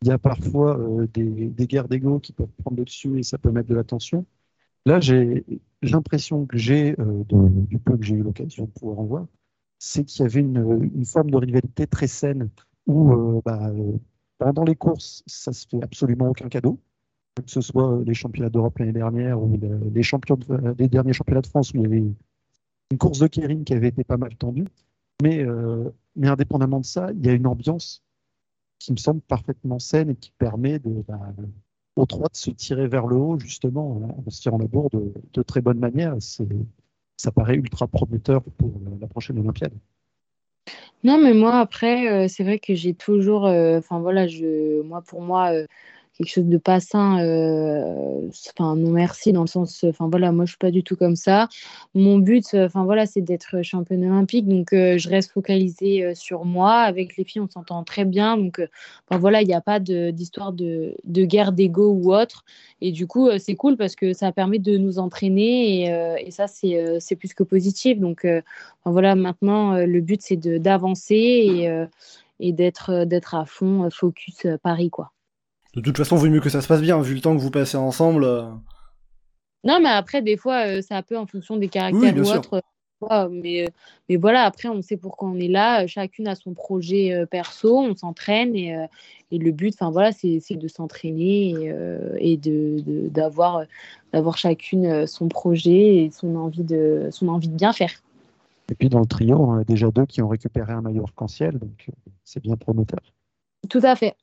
il 0.04 0.08
y 0.08 0.12
a 0.12 0.20
parfois 0.20 0.80
des, 1.12 1.24
des, 1.24 1.68
guerres 1.68 1.88
d'ego 1.88 2.20
qui 2.20 2.32
peuvent 2.32 2.52
prendre 2.64 2.78
le 2.78 2.86
dessus 2.86 3.18
et 3.18 3.24
ça 3.24 3.40
peut 3.40 3.50
mettre 3.50 3.70
de 3.70 3.76
la 3.76 3.84
tension. 3.84 4.28
Là, 4.86 5.00
j'ai 5.00 5.44
l'impression 5.82 6.46
que 6.46 6.56
j'ai, 6.56 6.96
du 7.28 7.80
peu 7.80 7.98
que 7.98 8.06
j'ai 8.06 8.14
eu 8.14 8.22
l'occasion 8.22 8.66
de 8.66 8.70
pouvoir 8.70 9.00
en 9.00 9.06
voir, 9.06 9.26
c'est 9.80 10.04
qu'il 10.04 10.22
y 10.22 10.26
avait 10.26 10.40
une, 10.40 10.92
une, 10.94 11.06
forme 11.06 11.32
de 11.32 11.38
rivalité 11.38 11.88
très 11.88 12.08
saine 12.08 12.50
où 12.88 13.12
euh, 13.12 13.42
bah, 13.46 13.70
euh, 13.70 13.98
pendant 14.38 14.64
les 14.64 14.76
courses, 14.76 15.24
ça 15.28 15.54
se 15.54 15.68
fait 15.68 15.84
absolument 15.84 16.30
aucun 16.30 16.50
cadeau. 16.50 16.80
que 17.36 17.44
ce 17.52 17.62
soit 17.62 18.02
les 18.06 18.14
championnats 18.14 18.50
d'Europe 18.50 18.78
l'année 18.80 18.94
dernière 18.94 19.42
ou 19.42 19.52
les, 19.52 20.88
derniers 20.88 21.14
championnats 21.14 21.42
de 21.42 21.48
France 21.48 21.74
où 21.74 21.78
il 21.78 21.84
y 21.84 21.86
avait 21.86 22.04
une 22.92 22.98
course 22.98 23.20
de 23.20 23.28
Kering 23.28 23.64
qui 23.64 23.74
avait 23.74 23.90
été 23.90 24.04
pas 24.04 24.18
mal 24.18 24.36
tendue. 24.36 24.68
Mais, 25.22 25.44
euh, 25.44 25.90
indépendamment 26.24 26.80
de 26.80 26.86
ça, 26.86 27.12
il 27.14 27.26
y 27.26 27.30
a 27.30 27.34
une 27.34 27.48
ambiance 27.48 28.04
qui 28.80 28.92
me 28.92 28.98
semble 28.98 29.22
parfaitement 29.22 29.80
saine 29.80 30.12
et 30.12 30.16
qui 30.16 30.32
permet 30.32 30.80
de, 30.80 31.04
bah, 31.08 31.20
aux 31.96 32.06
trois 32.06 32.30
de 32.30 32.38
se 32.38 32.52
tirer 32.52 32.88
vers 32.88 33.08
le 33.08 33.16
haut, 33.16 33.40
justement, 33.40 34.24
en 34.26 34.30
se 34.30 34.42
tirant 34.42 34.60
la 34.60 34.68
bourre 34.68 34.90
de 34.92 35.42
très 35.44 35.62
bonne 35.62 35.80
manière. 35.80 36.16
Ça 37.18 37.32
paraît 37.32 37.56
ultra 37.56 37.88
prometteur 37.88 38.44
pour 38.44 38.80
la 39.00 39.08
prochaine 39.08 39.40
Olympiade. 39.40 39.74
Non, 41.04 41.18
mais 41.18 41.34
moi, 41.34 41.60
après, 41.60 42.08
euh, 42.26 42.28
c'est 42.28 42.44
vrai 42.44 42.60
que 42.60 42.74
j'ai 42.76 42.94
toujours. 42.94 43.46
Euh, 43.46 43.78
enfin, 43.80 44.00
voilà, 44.00 44.28
je, 44.28 44.82
moi, 44.82 45.02
pour 45.02 45.22
moi, 45.22 45.52
quelque 46.18 46.30
chose 46.30 46.46
de 46.46 46.58
pas 46.58 46.80
sain, 46.80 47.20
euh, 47.20 48.28
enfin 48.58 48.76
non 48.76 48.92
merci 48.92 49.32
dans 49.34 49.42
le 49.42 49.48
sens, 49.48 49.84
enfin 49.88 50.08
voilà, 50.10 50.32
moi 50.32 50.46
je 50.46 50.52
suis 50.52 50.58
pas 50.58 50.72
du 50.72 50.84
tout 50.84 50.96
comme 50.96 51.16
ça. 51.16 51.48
Mon 51.94 52.18
but, 52.18 52.56
enfin 52.56 52.86
voilà, 52.86 53.06
c'est 53.06 53.22
d'être 53.22 53.62
championne 53.62 54.04
olympique, 54.04 54.48
donc 54.48 54.74
euh, 54.74 54.98
je 54.98 55.10
reste 55.10 55.32
focalisée 55.32 56.04
euh, 56.04 56.16
sur 56.16 56.46
moi. 56.46 56.74
Avec 56.80 57.18
les 57.18 57.24
filles, 57.24 57.42
on 57.42 57.50
s'entend 57.50 57.84
très 57.84 58.06
bien, 58.06 58.38
donc 58.38 58.62
voilà, 59.12 59.42
il 59.42 59.48
n'y 59.48 59.54
a 59.54 59.62
pas 59.62 59.80
d'histoire 59.80 60.54
de, 60.54 60.96
de, 61.04 61.26
guerre 61.26 61.52
d'ego 61.52 61.92
ou 61.92 62.14
autre. 62.14 62.44
Et 62.82 62.92
du 62.92 63.08
coup, 63.08 63.30
c'est 63.38 63.56
cool 63.56 63.78
parce 63.78 63.96
que 63.96 64.14
ça 64.14 64.32
permet 64.32 64.60
de 64.60 64.78
nous 64.78 65.00
entraîner 65.00 65.84
et, 65.84 66.26
et 66.26 66.32
ça 66.32 66.48
c'est 66.48 67.16
plus 67.16 67.34
que 67.34 67.44
positif. 67.44 68.00
Donc 68.00 68.26
voilà, 68.86 69.16
maintenant 69.16 69.76
le 69.78 70.02
but 70.02 70.22
c'est 70.22 70.38
d'avancer 70.38 71.16
et, 71.16 71.86
et 72.40 72.54
d'être 72.54 73.36
à 73.36 73.46
fond 73.46 73.90
focus 73.92 74.48
Paris 74.62 74.90
quoi. 74.90 75.12
De 75.78 75.82
toute 75.84 75.98
façon, 75.98 76.18
il 76.18 76.22
vaut 76.22 76.30
mieux 76.30 76.42
que 76.42 76.50
ça 76.50 76.62
se 76.62 76.68
passe 76.68 76.82
bien, 76.82 77.00
vu 77.02 77.14
le 77.14 77.22
temps 77.22 77.36
que 77.36 77.42
vous 77.42 77.52
passez 77.52 77.78
ensemble. 77.78 78.24
Euh. 78.24 78.50
Non, 79.64 79.80
mais 79.80 79.90
après, 79.90 80.24
des 80.24 80.36
fois, 80.36 80.66
euh, 80.66 80.82
c'est 80.82 80.96
un 80.96 81.04
peu 81.04 81.16
en 81.16 81.28
fonction 81.28 81.56
des 81.56 81.68
caractères 81.68 82.18
ou 82.18 82.22
autres. 82.22 82.64
Euh, 83.12 83.30
mais, 83.30 83.68
mais 84.10 84.16
voilà, 84.16 84.42
après, 84.42 84.70
on 84.70 84.82
sait 84.82 84.98
pourquoi 84.98 85.30
on 85.30 85.36
est 85.36 85.48
là. 85.48 85.86
Chacune 85.86 86.28
a 86.28 86.34
son 86.34 86.56
projet 86.56 87.28
perso, 87.30 87.78
on 87.78 87.96
s'entraîne 87.96 88.56
et, 88.56 88.76
et, 89.30 89.38
le 89.38 89.52
but, 89.52 89.76
enfin 89.80 89.92
voilà, 89.92 90.12
c'est 90.12 90.56
de 90.56 90.68
s'entraîner 90.68 91.52
et, 91.52 92.32
et 92.32 92.38
de 92.38 92.82
d'avoir 93.10 93.66
d'avoir 94.14 94.36
chacune 94.36 95.06
son 95.06 95.28
projet 95.28 95.98
et 95.98 96.10
son 96.10 96.36
envie 96.38 96.64
de 96.64 97.10
son 97.12 97.28
envie 97.28 97.50
de 97.50 97.56
bien 97.56 97.72
faire. 97.72 97.92
Et 98.72 98.74
puis 98.74 98.90
dans 98.90 99.02
le 99.02 99.06
trio, 99.06 99.38
on 99.38 99.60
a 99.60 99.64
déjà 99.64 99.92
deux 99.92 100.08
qui 100.08 100.24
ont 100.24 100.28
récupéré 100.28 100.74
un 100.74 100.82
maillot 100.82 101.04
arc-en-ciel, 101.04 101.60
donc 101.60 101.92
c'est 102.24 102.42
bien 102.42 102.56
prometteur. 102.56 103.02
Tout 103.70 103.82
à 103.84 103.96
fait. 103.96 104.16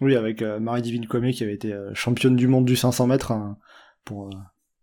Oui, 0.00 0.16
avec 0.16 0.42
euh, 0.42 0.58
Marie-Divine 0.58 1.06
Kwame 1.06 1.30
qui 1.30 1.44
avait 1.44 1.54
été 1.54 1.72
euh, 1.72 1.94
championne 1.94 2.36
du 2.36 2.48
monde 2.48 2.64
du 2.64 2.76
500 2.76 3.06
mètres 3.06 3.32
hein, 3.32 3.56
pour 4.04 4.26
euh, 4.26 4.30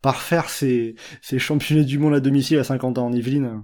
parfaire 0.02 0.50
ses, 0.50 0.96
ses 1.22 1.38
championnats 1.38 1.84
du 1.84 2.00
monde 2.00 2.14
à 2.14 2.20
domicile 2.20 2.60
à 2.60 2.64
50 2.64 2.98
ans 2.98 3.08
en 3.08 3.14
Yvelines. 3.14 3.64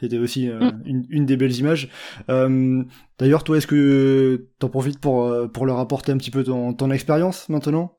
C'était 0.00 0.18
aussi 0.18 0.48
mm. 0.48 0.82
une, 0.84 1.06
une, 1.10 1.26
des 1.26 1.36
belles 1.36 1.56
images. 1.56 1.90
D'ailleurs, 2.28 3.44
toi, 3.44 3.58
est-ce 3.58 3.66
que 3.66 4.48
t'en 4.58 4.70
profites 4.70 4.98
pour, 4.98 5.30
pour 5.52 5.66
leur 5.66 5.78
apporter 5.78 6.12
un 6.12 6.16
petit 6.16 6.30
peu 6.30 6.44
ton, 6.44 6.72
ton 6.72 6.90
expérience 6.90 7.48
maintenant? 7.50 7.98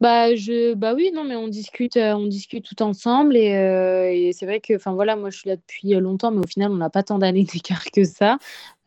Bah, 0.00 0.34
je, 0.34 0.74
bah 0.74 0.92
oui, 0.94 1.10
non, 1.14 1.24
mais 1.24 1.36
on 1.36 1.48
discute, 1.48 1.96
euh, 1.96 2.12
on 2.12 2.26
discute 2.26 2.66
tout 2.66 2.82
ensemble 2.82 3.34
et, 3.34 3.54
euh, 3.56 4.10
et 4.12 4.32
c'est 4.34 4.44
vrai 4.44 4.60
que, 4.60 4.76
enfin 4.76 4.92
voilà, 4.92 5.16
moi 5.16 5.30
je 5.30 5.38
suis 5.38 5.48
là 5.48 5.56
depuis 5.56 5.94
longtemps, 5.94 6.30
mais 6.30 6.40
au 6.40 6.46
final 6.46 6.70
on 6.70 6.76
n'a 6.76 6.90
pas 6.90 7.02
tant 7.02 7.18
d'années 7.18 7.44
d'écart 7.52 7.84
que 7.86 8.04
ça. 8.04 8.38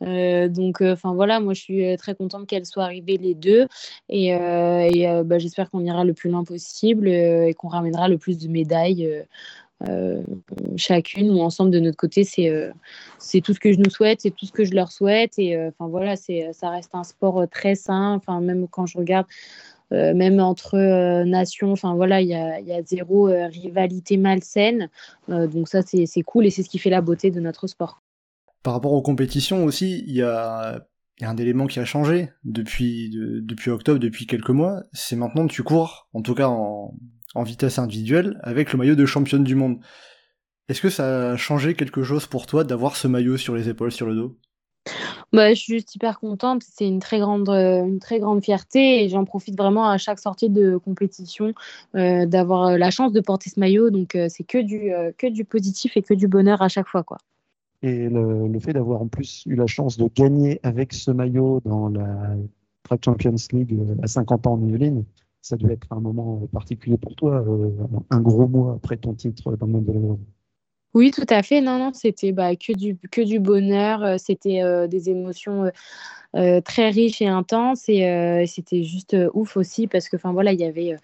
Euh, 0.02 0.48
donc, 0.48 0.80
enfin 0.82 1.12
voilà, 1.12 1.40
moi 1.40 1.52
je 1.52 1.62
suis 1.62 1.96
très 1.96 2.14
contente 2.14 2.46
qu'elles 2.46 2.64
soient 2.64 2.84
arrivées 2.84 3.16
les 3.16 3.34
deux 3.34 3.66
et, 4.08 4.28
et 4.28 5.22
bah, 5.24 5.38
j'espère 5.38 5.68
qu'on 5.70 5.84
ira 5.84 6.04
le 6.04 6.14
plus 6.14 6.30
loin 6.30 6.44
possible 6.44 7.08
et 7.08 7.54
qu'on 7.58 7.68
ramènera 7.68 8.08
le 8.08 8.16
plus 8.18 8.38
de 8.38 8.48
médailles. 8.48 9.24
chacune 10.76 11.30
ou 11.30 11.40
ensemble 11.40 11.72
de 11.72 11.80
notre 11.80 11.96
côté, 11.96 12.22
c'est 12.22 12.52
c'est 13.18 13.40
tout 13.40 13.52
ce 13.54 13.60
que 13.60 13.72
je 13.72 13.78
nous 13.78 13.90
souhaite, 13.90 14.20
c'est 14.20 14.30
tout 14.30 14.46
ce 14.46 14.52
que 14.52 14.64
je 14.64 14.74
leur 14.74 14.92
souhaite. 14.92 15.38
Et 15.38 15.58
enfin 15.58 15.88
voilà, 15.88 16.14
c'est 16.16 16.52
ça 16.52 16.70
reste 16.70 16.94
un 16.94 17.04
sport 17.04 17.48
très 17.50 17.74
sain. 17.74 18.14
Enfin 18.14 18.40
même 18.40 18.68
quand 18.68 18.86
je 18.86 18.96
regarde 18.96 19.26
euh, 19.92 20.14
même 20.14 20.40
entre 20.40 20.76
euh, 20.76 21.24
nations. 21.24 21.74
Il 21.74 22.26
y 22.26 22.34
a, 22.34 22.82
zéro 22.84 23.28
euh, 23.28 23.46
rivalité 23.46 24.16
malsaine. 24.16 24.88
donc 25.28 25.68
ça, 25.68 25.82
c'est 25.82 26.22
cool 26.22 26.46
et 26.46 26.50
c'est 26.50 26.62
ce 26.62 26.68
qui 26.68 26.78
fait 26.78 26.90
la 26.90 27.00
beauté 27.00 27.30
de 27.30 27.40
notre 27.40 27.66
sport. 27.66 28.02
Par 28.62 28.74
rapport 28.74 28.92
aux 28.92 29.02
compétitions 29.02 29.64
aussi, 29.64 30.04
il 30.06 30.14
y 30.14 30.22
a, 30.22 30.84
un 31.22 31.36
élément 31.36 31.66
qui 31.66 31.80
a 31.80 31.84
changé 31.84 32.30
depuis, 32.44 33.10
depuis 33.42 33.70
octobre, 33.70 33.98
depuis 33.98 34.26
quelques 34.26 34.50
mois. 34.50 34.84
C'est 34.92 35.16
maintenant 35.16 35.46
que 35.46 35.52
tu 35.52 35.62
cours, 35.62 36.08
en 36.14 36.22
tout 36.22 36.34
cas 36.34 36.48
en, 36.48 36.94
en 37.34 37.42
vitesse 37.42 37.78
individuelle, 37.78 38.38
avec 38.42 38.72
le 38.72 38.78
maillot 38.78 38.94
de 38.94 39.06
championne 39.06 39.44
du 39.44 39.54
monde. 39.54 39.80
Est-ce 40.68 40.80
que 40.80 40.90
ça 40.90 41.32
a 41.32 41.36
changé 41.36 41.74
quelque 41.74 42.04
chose 42.04 42.26
pour 42.26 42.46
toi 42.46 42.64
d'avoir 42.64 42.96
ce 42.96 43.08
maillot 43.08 43.36
sur 43.36 43.54
les 43.56 43.68
épaules, 43.68 43.92
sur 43.92 44.06
le 44.06 44.14
dos? 44.14 44.38
Bah, 45.32 45.54
je 45.54 45.60
suis 45.60 45.74
juste 45.74 45.94
hyper 45.94 46.18
contente. 46.18 46.62
C'est 46.64 46.86
une 46.88 46.98
très 46.98 47.20
grande, 47.20 47.48
euh, 47.48 47.84
une 47.84 48.00
très 48.00 48.18
grande 48.18 48.42
fierté 48.42 49.04
et 49.04 49.08
j'en 49.08 49.24
profite 49.24 49.56
vraiment 49.56 49.88
à 49.88 49.96
chaque 49.96 50.18
sortie 50.18 50.50
de 50.50 50.76
compétition 50.76 51.52
euh, 51.94 52.26
d'avoir 52.26 52.68
euh, 52.68 52.78
la 52.78 52.90
chance 52.90 53.12
de 53.12 53.20
porter 53.20 53.48
ce 53.50 53.60
maillot. 53.60 53.90
Donc 53.90 54.16
c'est 54.28 54.44
que 54.44 54.58
du, 54.58 54.92
que 55.16 55.28
du 55.28 55.44
positif 55.44 55.96
et 55.96 56.02
que 56.02 56.14
du 56.14 56.26
bonheur 56.26 56.62
à 56.62 56.68
chaque 56.68 56.88
fois, 56.88 57.02
quoi. 57.02 57.18
Et 57.82 58.08
le, 58.10 58.58
fait 58.60 58.74
d'avoir 58.74 59.00
en 59.00 59.08
plus 59.08 59.42
eu 59.46 59.54
la 59.54 59.66
chance 59.66 59.96
de 59.96 60.06
gagner 60.14 60.60
avec 60.62 60.92
ce 60.92 61.10
maillot 61.10 61.62
dans 61.64 61.88
la 61.88 62.36
Track 62.82 63.04
Champions 63.04 63.36
League 63.52 63.78
à 64.02 64.06
50 64.06 64.46
ans 64.46 64.52
en 64.54 64.66
Yvelines, 64.66 65.04
ça 65.40 65.56
devait 65.56 65.74
être 65.74 65.86
un 65.90 66.00
moment 66.00 66.46
particulier 66.52 66.98
pour 66.98 67.14
toi, 67.14 67.42
un 68.10 68.20
gros 68.20 68.46
mois 68.48 68.74
après 68.74 68.98
ton 68.98 69.14
titre 69.14 69.56
dans 69.56 69.66
le 69.66 69.72
monde 69.72 69.86
de 69.86 69.92
la 69.92 69.98
oui, 70.94 71.12
tout 71.12 71.26
à 71.28 71.42
fait. 71.42 71.60
Non, 71.60 71.78
non, 71.78 71.92
c'était 71.92 72.32
bah, 72.32 72.56
que, 72.56 72.72
du, 72.72 73.38
bonheur. 73.38 74.02
Euh, 74.02 74.16
c'était 74.18 74.62
euh, 74.62 74.88
des 74.88 75.08
émotions 75.08 75.70
euh, 76.34 76.60
très 76.60 76.90
riches 76.90 77.22
et 77.22 77.28
intenses. 77.28 77.88
Et 77.88 78.44
c'était 78.48 78.82
juste 78.82 79.16
ouf 79.34 79.56
aussi 79.56 79.86
parce 79.86 80.08
que, 80.08 80.16
enfin 80.16 80.34
il 80.52 80.60
y 80.60 80.64
avait 80.64 80.96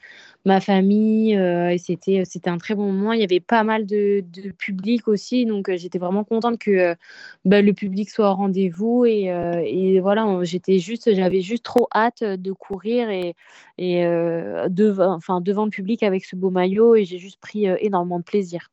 ma 0.44 0.61
famille 0.61 1.38
c'était, 1.79 2.22
un 2.46 2.59
très 2.59 2.75
bon 2.75 2.92
moment. 2.92 3.12
Il 3.12 3.20
y 3.20 3.25
avait 3.25 3.40
pas 3.40 3.62
mal 3.62 3.87
de, 3.87 4.25
public 4.59 5.07
aussi. 5.09 5.46
Donc, 5.46 5.70
j'étais 5.77 5.99
vraiment 5.99 6.25
contente 6.25 6.59
que 6.59 6.96
bah, 7.44 7.62
le 7.62 7.72
public 7.72 8.11
soit 8.11 8.31
au 8.31 8.35
rendez-vous. 8.35 9.05
Et, 9.07 10.01
voilà, 10.01 10.27
j'étais 10.42 10.79
juste, 10.81 11.14
j'avais 11.14 11.42
juste 11.42 11.64
trop 11.64 11.88
hâte 11.94 12.25
de 12.25 12.53
courir 12.53 13.09
et, 13.11 13.35
devant, 13.79 15.40
devant 15.40 15.64
le 15.64 15.70
public 15.70 16.03
avec 16.03 16.25
ce 16.25 16.35
beau 16.37 16.51
maillot. 16.51 16.96
Et 16.96 17.05
j'ai 17.05 17.18
juste 17.18 17.40
pris 17.40 17.66
énormément 17.66 18.18
de 18.18 18.25
plaisir 18.25 18.70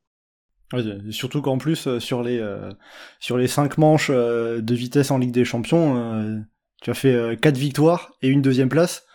surtout 1.12 1.42
qu'en 1.42 1.58
plus 1.58 1.88
euh, 1.88 2.00
sur 2.00 2.24
les 2.24 2.40
euh, 2.40 2.72
sur 3.20 3.38
les 3.38 3.48
cinq 3.48 3.78
manches 3.78 4.10
euh, 4.10 4.62
de 4.62 4.76
vitesse 4.76 5.12
en 5.12 5.18
Ligue 5.18 5.32
des 5.32 5.46
Champions, 5.46 6.44
tu 6.82 6.90
as 6.90 6.94
fait 6.94 7.40
quatre 7.40 7.58
victoires 7.58 8.14
et 8.22 8.28
une 8.28 8.42
deuxième 8.42 8.70
place. 8.70 9.06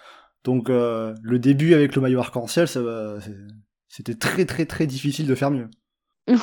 Donc 0.44 0.68
le 0.68 1.37
début 1.37 1.75
avec 1.75 1.94
le 1.94 2.03
maillot 2.03 2.21
arc-en-ciel, 2.21 2.66
c'était 3.88 4.14
très 4.14 4.44
très 4.47 4.64
très 4.64 4.87
difficile 4.87 5.27
de 5.27 5.35
faire 5.35 5.51
mieux. 5.51 5.68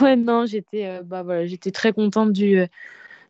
Ouais 0.01 0.15
non, 0.15 0.45
j'étais 0.45 1.01
bah 1.03 1.23
voilà, 1.23 1.45
j'étais 1.45 1.71
très 1.71 1.93
contente 1.93 2.31
du 2.31 2.67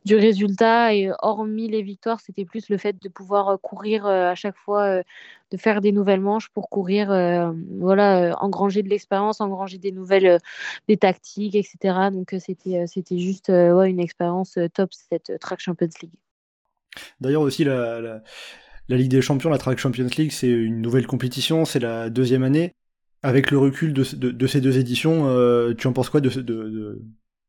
du 0.05 0.15
résultat. 0.15 0.93
Et 0.93 1.11
hormis 1.19 1.67
les 1.67 1.81
victoires, 1.81 2.21
c'était 2.21 2.45
plus 2.45 2.69
le 2.69 2.77
fait 2.77 3.01
de 3.01 3.09
pouvoir 3.09 3.49
euh, 3.49 3.57
courir 3.57 4.05
euh, 4.05 4.31
à 4.31 4.35
chaque 4.35 4.57
fois, 4.57 4.83
euh, 4.83 5.03
de 5.51 5.57
faire 5.57 5.81
des 5.81 5.91
nouvelles 5.91 6.21
manches 6.21 6.49
pour 6.49 6.69
courir, 6.69 7.07
voilà, 7.79 8.35
engranger 8.41 8.81
de 8.81 8.89
l'expérience, 8.89 9.41
engranger 9.41 9.77
des 9.77 9.91
nouvelles, 9.91 10.39
des 10.87 10.97
tactiques, 10.97 11.55
etc. 11.55 12.09
Donc 12.11 12.35
c'était 12.39 12.87
c'était 12.87 13.19
juste 13.19 13.49
une 13.49 13.99
expérience 13.99 14.57
top 14.73 14.89
cette 14.91 15.37
Track 15.39 15.59
Champions 15.59 15.87
League. 16.01 16.11
D'ailleurs 17.21 17.43
aussi 17.43 17.63
la, 17.63 18.01
la, 18.01 18.97
Ligue 18.97 19.11
des 19.11 19.21
Champions, 19.21 19.51
la 19.51 19.59
Track 19.59 19.77
Champions 19.77 20.09
League, 20.17 20.31
c'est 20.31 20.49
une 20.49 20.81
nouvelle 20.81 21.05
compétition, 21.05 21.63
c'est 21.63 21.79
la 21.79 22.09
deuxième 22.09 22.43
année. 22.43 22.73
Avec 23.21 23.51
le 23.51 23.59
recul 23.59 23.93
de, 23.93 24.03
de, 24.03 24.47
ces 24.47 24.61
deux 24.61 24.79
éditions, 24.79 25.27
tu 25.75 25.87
en 25.87 25.93
penses 25.93 26.09
quoi 26.09 26.21
de, 26.21 26.29
de, 26.41 27.01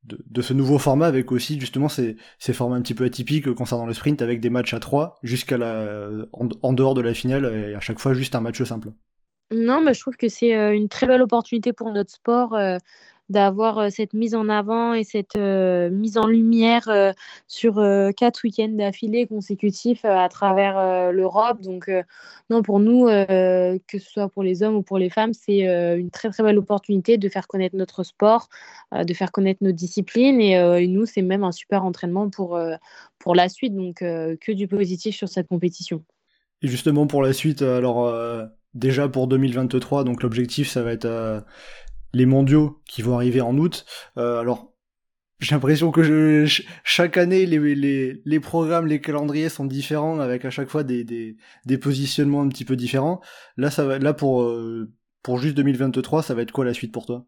de, 0.06 0.42
ce 0.42 0.52
nouveau 0.52 0.78
format 0.78 1.06
avec 1.06 1.32
aussi 1.32 1.58
justement 1.60 1.88
ces, 1.88 2.16
formats 2.52 2.76
un 2.76 2.82
petit 2.82 2.94
peu 2.94 3.04
atypiques 3.04 3.52
concernant 3.54 3.86
le 3.86 3.94
sprint 3.94 4.22
avec 4.22 4.40
des 4.40 4.50
matchs 4.50 4.74
à 4.74 4.80
3 4.80 5.18
jusqu'à 5.22 5.58
la 5.58 6.08
en, 6.32 6.72
dehors 6.72 6.94
de 6.94 7.00
la 7.00 7.14
finale 7.14 7.52
et 7.52 7.74
à 7.74 7.80
chaque 7.80 7.98
fois 7.98 8.14
juste 8.14 8.34
un 8.34 8.40
match 8.40 8.62
simple. 8.62 8.90
Non, 9.52 9.80
mais 9.80 9.94
je 9.94 10.00
trouve 10.00 10.16
que 10.16 10.28
c'est 10.28 10.56
euh, 10.56 10.74
une 10.74 10.88
très 10.88 11.06
belle 11.06 11.22
opportunité 11.22 11.72
pour 11.72 11.92
notre 11.92 12.10
sport. 12.10 12.54
D'avoir 13.28 13.78
euh, 13.78 13.88
cette 13.90 14.14
mise 14.14 14.36
en 14.36 14.48
avant 14.48 14.94
et 14.94 15.02
cette 15.02 15.36
euh, 15.36 15.90
mise 15.90 16.16
en 16.16 16.28
lumière 16.28 16.88
euh, 16.88 17.12
sur 17.48 17.82
quatre 18.16 18.44
week-ends 18.44 18.68
d'affilée 18.68 19.26
consécutifs 19.26 20.04
à 20.04 20.28
travers 20.28 21.12
l'Europe. 21.12 21.60
Donc, 21.60 21.90
non, 22.50 22.62
pour 22.62 22.78
nous, 22.78 23.06
que 23.06 23.78
ce 23.98 24.10
soit 24.10 24.28
pour 24.28 24.42
les 24.42 24.62
hommes 24.62 24.76
ou 24.76 24.82
pour 24.82 24.98
les 24.98 25.10
femmes, 25.10 25.32
c'est 25.32 25.60
une 25.96 26.10
très 26.10 26.30
très 26.30 26.42
belle 26.42 26.58
opportunité 26.58 27.18
de 27.18 27.28
faire 27.28 27.48
connaître 27.48 27.76
notre 27.76 28.04
sport, 28.04 28.48
de 28.92 29.14
faire 29.14 29.32
connaître 29.32 29.62
nos 29.62 29.72
disciplines. 29.72 30.40
Et, 30.40 30.52
et 30.52 30.86
nous, 30.86 31.06
c'est 31.06 31.22
même 31.22 31.44
un 31.44 31.52
super 31.52 31.84
entraînement 31.84 32.30
pour, 32.30 32.58
pour 33.18 33.34
la 33.34 33.48
suite. 33.48 33.74
Donc, 33.74 33.96
que 33.96 34.52
du 34.52 34.68
positif 34.68 35.16
sur 35.16 35.28
cette 35.28 35.48
compétition. 35.48 36.02
Et 36.62 36.68
justement, 36.68 37.06
pour 37.06 37.22
la 37.22 37.32
suite, 37.32 37.62
alors 37.62 38.12
déjà 38.74 39.08
pour 39.08 39.26
2023, 39.26 40.04
donc 40.04 40.22
l'objectif 40.22 40.68
ça 40.68 40.82
va 40.82 40.92
être 40.92 41.44
les 42.16 42.26
mondiaux 42.26 42.80
qui 42.86 43.02
vont 43.02 43.16
arriver 43.16 43.40
en 43.40 43.56
août. 43.58 43.84
alors 44.16 44.76
j'ai 45.38 45.54
l'impression 45.54 45.90
que 45.90 46.46
chaque 46.82 47.16
année, 47.18 47.44
les, 47.44 48.40
programmes, 48.40 48.86
les 48.86 49.00
calendriers 49.00 49.50
sont 49.50 49.66
différents, 49.66 50.18
avec 50.18 50.46
à 50.46 50.50
chaque 50.50 50.68
fois 50.68 50.82
des, 50.82 51.36
positionnements 51.80 52.40
un 52.40 52.48
petit 52.48 52.64
peu 52.64 52.74
différents. 52.74 53.20
Là, 53.58 53.70
ça 53.70 53.84
va, 53.84 53.98
là 53.98 54.14
pour, 54.14 54.42
euh, 54.42 54.90
pour 55.22 55.38
juste 55.38 55.54
2023, 55.56 56.22
ça 56.22 56.34
va 56.34 56.42
être 56.42 56.52
quoi 56.52 56.64
la 56.64 56.72
suite 56.72 56.92
pour 56.92 57.04
toi? 57.04 57.26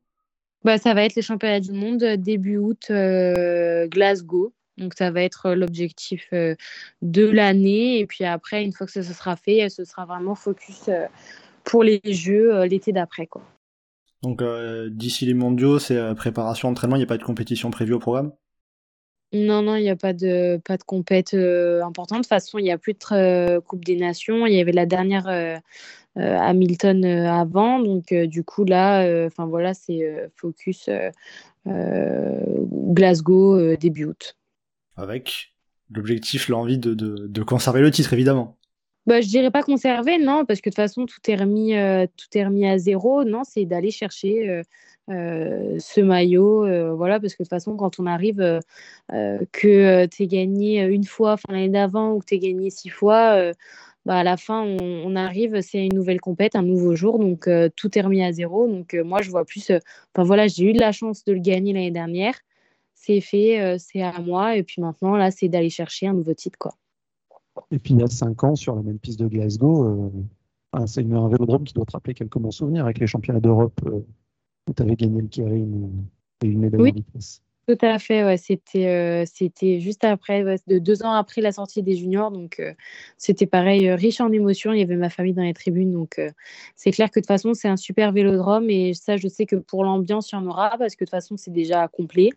Bah, 0.64 0.78
Ça 0.78 0.94
va 0.94 1.04
être 1.04 1.16
les 1.16 1.22
championnats 1.22 1.60
du 1.60 1.72
monde 1.72 2.02
euh, 2.02 2.16
début 2.16 2.56
août, 2.56 2.86
euh, 2.90 3.86
Glasgow. 3.88 4.54
Donc 4.78 4.94
ça 4.96 5.10
va 5.10 5.22
être 5.22 5.54
l'objectif 5.54 6.28
de 6.32 7.26
l'année. 7.26 7.98
Et 7.98 8.06
puis 8.06 8.24
après, 8.24 8.64
une 8.64 8.72
fois 8.72 8.86
que 8.86 8.92
ça, 8.92 9.02
ça 9.02 9.12
sera 9.12 9.34
fait, 9.34 9.68
ce 9.70 9.84
sera 9.84 10.06
vraiment 10.06 10.36
focus 10.36 10.88
pour 11.64 11.82
les 11.82 12.00
Jeux 12.04 12.62
l'été 12.62 12.92
d'après. 12.92 13.26
quoi. 13.26 13.42
Donc 14.22 14.42
euh, 14.42 14.88
d'ici 14.90 15.26
les 15.26 15.34
mondiaux, 15.34 15.78
c'est 15.78 15.96
euh, 15.96 16.14
préparation, 16.14 16.68
entraînement, 16.68 16.96
il 16.96 17.00
n'y 17.00 17.04
a 17.04 17.08
pas 17.08 17.18
de 17.18 17.22
compétition 17.22 17.70
prévue 17.70 17.94
au 17.94 17.98
programme? 17.98 18.32
Non, 19.32 19.62
non, 19.62 19.76
il 19.76 19.82
n'y 19.82 19.90
a 19.90 19.96
pas 19.96 20.12
de, 20.12 20.60
pas 20.64 20.76
de 20.76 20.82
compète 20.82 21.34
euh, 21.34 21.84
importante. 21.84 22.18
De 22.18 22.22
toute 22.22 22.28
façon, 22.28 22.58
il 22.58 22.64
n'y 22.64 22.72
a 22.72 22.78
plus 22.78 22.94
de 22.94 23.58
Coupe 23.60 23.84
des 23.84 23.96
Nations. 23.96 24.46
Il 24.46 24.54
y 24.54 24.60
avait 24.60 24.72
la 24.72 24.86
dernière 24.86 25.60
Hamilton 26.16 27.04
avant. 27.04 27.78
Donc 27.78 28.12
du 28.12 28.42
coup, 28.42 28.64
là, 28.64 29.26
enfin 29.26 29.46
voilà, 29.46 29.74
c'est 29.74 30.30
focus 30.34 30.88
Glasgow 31.66 33.76
début 33.76 34.06
août. 34.06 34.34
Avec 34.96 35.54
l'objectif, 35.90 36.48
l'envie 36.48 36.78
de, 36.78 36.94
de, 36.94 37.26
de 37.28 37.42
conserver 37.42 37.82
le 37.82 37.90
titre, 37.90 38.14
évidemment. 38.14 38.57
Bah, 39.08 39.22
je 39.22 39.28
dirais 39.28 39.50
pas 39.50 39.62
conserver, 39.62 40.18
non, 40.18 40.44
parce 40.44 40.60
que 40.60 40.68
de 40.68 40.74
toute 40.74 40.82
façon, 40.82 41.06
tout 41.06 41.18
est 41.28 41.36
remis, 41.36 41.74
euh, 41.74 42.06
tout 42.14 42.26
est 42.34 42.44
remis 42.44 42.68
à 42.68 42.76
zéro. 42.76 43.24
Non, 43.24 43.42
c'est 43.42 43.64
d'aller 43.64 43.90
chercher 43.90 44.50
euh, 44.50 44.62
euh, 45.08 45.78
ce 45.78 46.02
maillot. 46.02 46.66
voilà, 46.94 47.18
parce 47.18 47.32
que 47.32 47.42
de 47.42 47.44
toute 47.44 47.48
façon, 47.48 47.74
quand 47.74 47.98
on 48.00 48.04
arrive, 48.06 48.60
que 49.08 50.06
tu 50.06 50.22
es 50.22 50.26
gagné 50.26 50.82
une 50.82 51.04
fois 51.04 51.36
l'année 51.48 51.70
d'avant 51.70 52.12
ou 52.12 52.18
que 52.18 52.26
tu 52.26 52.34
es 52.34 52.38
gagné 52.38 52.68
six 52.68 52.90
fois, 52.90 53.52
bah, 54.04 54.18
à 54.18 54.24
la 54.24 54.36
fin, 54.36 54.62
on, 54.62 55.16
arrive, 55.16 55.62
c'est 55.62 55.86
une 55.86 55.94
nouvelle 55.94 56.20
compète, 56.20 56.54
un 56.54 56.62
nouveau 56.62 56.94
jour. 56.94 57.18
Donc, 57.18 57.48
tout 57.76 57.98
est 57.98 58.02
remis 58.02 58.22
à 58.22 58.32
zéro. 58.32 58.68
Donc, 58.68 58.92
moi, 58.92 59.22
je 59.22 59.30
vois 59.30 59.46
plus. 59.46 59.70
Enfin, 60.14 60.24
voilà, 60.24 60.48
j'ai 60.48 60.64
eu 60.64 60.72
de 60.74 60.80
la 60.80 60.92
chance 60.92 61.24
de 61.24 61.32
le 61.32 61.40
gagner 61.40 61.72
l'année 61.72 61.90
dernière. 61.90 62.34
C'est 62.94 63.22
fait, 63.22 63.78
c'est 63.78 64.02
à 64.02 64.20
moi. 64.20 64.56
Et 64.56 64.62
puis 64.64 64.82
maintenant, 64.82 65.16
là, 65.16 65.30
c'est 65.30 65.48
d'aller 65.48 65.70
chercher 65.70 66.08
un 66.08 66.14
nouveau 66.14 66.34
titre, 66.34 66.58
quoi. 66.58 66.74
Et 67.70 67.78
puis 67.78 67.94
il 67.94 68.00
y 68.00 68.02
a 68.02 68.06
cinq 68.06 68.44
ans, 68.44 68.54
sur 68.54 68.74
la 68.74 68.82
même 68.82 68.98
piste 68.98 69.18
de 69.20 69.26
Glasgow, 69.26 69.84
euh, 69.84 70.86
c'est 70.86 71.00
un 71.00 71.28
vélodrome 71.28 71.64
qui 71.64 71.74
doit 71.74 71.84
te 71.84 71.92
rappeler 71.92 72.14
quelques 72.14 72.38
bons 72.38 72.50
souvenirs 72.50 72.84
avec 72.84 72.98
les 72.98 73.06
championnats 73.06 73.40
d'Europe 73.40 73.80
euh, 73.86 74.00
où 74.68 74.72
tu 74.72 74.82
avais 74.82 74.96
gagné 74.96 75.22
le 75.22 75.28
Kirin 75.28 75.90
et 76.42 76.46
une 76.46 76.60
médaille 76.60 76.80
oui. 76.80 76.92
de 76.92 76.96
vitesse. 76.98 77.42
Tout 77.68 77.76
à 77.82 77.98
fait, 77.98 78.22
euh, 78.22 79.24
c'était 79.26 79.78
juste 79.78 80.02
après, 80.02 80.42
de 80.66 80.78
deux 80.78 81.02
ans 81.02 81.12
après 81.12 81.42
la 81.42 81.52
sortie 81.52 81.82
des 81.82 81.96
juniors, 81.96 82.30
donc 82.30 82.62
c'était 83.18 83.44
pareil, 83.46 83.92
riche 83.92 84.22
en 84.22 84.32
émotions. 84.32 84.72
Il 84.72 84.78
y 84.78 84.82
avait 84.82 84.96
ma 84.96 85.10
famille 85.10 85.34
dans 85.34 85.42
les 85.42 85.52
tribunes, 85.52 85.92
donc 85.92 86.18
c'est 86.76 86.92
clair 86.92 87.10
que 87.10 87.20
de 87.20 87.24
toute 87.24 87.26
façon 87.26 87.52
c'est 87.52 87.68
un 87.68 87.76
super 87.76 88.12
vélodrome 88.12 88.70
et 88.70 88.94
ça 88.94 89.18
je 89.18 89.28
sais 89.28 89.44
que 89.44 89.56
pour 89.56 89.84
l'ambiance 89.84 90.32
il 90.32 90.36
y 90.36 90.38
en 90.38 90.46
aura 90.46 90.78
parce 90.78 90.96
que 90.96 91.04
de 91.04 91.08
toute 91.08 91.10
façon 91.10 91.36
c'est 91.36 91.52
déjà 91.52 91.86
complet. 91.88 92.30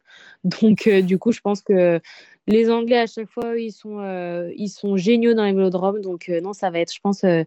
Donc 0.61 0.89
du 0.89 1.17
coup 1.17 1.31
je 1.31 1.39
pense 1.39 1.61
que 1.61 2.01
les 2.47 2.69
Anglais, 2.69 2.97
à 2.97 3.07
chaque 3.07 3.29
fois, 3.29 3.57
ils 3.57 3.71
sont, 3.71 3.99
euh, 3.99 4.51
ils 4.57 4.69
sont 4.69 4.97
géniaux 4.97 5.33
dans 5.33 5.45
les 5.45 5.53
vélodromes. 5.53 6.01
Donc, 6.01 6.29
euh, 6.29 6.41
non, 6.41 6.53
ça 6.53 6.69
va 6.69 6.79
être, 6.79 6.93
je 6.93 6.99
pense, 6.99 7.23
euh, 7.23 7.43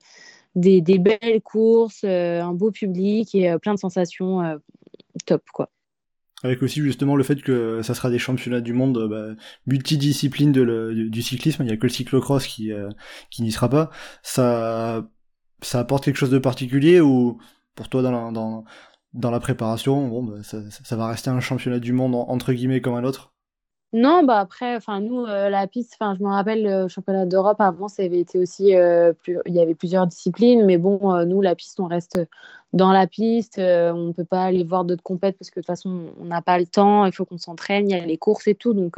des, 0.55 0.81
belles 0.81 1.43
courses, 1.43 2.05
un 2.05 2.53
beau 2.55 2.71
public 2.71 3.35
et 3.35 3.55
plein 3.61 3.75
de 3.75 3.79
sensations 3.79 4.59
top, 5.27 5.43
quoi. 5.53 5.69
Avec 6.45 6.63
aussi 6.63 6.81
justement 6.81 7.17
le 7.17 7.25
fait 7.25 7.43
que 7.43 7.83
ça 7.83 7.95
sera 7.95 8.11
des 8.11 8.21
championnats 8.21 8.61
du 8.61 8.73
monde 8.73 9.09
bah, 9.09 9.35
multidisciplines 9.67 10.53
du, 10.53 11.23
cyclisme, 11.23 11.65
il 11.65 11.67
n'y 11.67 11.73
a 11.73 11.77
que 11.77 11.87
le 11.87 11.93
cyclocross 11.93 12.47
qui, 12.47 12.71
qui 13.31 13.43
n'y 13.43 13.51
sera 13.51 13.69
pas. 13.69 13.91
Ça, 14.23 15.09
ça 15.63 15.81
apporte 15.81 16.05
quelque 16.05 16.17
chose 16.17 16.31
de 16.31 16.39
particulier 16.39 17.01
ou 17.01 17.39
pour 17.75 17.89
toi 17.89 18.03
dans 18.03 19.31
la, 19.31 19.41
préparation, 19.41 20.09
bon, 20.09 20.23
bah, 20.23 20.43
ça, 20.43 20.97
va 20.97 21.09
rester 21.09 21.31
un 21.31 21.41
championnat 21.41 21.81
du 21.81 21.93
monde 21.93 22.15
entre 22.15 22.53
guillemets 22.53 22.81
comme 22.81 22.95
un 22.95 23.05
autre? 23.05 23.34
Non, 23.95 24.25
bah 24.25 24.41
après, 24.41 24.75
enfin 24.75 25.01
nous, 25.01 25.25
euh, 25.25 25.49
la 25.49 25.69
piste, 25.69 25.97
enfin 26.01 26.17
je 26.19 26.25
me 26.25 26.29
rappelle 26.29 26.65
le 26.65 26.89
championnat 26.89 27.27
d'Europe 27.27 27.61
avant, 27.61 27.87
ça 27.87 28.03
avait 28.03 28.19
été 28.19 28.41
aussi, 28.41 28.75
euh, 28.75 29.13
il 29.29 29.55
y 29.55 29.61
avait 29.61 29.77
plusieurs 29.77 30.09
disciplines, 30.09 30.65
mais 30.67 30.79
bon, 30.79 31.15
euh, 31.15 31.25
nous 31.25 31.41
la 31.41 31.55
piste, 31.55 31.79
on 31.79 31.87
reste 31.87 32.19
dans 32.73 32.91
la 32.91 33.07
piste, 33.07 33.59
on 33.61 34.09
ne 34.09 34.13
peut 34.13 34.25
pas 34.25 34.43
aller 34.43 34.65
voir 34.65 34.85
d'autres 34.85 35.05
compètes 35.05 35.39
parce 35.39 35.49
que 35.51 35.61
de 35.61 35.63
toute 35.63 35.69
façon, 35.69 36.07
on 36.21 36.25
n'a 36.25 36.43
pas 36.43 36.59
le 36.59 36.67
temps, 36.67 37.07
il 37.07 37.13
faut 37.13 37.25
qu'on 37.25 37.39
s'entraîne, 37.39 37.89
il 37.89 37.97
y 37.97 38.01
a 38.01 38.05
les 38.05 38.17
courses 38.19 38.49
et 38.49 38.57
tout, 38.57 38.75
donc, 38.75 38.97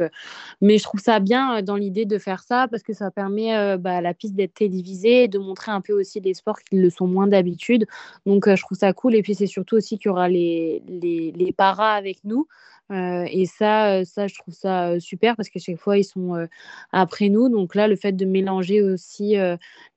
mais 0.61 0.79
je 0.79 0.83
trouve 0.83 0.99
ça 0.99 1.19
bien 1.19 1.61
dans 1.61 1.75
l'idée 1.75 2.05
de 2.05 2.17
faire 2.17 2.41
ça 2.41 2.67
parce 2.67 2.81
que 2.81 2.93
ça 2.93 3.11
permet 3.11 3.77
bah, 3.77 3.97
à 3.97 4.01
la 4.01 4.15
piste 4.15 4.33
d'être 4.33 4.55
télévisée, 4.55 5.27
de 5.27 5.37
montrer 5.37 5.71
un 5.71 5.81
peu 5.81 5.93
aussi 5.93 6.21
des 6.21 6.33
sports 6.33 6.57
qui 6.57 6.77
le 6.77 6.89
sont 6.89 7.05
moins 7.05 7.27
d'habitude, 7.27 7.85
donc 8.25 8.49
je 8.49 8.61
trouve 8.63 8.79
ça 8.79 8.93
cool 8.93 9.13
et 9.13 9.21
puis 9.21 9.35
c'est 9.35 9.45
surtout 9.45 9.75
aussi 9.75 9.99
qu'il 9.99 10.09
y 10.09 10.11
aura 10.11 10.27
les, 10.27 10.81
les, 10.87 11.31
les 11.33 11.53
paras 11.53 11.93
avec 11.93 12.23
nous. 12.23 12.47
Euh, 12.91 13.25
et 13.29 13.45
ça, 13.45 13.99
euh, 13.99 14.05
ça, 14.05 14.27
je 14.27 14.35
trouve 14.35 14.53
ça 14.53 14.99
super 14.99 15.35
parce 15.35 15.49
que 15.49 15.59
chaque 15.59 15.77
fois, 15.77 15.97
ils 15.97 16.03
sont 16.03 16.47
après 16.91 17.29
nous. 17.29 17.49
Donc 17.49 17.75
là, 17.75 17.87
le 17.87 17.95
fait 17.95 18.13
de 18.13 18.25
mélanger 18.25 18.81
aussi 18.81 19.35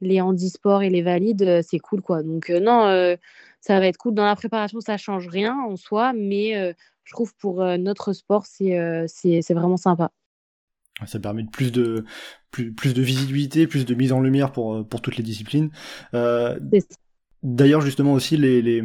les 0.00 0.20
handisports 0.20 0.82
et 0.82 0.90
les 0.90 1.02
valides, 1.02 1.62
c'est 1.62 1.78
cool, 1.78 2.02
quoi. 2.02 2.22
Donc 2.22 2.50
non, 2.50 3.16
ça 3.60 3.80
va 3.80 3.86
être 3.86 3.96
cool. 3.98 4.14
Dans 4.14 4.24
la 4.26 4.36
préparation, 4.36 4.80
ça 4.80 4.96
change 4.96 5.28
rien 5.28 5.56
en 5.58 5.76
soi, 5.76 6.12
mais 6.12 6.74
je 7.04 7.12
trouve 7.12 7.34
pour 7.36 7.62
notre 7.78 8.12
sport, 8.12 8.46
c'est 8.46 9.06
c'est 9.08 9.54
vraiment 9.54 9.76
sympa. 9.76 10.10
Ça 11.06 11.18
permet 11.18 11.44
de 11.44 11.50
plus 11.50 11.72
de 11.72 12.04
plus, 12.50 12.72
plus 12.72 12.94
de 12.94 13.02
visibilité, 13.02 13.66
plus 13.66 13.86
de 13.86 13.94
mise 13.94 14.12
en 14.12 14.20
lumière 14.20 14.52
pour 14.52 14.86
pour 14.86 15.00
toutes 15.00 15.16
les 15.16 15.22
disciplines. 15.22 15.70
Euh, 16.14 16.58
D'ailleurs, 17.42 17.80
justement 17.80 18.12
aussi, 18.12 18.36
les, 18.36 18.60
les, 18.60 18.82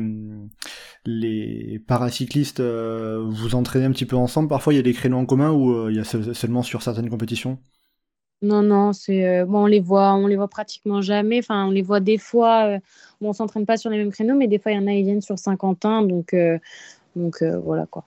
les 1.06 1.80
paracyclistes, 1.80 2.62
euh, 2.62 3.22
vous 3.28 3.56
entraînez 3.56 3.86
un 3.86 3.91
petit 3.91 4.06
peu 4.06 4.16
ensemble. 4.16 4.47
Parfois, 4.47 4.74
il 4.74 4.78
y 4.78 4.80
a 4.80 4.84
des 4.84 4.93
créneaux 4.93 5.18
en 5.18 5.26
commun 5.26 5.51
ou 5.51 5.74
euh, 5.74 5.91
il 5.91 5.97
y 5.97 5.99
a 5.99 6.03
seulement 6.03 6.64
sur 6.64 6.82
certaines 6.82 7.10
compétitions? 7.10 7.60
Non, 8.41 8.62
non, 8.62 8.93
c'est 8.93 9.28
euh, 9.28 9.45
bon, 9.45 9.64
on 9.64 9.66
les 9.66 9.80
voit, 9.80 10.14
on 10.14 10.28
les 10.28 10.36
voit 10.38 10.47
pratiquement 10.47 11.01
jamais. 11.01 11.39
Enfin, 11.39 11.66
on 11.66 11.72
les 11.72 11.82
voit 11.82 11.99
des 11.99 12.18
fois. 12.18 12.80
bon, 13.20 13.30
on 13.30 13.34
s'entraîne 13.34 13.66
pas 13.66 13.78
sur 13.78 13.89
les 13.89 13.97
mêmes 13.97 14.12
créneaux, 14.12 14.36
mais 14.36 14.47
des 14.47 14.60
fois, 14.60 14.72
il 14.72 14.76
y 14.76 14.78
en 14.78 14.88
a, 14.88 14.93
ils 14.93 15.03
viennent 15.03 15.22
sur 15.22 15.38
Saint-Quentin, 15.38 16.03
donc, 16.03 16.36
donc 17.16 17.43
voilà 17.43 17.86
quoi. 17.86 18.06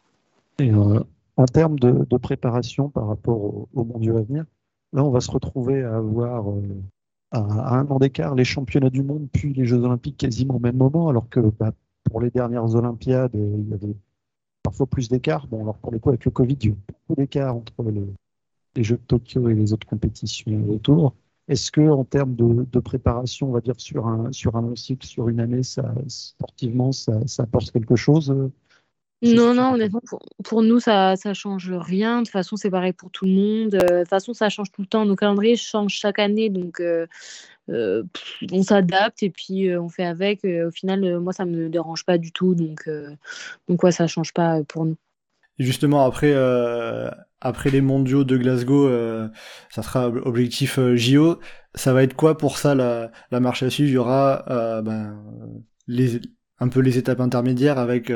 Et, 0.59 0.73
en 0.73 1.47
termes 1.47 1.79
de, 1.79 2.05
de, 2.09 2.17
préparation 2.17 2.89
par 2.89 3.07
rapport 3.07 3.37
au, 3.37 3.69
au 3.73 3.85
mondiaux 3.85 4.17
à 4.17 4.23
venir, 4.23 4.45
là, 4.93 5.05
on 5.05 5.11
va 5.11 5.21
se 5.21 5.31
retrouver 5.31 5.85
à 5.85 5.97
avoir 5.97 6.47
à, 7.31 7.79
un 7.79 7.87
an 7.89 7.99
d'écart 7.99 8.35
les 8.35 8.45
championnats 8.45 8.91
du 8.91 9.03
monde 9.03 9.29
puis 9.33 9.53
les 9.53 9.65
Jeux 9.65 9.83
olympiques 9.83 10.17
quasiment 10.17 10.57
au 10.57 10.61
même 10.61 10.77
moment, 10.77 11.09
alors 11.09 11.29
que 11.29 11.41
bah, 11.41 11.73
pour 12.05 12.21
les 12.21 12.31
dernières 12.31 12.75
Olympiades, 12.75 13.35
euh, 13.35 13.57
il 13.59 13.69
y 13.69 13.75
avait 13.75 13.97
parfois 14.63 14.87
plus 14.87 15.09
d'écart. 15.09 15.47
Bon, 15.47 15.63
alors 15.63 15.79
pour 15.79 15.93
le 15.93 15.99
coup, 15.99 16.09
avec 16.09 16.25
le 16.25 16.31
Covid, 16.31 16.57
il 16.61 16.69
y 16.69 16.73
a 16.73 16.77
beaucoup 16.89 17.21
d'écart 17.21 17.57
entre 17.57 17.85
les 18.75 18.83
Jeux 18.83 18.97
de 18.97 19.03
Tokyo 19.03 19.49
et 19.49 19.55
les 19.55 19.73
autres 19.73 19.87
compétitions 19.87 20.69
autour. 20.69 21.15
Est-ce 21.49 21.73
que, 21.73 21.81
en 21.81 22.05
termes 22.05 22.35
de, 22.37 22.81
préparation, 22.81 23.49
on 23.49 23.53
va 23.53 23.61
dire 23.61 23.81
sur 23.81 24.07
un 24.07 24.31
sur 24.33 24.57
un 24.57 24.77
cycle, 24.77 25.07
sur 25.07 25.29
une 25.31 25.41
année, 25.41 25.63
ça, 25.63 25.95
sportivement, 26.07 26.93
ça, 26.93 27.27
ça 27.27 27.45
apporte 27.45 27.71
quelque 27.71 27.97
chose 27.97 28.31
euh, 28.31 28.53
non, 29.21 29.53
non, 29.53 29.75
honnêtement, 29.75 30.01
pour, 30.45 30.63
nous, 30.63 30.79
ça 30.79 31.15
ne 31.25 31.35
change 31.35 31.73
rien. 31.73 32.21
De 32.21 32.25
toute 32.25 32.33
façon, 32.33 32.57
c'est 32.57 32.71
pareil 32.71 32.93
pour 32.93 33.11
tout 33.11 33.25
le 33.25 33.33
monde. 33.33 33.75
Euh, 33.75 33.79
de 33.81 33.99
toute 34.01 34.09
façon, 34.09 34.33
ça 34.33 34.49
change 34.49 34.71
tout 34.71 34.83
le 34.83 34.87
temps. 34.87 35.05
Nos 35.05 35.17
calendriers 35.17 35.57
changent 35.57 35.95
chaque 35.95 36.21
année. 36.21 36.51
Donc, 36.51 36.81
euh, 36.81 37.07
euh, 37.69 38.05
on 38.53 38.63
s'adapte 38.63 39.23
et 39.25 39.31
puis 39.31 39.77
on 39.77 39.89
fait 39.89 40.05
avec. 40.05 40.45
au 40.45 40.71
final, 40.71 41.19
moi, 41.19 41.33
ça 41.33 41.45
ne 41.45 41.57
me 41.57 41.69
dérange 41.69 42.05
pas 42.05 42.17
du 42.17 42.31
tout. 42.31 42.55
Donc, 42.55 42.89
donc 43.69 43.83
ouais, 43.83 43.93
ça 43.93 44.05
ne 44.05 44.09
change 44.09 44.33
pas 44.33 44.63
pour 44.65 44.85
nous. 44.85 44.97
Et 45.59 45.65
justement, 45.65 46.05
après, 46.05 46.35
après 47.41 47.71
les 47.71 47.81
mondiaux 47.81 48.23
de 48.23 48.37
Glasgow, 48.37 48.89
ça 49.71 49.83
sera 49.83 50.07
objectif 50.07 50.79
JO. 50.95 51.41
Ça 51.75 51.93
va 51.93 52.05
être 52.05 52.15
quoi 52.15 52.39
pour 52.39 52.57
ça 52.57 52.77
la, 52.77 53.11
la 53.33 53.41
marche 53.41 53.65
à 53.65 53.71
suivre? 53.71 53.91
Il 53.91 53.95
y 53.95 53.99
aura 53.99 54.45
ben, 54.83 55.21
les, 55.89 56.21
un 56.61 56.69
peu 56.69 56.79
les 56.79 56.99
étapes 56.99 57.21
intermédiaires 57.21 57.79
avec 57.79 58.13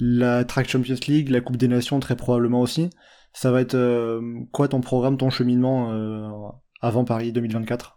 la 0.00 0.44
Track 0.44 0.68
Champions 0.68 0.96
League, 1.08 1.28
la 1.30 1.40
Coupe 1.40 1.56
des 1.56 1.68
Nations 1.68 2.00
très 2.00 2.16
probablement 2.16 2.60
aussi. 2.60 2.90
Ça 3.32 3.50
va 3.50 3.60
être 3.60 3.74
euh, 3.74 4.20
quoi 4.52 4.68
ton 4.68 4.80
programme, 4.80 5.18
ton 5.18 5.30
cheminement 5.30 5.92
euh, 5.92 6.28
avant 6.80 7.04
Paris 7.04 7.32
2024 7.32 7.94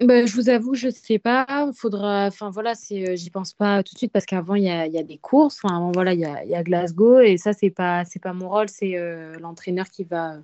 ben, 0.00 0.28
je 0.28 0.34
vous 0.34 0.48
avoue, 0.48 0.74
je 0.74 0.90
sais 0.90 1.18
pas. 1.18 1.72
Faudra, 1.74 2.26
enfin 2.28 2.50
voilà, 2.50 2.76
c'est, 2.76 3.10
euh, 3.10 3.16
j'y 3.16 3.30
pense 3.30 3.52
pas 3.52 3.82
tout 3.82 3.94
de 3.94 3.98
suite 3.98 4.12
parce 4.12 4.26
qu'avant 4.26 4.54
il 4.54 4.62
y 4.62 4.70
a, 4.70 4.86
y 4.86 4.96
a, 4.96 5.02
des 5.02 5.18
courses. 5.18 5.58
Enfin 5.60 5.76
avant 5.76 5.90
voilà, 5.90 6.14
il 6.14 6.20
y 6.20 6.24
a, 6.24 6.44
y 6.44 6.54
a, 6.54 6.62
Glasgow 6.62 7.18
et 7.18 7.36
ça 7.36 7.52
c'est 7.52 7.70
pas, 7.70 8.04
c'est 8.04 8.22
pas 8.22 8.32
mon 8.32 8.48
rôle, 8.48 8.68
c'est 8.68 8.94
l'entraîneur 9.40 9.86
qui 9.88 10.04
va, 10.04 10.36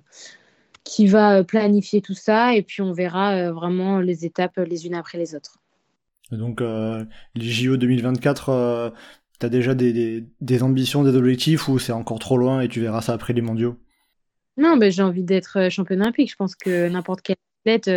qui 0.83 1.07
va 1.07 1.45
planifier 1.45 2.01
tout 2.01 2.13
ça 2.13 2.53
et 2.53 2.63
puis 2.63 2.81
on 2.81 2.91
verra 2.91 3.49
vraiment 3.53 4.01
les 4.01 4.25
étapes 4.25 4.57
les 4.57 4.87
unes 4.87 4.95
après 4.95 5.17
les 5.17 5.35
autres. 5.35 5.57
donc 6.33 6.59
les 6.59 7.45
JO 7.45 7.77
2024, 7.77 8.91
t'as 9.39 9.49
déjà 9.49 9.75
des, 9.75 10.25
des, 10.41 10.63
ambitions, 10.63 11.03
des 11.03 11.15
objectifs 11.15 11.67
ou 11.67 11.79
c'est 11.79 11.91
encore 11.91 12.19
trop 12.19 12.37
loin 12.37 12.61
et 12.61 12.67
tu 12.67 12.81
verras 12.81 13.01
ça 13.01 13.13
après 13.13 13.33
les 13.33 13.41
mondiaux? 13.41 13.77
Non, 14.57 14.77
ben, 14.77 14.91
j'ai 14.91 15.03
envie 15.03 15.23
d'être 15.23 15.69
championne 15.69 16.01
olympique. 16.01 16.31
Je 16.31 16.35
pense 16.35 16.55
que 16.55 16.87
n'importe 16.89 17.21
quel 17.21 17.35
athlète 17.65 17.89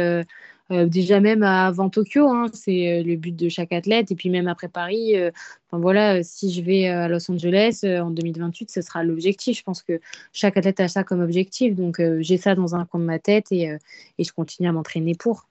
euh, 0.70 0.86
déjà 0.86 1.20
même 1.20 1.42
avant 1.42 1.88
Tokyo, 1.88 2.28
hein, 2.28 2.46
c'est 2.52 3.00
euh, 3.00 3.02
le 3.02 3.16
but 3.16 3.34
de 3.34 3.48
chaque 3.48 3.72
athlète. 3.72 4.10
Et 4.10 4.14
puis 4.14 4.28
même 4.28 4.48
après 4.48 4.68
Paris, 4.68 5.16
euh, 5.16 5.30
enfin 5.66 5.80
voilà, 5.80 6.22
si 6.22 6.52
je 6.52 6.60
vais 6.62 6.88
à 6.88 7.08
Los 7.08 7.30
Angeles 7.30 7.80
en 7.84 8.10
2028, 8.10 8.70
ce 8.70 8.82
sera 8.82 9.02
l'objectif. 9.02 9.58
Je 9.58 9.62
pense 9.62 9.82
que 9.82 10.00
chaque 10.32 10.56
athlète 10.56 10.80
a 10.80 10.88
ça 10.88 11.04
comme 11.04 11.20
objectif. 11.20 11.74
Donc 11.74 12.02
j'ai 12.20 12.36
ça 12.36 12.54
dans 12.54 12.74
un 12.74 12.84
coin 12.84 13.00
de 13.00 13.06
ma 13.06 13.18
tête 13.18 13.50
et, 13.50 13.76
et 14.18 14.24
je 14.24 14.32
continue 14.32 14.68
à 14.68 14.72
m'entraîner 14.72 15.14
pour. 15.14 15.46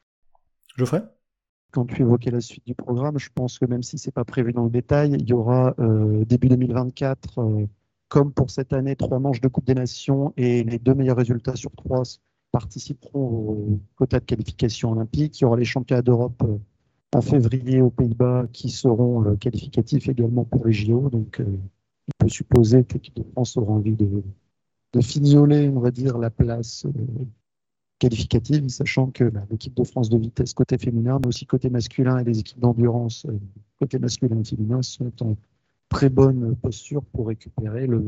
Geoffrey? 0.78 1.02
Quand 1.72 1.86
tu 1.86 2.02
évoquais 2.02 2.32
la 2.32 2.42
suite 2.42 2.66
du 2.66 2.76
programme, 2.76 3.20
je 3.20 3.30
pense 3.34 3.60
que 3.60 3.66
même 3.66 3.84
si 3.84 3.98
ce 3.98 4.08
n'est 4.08 4.14
pas 4.14 4.26
prévu 4.26 4.54
dans 4.54 4.64
le 4.64 4.70
détail, 4.70 5.16
il 5.20 5.28
y 5.28 5.34
aura 5.34 5.76
début 6.26 6.50
2024, 6.50 7.68
comme 8.08 8.32
pour 8.32 8.50
cette 8.50 8.74
année, 8.74 8.96
trois 8.96 9.20
manches 9.20 9.42
de 9.42 9.48
Coupe 9.48 9.66
des 9.66 9.76
Nations 9.76 10.34
et 10.38 10.64
les 10.64 10.80
deux 10.80 10.94
meilleurs 10.94 11.18
résultats 11.18 11.56
sur 11.56 11.72
trois 11.72 12.04
participeront 12.52 13.20
au 13.20 13.80
quota 13.96 14.20
de 14.20 14.26
qualification 14.26 14.92
olympique. 14.92 15.40
Il 15.40 15.44
y 15.44 15.46
aura 15.46 15.58
les 15.58 15.66
championnats 15.66 16.02
d'Europe 16.02 16.42
euh, 16.44 16.58
en 17.14 17.22
février 17.22 17.82
aux 17.82 17.90
Pays-Bas 17.90 18.48
qui 18.54 18.70
seront 18.70 19.26
euh, 19.26 19.36
qualificatifs 19.36 20.08
également 20.08 20.46
pour 20.46 20.66
les 20.66 20.74
JO. 20.74 21.10
Donc, 21.10 21.40
euh, 21.40 21.46
on 21.46 22.26
peut 22.26 22.30
supposer 22.30 22.84
que 22.84 22.94
l'équipe 22.94 23.16
de 23.16 23.24
France 23.34 23.58
aura 23.58 23.74
envie 23.74 23.96
de, 23.96 24.24
de 24.94 25.70
on 25.70 25.80
va 25.80 25.92
dire, 25.92 26.18
la 26.18 26.30
place 26.30 26.88
qualificative, 28.00 28.68
sachant 28.70 29.08
que 29.08 29.26
bah, 29.26 29.42
l'équipe 29.50 29.76
de 29.76 29.84
France 29.84 30.10
de 30.10 30.18
vitesse 30.18 30.54
côté 30.54 30.78
féminin, 30.78 31.20
mais 31.22 31.28
aussi 31.28 31.46
côté 31.46 31.70
masculin 31.70 32.20
et 32.20 32.24
les 32.24 32.40
équipes 32.40 32.60
d'endurance 32.60 33.26
côté 33.80 34.00
masculin 34.00 34.40
et 34.40 34.44
féminin 34.44 34.82
sont 34.82 35.12
en 35.22 35.36
très 35.90 36.10
bonne 36.10 36.56
posture 36.58 37.04
pour 37.06 37.28
récupérer 37.28 37.88
le 37.88 38.04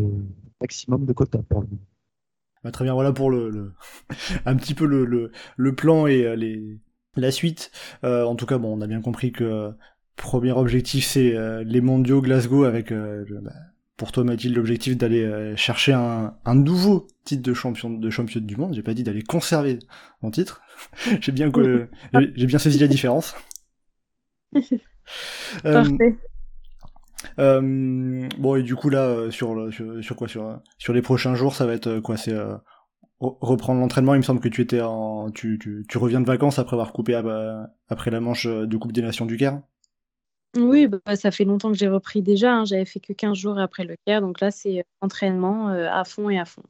maximum 0.62 1.06
de 1.06 1.14
quotas 1.14 1.44
pour 1.44 1.62
le. 1.62 1.68
Bah, 2.64 2.72
très 2.72 2.84
bien, 2.84 2.94
voilà 2.94 3.14
pour 3.14 3.32
le, 3.32 3.74
un 4.46 4.56
petit 4.56 4.74
peu 4.74 4.86
le, 4.86 5.32
le, 5.56 5.76
plan 5.76 6.08
et 6.08 6.26
euh, 6.26 6.36
les, 6.36 6.78
la 7.16 7.32
suite. 7.32 7.72
Euh, 8.04 8.26
en 8.26 8.36
tout 8.36 8.46
cas, 8.46 8.58
bon, 8.58 8.78
on 8.78 8.82
a 8.82 8.88
bien 8.88 9.02
compris 9.02 9.32
que 9.32 9.44
euh, 9.44 9.72
premier 10.18 10.52
objectif 10.52 11.06
c'est 11.06 11.34
les 11.64 11.80
mondiaux 11.80 12.22
Glasgow 12.22 12.66
avec 12.66 12.92
bah, 12.92 13.54
pour 14.00 14.12
toi 14.12 14.24
Mathilde 14.24 14.56
l'objectif 14.56 14.98
d'aller 14.98 15.54
chercher 15.56 15.94
un, 15.94 16.34
un, 16.46 16.56
nouveau 16.56 17.06
titre 17.26 17.44
de 17.44 17.54
champion 17.54 17.92
de 17.92 18.10
championne 18.10 18.48
du 18.48 18.56
monde. 18.56 18.74
J'ai 18.74 18.82
pas 18.82 18.96
dit 18.96 19.04
d'aller 19.04 19.22
conserver 19.22 19.78
mon 20.24 20.32
titre. 20.32 20.62
j'ai 21.22 21.32
bien 21.32 21.52
que 21.52 21.88
j'ai 22.10 22.48
bien 22.48 22.58
saisi 22.58 22.80
la 22.80 22.88
différence. 22.88 23.36
Parfait. 25.64 26.18
Euh, 27.38 28.28
bon 28.38 28.56
et 28.56 28.64
du 28.64 28.76
coup 28.76 28.90
là 28.90 29.06
euh, 29.06 29.32
sur, 29.32 29.70
sur, 30.02 30.16
quoi 30.16 30.30
sur 30.30 30.62
sur 30.78 30.94
les 30.94 31.02
prochains 31.02 31.36
jours 31.36 31.54
ça 31.54 31.66
va 31.66 31.74
être 31.74 31.88
euh, 31.88 32.02
quoi 32.02 32.16
c'est 32.16 32.34
reprendre 33.20 33.82
l'entraînement. 33.82 34.16
Il 34.16 34.20
me 34.20 34.24
semble 34.24 34.40
que 34.40 34.48
tu 34.48 34.62
étais 34.62 34.80
en 34.80 35.30
tu, 35.32 35.60
tu, 35.60 35.86
tu 35.88 35.98
reviens 35.98 36.22
de 36.22 36.26
vacances 36.26 36.58
après 36.58 36.76
avoir 36.76 36.94
coupé 36.94 37.16
après 37.90 38.12
la 38.12 38.22
manche 38.22 38.48
de 38.48 38.78
Coupe 38.78 38.94
des 38.94 39.02
Nations 39.02 39.26
du 39.26 39.36
Caire. 39.36 39.62
Oui, 40.58 40.88
bah, 40.88 41.16
ça 41.16 41.32
fait 41.32 41.46
longtemps 41.46 41.72
que 41.72 41.78
j'ai 41.78 41.88
repris 41.88 42.22
déjà. 42.22 42.54
Hein. 42.54 42.66
J'avais 42.66 42.86
fait 42.86 43.00
que 43.00 43.14
15 43.14 43.38
jours 43.38 43.60
après 43.60 43.84
le 43.84 43.96
Caire, 44.06 44.22
donc 44.22 44.42
là 44.42 44.52
c'est 44.52 44.84
entraînement 45.02 45.68
à 45.68 46.04
fond 46.04 46.30
et 46.30 46.40
à 46.40 46.46
fond. 46.46 46.64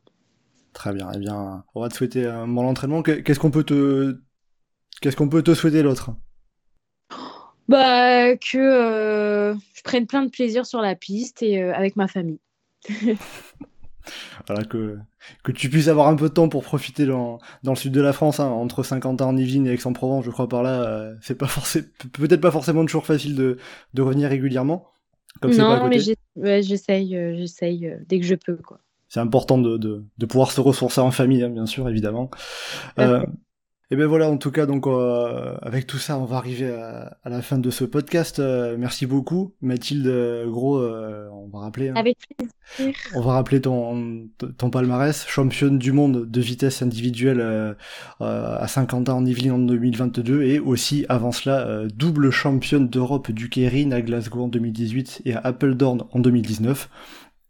Très 0.74 0.94
bien. 0.94 1.10
Eh 1.14 1.18
bien, 1.18 1.64
on 1.76 1.82
va 1.82 1.90
te 1.90 1.96
souhaiter 1.96 2.26
un 2.26 2.48
bon 2.48 2.66
entraînement. 2.66 3.02
Qu'est-ce 3.02 3.40
qu'on 3.40 3.52
peut 3.52 3.64
te 3.64 4.20
qu'est-ce 5.02 5.16
qu'on 5.16 5.30
peut 5.30 5.44
te 5.44 5.54
souhaiter 5.54 5.82
l'autre? 5.82 6.12
Bah, 7.68 8.36
que 8.36 8.58
euh, 8.58 9.54
je 9.74 9.82
prenne 9.84 10.08
plein 10.08 10.24
de 10.24 10.30
plaisir 10.30 10.66
sur 10.66 10.82
la 10.82 10.96
piste 10.96 11.44
et 11.44 11.62
euh, 11.62 11.74
avec 11.76 11.96
ma 11.96 12.08
famille. 12.08 12.40
voilà, 14.48 14.64
que, 14.64 14.98
que 15.44 15.52
tu 15.52 15.70
puisses 15.70 15.88
avoir 15.88 16.08
un 16.08 16.16
peu 16.16 16.30
de 16.30 16.34
temps 16.34 16.50
pour 16.50 16.64
profiter 16.64 17.06
dans, 17.06 17.40
dans 17.64 17.72
le 17.72 17.78
sud 17.78 17.92
de 17.92 18.02
la 18.02 18.14
France, 18.14 18.40
hein, 18.40 18.48
entre 18.48 18.84
Saint-Quentin, 18.84 19.36
Yvelines 19.36 19.68
et 19.68 19.74
Aix-en-Provence, 19.74 20.26
je 20.26 20.32
crois 20.32 20.48
par 20.48 20.64
là, 20.64 20.84
euh, 20.84 21.16
c'est 21.22 21.38
pas 21.38 21.48
forcément, 21.48 21.88
peut-être 22.14 22.42
pas 22.42 22.52
forcément 22.52 22.86
toujours 22.86 23.06
facile 23.06 23.36
de, 23.36 23.58
de 23.94 24.02
revenir 24.02 24.30
régulièrement. 24.30 24.88
Comme 25.42 25.56
non, 25.56 25.88
mais 25.88 26.00
j'essaye, 26.00 27.10
j'essaye 27.38 27.94
dès 28.08 28.20
que 28.20 28.26
je 28.26 28.36
peux, 28.36 28.58
quoi. 28.58 28.80
C'est 29.08 29.20
important 29.20 29.58
de, 29.58 29.78
de, 29.78 30.04
de, 30.20 30.26
pouvoir 30.28 30.52
se 30.52 30.62
ressourcer 30.62 31.02
en 31.02 31.10
famille, 31.10 31.42
hein, 31.42 31.50
bien 31.50 31.66
sûr, 31.66 31.90
évidemment. 31.90 32.30
Et 33.92 33.96
ben 33.96 34.06
voilà, 34.06 34.30
en 34.30 34.38
tout 34.38 34.52
cas, 34.52 34.68
donc 34.68 34.86
euh, 34.86 35.58
avec 35.64 35.88
tout 35.88 35.98
ça, 35.98 36.20
on 36.20 36.26
va 36.26 36.38
arriver 36.38 36.70
à, 36.70 37.18
la 37.26 37.42
fin 37.42 37.58
de 37.58 37.72
ce 37.72 37.84
podcast. 37.84 38.38
Euh, 38.38 38.76
merci 38.78 39.08
beaucoup, 39.08 39.56
Mathilde 39.62 40.46
Gros. 40.46 40.78
Euh, 40.78 41.28
on 41.32 41.48
va 41.48 41.62
rappeler. 41.62 41.90
Hein. 41.90 41.96
Avec 41.96 42.20
plaisir. 42.38 42.94
On 43.16 43.22
va 43.22 43.34
rappeler 43.34 43.62
ton 43.62 44.28
ton 44.60 44.70
palmarès, 44.70 45.26
championne 45.28 45.80
du 45.80 45.92
monde 45.92 46.30
de 46.30 46.42
vitesse 46.42 46.84
individuelle 46.84 47.76
à 48.20 48.68
50 48.68 49.10
ans 49.10 49.18
en 49.18 49.26
Yvelines 49.26 49.54
en 49.54 49.58
2022 49.58 50.44
et 50.44 50.60
aussi 50.60 51.08
avant 51.10 51.32
cela 51.32 51.88
double 51.88 52.30
championne 52.30 52.90
d'Europe 52.90 53.32
du 53.32 53.50
Keirin 53.50 53.92
à 53.92 54.02
Glasgow 54.02 54.44
en 54.44 54.48
2018 54.50 55.24
et 55.26 55.34
à 55.34 55.40
Appledorn 55.40 56.04
en 56.12 56.20
2019. 56.20 56.90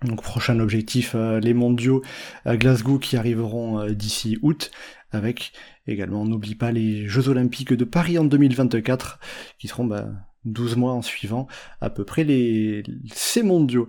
Donc 0.05 0.23
prochain 0.23 0.61
objectif, 0.61 1.15
les 1.15 1.53
mondiaux 1.53 2.01
à 2.45 2.55
Glasgow 2.55 2.97
qui 2.97 3.17
arriveront 3.17 3.85
d'ici 3.89 4.37
août 4.41 4.71
avec 5.11 5.51
également, 5.91 6.25
n'oublie 6.25 6.55
pas 6.55 6.71
les 6.71 7.07
Jeux 7.07 7.29
Olympiques 7.29 7.73
de 7.73 7.85
Paris 7.85 8.17
en 8.17 8.25
2024, 8.25 9.19
qui 9.57 9.67
seront 9.67 9.85
bah, 9.85 10.09
12 10.45 10.77
mois 10.77 10.93
en 10.93 11.01
suivant 11.01 11.47
à 11.81 11.89
peu 11.89 12.05
près 12.05 12.23
les 12.23 12.83
ces 13.11 13.43
mondiaux. 13.43 13.87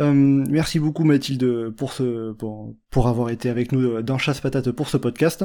Euh, 0.00 0.12
merci 0.12 0.80
beaucoup 0.80 1.04
Mathilde 1.04 1.70
pour 1.70 1.92
ce 1.92 2.32
pour, 2.32 2.74
pour 2.90 3.08
avoir 3.08 3.30
été 3.30 3.48
avec 3.48 3.72
nous 3.72 4.02
dans 4.02 4.18
Chasse 4.18 4.40
Patate 4.40 4.70
pour 4.72 4.88
ce 4.88 4.96
podcast. 4.96 5.44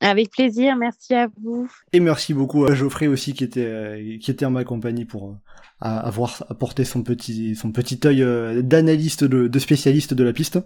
Avec 0.00 0.30
plaisir, 0.30 0.76
merci 0.76 1.14
à 1.14 1.28
vous. 1.42 1.68
Et 1.92 1.98
merci 1.98 2.32
beaucoup 2.32 2.64
à 2.66 2.74
Geoffrey 2.74 3.08
aussi 3.08 3.32
qui 3.32 3.42
était 3.42 4.18
qui 4.20 4.30
était 4.30 4.46
en 4.46 4.50
ma 4.50 4.64
compagnie 4.64 5.04
pour 5.04 5.36
avoir 5.80 6.44
apporté 6.48 6.84
son 6.84 7.02
petit 7.02 7.56
son 7.56 7.72
petit 7.72 8.00
œil 8.04 8.22
euh, 8.22 8.62
d'analyste 8.62 9.24
de, 9.24 9.48
de 9.48 9.58
spécialiste 9.58 10.14
de 10.14 10.24
la 10.24 10.32
piste. 10.32 10.58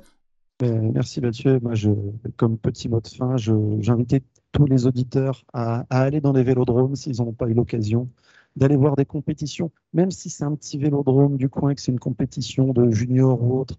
Euh, 0.63 0.91
merci 0.95 1.21
Mathieu. 1.21 1.59
Moi, 1.61 1.75
je, 1.75 1.91
comme 2.37 2.59
petit 2.59 2.89
mot 2.89 3.01
de 3.01 3.09
fin, 3.09 3.37
j'invitais 3.37 4.23
tous 4.53 4.67
les 4.67 4.87
auditeurs 4.87 5.45
à, 5.53 5.87
aller 5.91 6.21
dans 6.21 6.33
les 6.33 6.43
vélodromes 6.43 6.95
s'ils 6.95 7.19
n'ont 7.23 7.33
pas 7.33 7.49
eu 7.49 7.55
l'occasion, 7.55 8.09
d'aller 8.57 8.77
voir 8.77 8.97
des 8.97 9.07
compétitions, 9.07 9.71
même 9.93 10.11
si 10.11 10.31
c'est 10.31 10.45
un 10.45 10.55
petit 10.55 10.79
vélodrome 10.79 11.37
du 11.37 11.49
coin, 11.49 11.75
que 11.75 11.81
c'est 11.81 11.93
une 11.93 11.99
compétition 11.99 12.73
de 12.73 12.91
junior 12.91 13.43
ou 13.43 13.61
autre. 13.61 13.79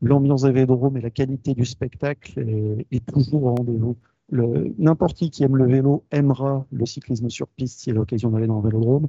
L'ambiance 0.00 0.42
des 0.42 0.50
vélodromes 0.50 0.96
et 0.96 1.00
la 1.00 1.10
qualité 1.10 1.54
du 1.54 1.64
spectacle 1.64 2.44
est, 2.90 3.06
toujours 3.06 3.44
au 3.44 3.54
rendez-vous. 3.54 3.96
N'importe 4.78 5.16
qui 5.16 5.30
qui 5.30 5.44
aime 5.44 5.56
le 5.56 5.66
vélo 5.66 6.04
aimera 6.10 6.66
le 6.72 6.86
cyclisme 6.86 7.30
sur 7.30 7.46
piste 7.46 7.80
s'il 7.80 7.92
a 7.92 7.96
l'occasion 7.96 8.30
d'aller 8.30 8.48
dans 8.48 8.58
un 8.58 8.62
vélodrome. 8.62 9.08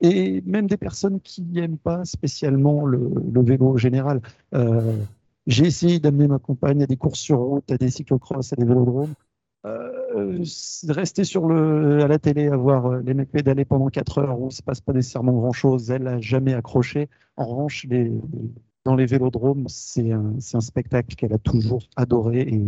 Et 0.00 0.42
même 0.46 0.68
des 0.68 0.76
personnes 0.76 1.20
qui 1.20 1.42
n'aiment 1.42 1.78
pas 1.78 2.04
spécialement 2.04 2.86
le, 2.86 3.10
vélo 3.42 3.76
général. 3.76 4.20
Euh, 4.54 4.96
j'ai 5.48 5.66
essayé 5.66 5.98
d'amener 5.98 6.28
ma 6.28 6.38
compagne 6.38 6.82
à 6.82 6.86
des 6.86 6.96
courses 6.96 7.18
sur 7.18 7.38
route, 7.38 7.70
à 7.72 7.78
des 7.78 7.90
cyclocross, 7.90 8.52
à 8.52 8.56
des 8.56 8.64
vélodromes. 8.64 9.14
Euh, 9.66 10.44
rester 10.88 11.24
sur 11.24 11.48
le, 11.48 12.02
à 12.04 12.06
la 12.06 12.18
télé, 12.18 12.46
à 12.48 12.56
voir 12.56 12.86
euh, 12.86 13.00
les 13.04 13.12
mecs 13.12 13.30
pédaler 13.30 13.64
pendant 13.64 13.88
4 13.88 14.18
heures 14.18 14.38
où 14.38 14.44
il 14.44 14.46
ne 14.46 14.52
se 14.52 14.62
passe 14.62 14.80
pas 14.80 14.92
nécessairement 14.92 15.32
grand 15.32 15.52
chose, 15.52 15.90
elle 15.90 16.04
n'a 16.04 16.20
jamais 16.20 16.54
accroché. 16.54 17.08
En 17.36 17.46
revanche, 17.46 17.84
les, 17.90 18.12
dans 18.84 18.94
les 18.94 19.06
vélodromes, 19.06 19.66
c'est 19.68 20.12
un, 20.12 20.36
un, 20.54 20.60
spectacle 20.60 21.16
qu'elle 21.16 21.32
a 21.32 21.38
toujours 21.38 21.82
adoré 21.96 22.42
et, 22.42 22.62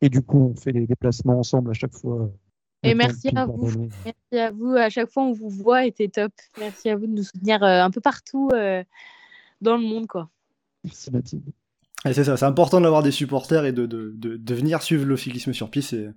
et, 0.00 0.08
du 0.08 0.22
coup, 0.22 0.38
on 0.38 0.56
fait 0.56 0.72
les 0.72 0.86
déplacements 0.86 1.38
ensemble 1.38 1.70
à 1.70 1.74
chaque 1.74 1.94
fois. 1.94 2.30
Et 2.82 2.94
merci 2.94 3.28
à 3.34 3.44
vous. 3.44 3.88
Merci 4.04 4.38
à 4.38 4.50
vous. 4.50 4.72
À 4.76 4.88
chaque 4.88 5.10
fois, 5.10 5.24
on 5.24 5.32
vous 5.32 5.50
voit 5.50 5.86
et 5.86 5.94
c'est 5.96 6.08
top. 6.08 6.32
Merci 6.58 6.88
à 6.88 6.96
vous 6.96 7.06
de 7.06 7.12
nous 7.12 7.22
soutenir 7.22 7.62
euh, 7.62 7.82
un 7.82 7.90
peu 7.90 8.00
partout 8.00 8.48
dans 8.50 9.76
le 9.76 9.82
monde. 9.82 10.06
Quoi. 10.06 10.30
Merci 10.84 11.10
Mathilde 11.10 11.52
c'est 12.12 12.24
ça, 12.24 12.36
c'est 12.36 12.44
important 12.44 12.80
d'avoir 12.80 13.02
des 13.02 13.10
supporters 13.10 13.64
et 13.64 13.72
de, 13.72 13.86
de, 13.86 14.12
de, 14.14 14.54
venir 14.54 14.82
suivre 14.82 15.06
le 15.06 15.16
cyclisme 15.16 15.52
sur 15.54 15.70
piste. 15.70 15.90
C'est 15.90 16.10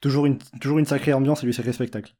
toujours 0.00 0.24
une, 0.26 0.38
toujours 0.60 0.78
une 0.78 0.86
sacrée 0.86 1.12
ambiance 1.12 1.42
et 1.42 1.46
du 1.46 1.52
sacré 1.52 1.72
spectacle. 1.72 2.14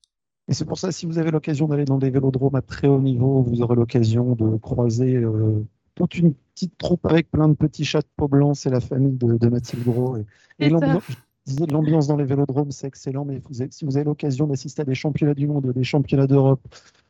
Et 0.48 0.52
c'est 0.52 0.66
pour 0.66 0.78
ça, 0.78 0.92
si 0.92 1.06
vous 1.06 1.18
avez 1.18 1.30
l'occasion 1.30 1.66
d'aller 1.66 1.86
dans 1.86 1.96
des 1.96 2.10
vélodromes 2.10 2.54
à 2.54 2.60
très 2.60 2.86
haut 2.86 3.00
niveau, 3.00 3.42
vous 3.42 3.62
aurez 3.62 3.76
l'occasion 3.76 4.34
de 4.34 4.58
croiser 4.58 5.16
euh, 5.16 5.64
toute 5.94 6.16
une 6.16 6.34
petite 6.34 6.76
troupe 6.76 7.06
avec 7.06 7.30
plein 7.30 7.48
de 7.48 7.54
petits 7.54 7.84
chats 7.84 8.02
de 8.02 8.08
peau 8.16 8.28
blanc. 8.28 8.52
C'est 8.52 8.70
la 8.70 8.80
famille 8.80 9.16
de, 9.16 9.48
Mathilde 9.48 9.84
Gros. 9.84 10.18
Et, 10.58 10.68
l'ambiance 10.68 12.06
dans 12.08 12.16
les 12.16 12.24
vélodromes, 12.24 12.72
c'est 12.72 12.86
excellent. 12.86 13.24
Mais 13.24 13.40
si 13.70 13.86
vous 13.86 13.96
avez 13.96 14.04
l'occasion 14.04 14.46
d'assister 14.46 14.82
à 14.82 14.84
des 14.84 14.94
championnats 14.94 15.34
du 15.34 15.46
monde, 15.46 15.72
des 15.72 15.84
championnats 15.84 16.26
d'Europe, 16.26 16.60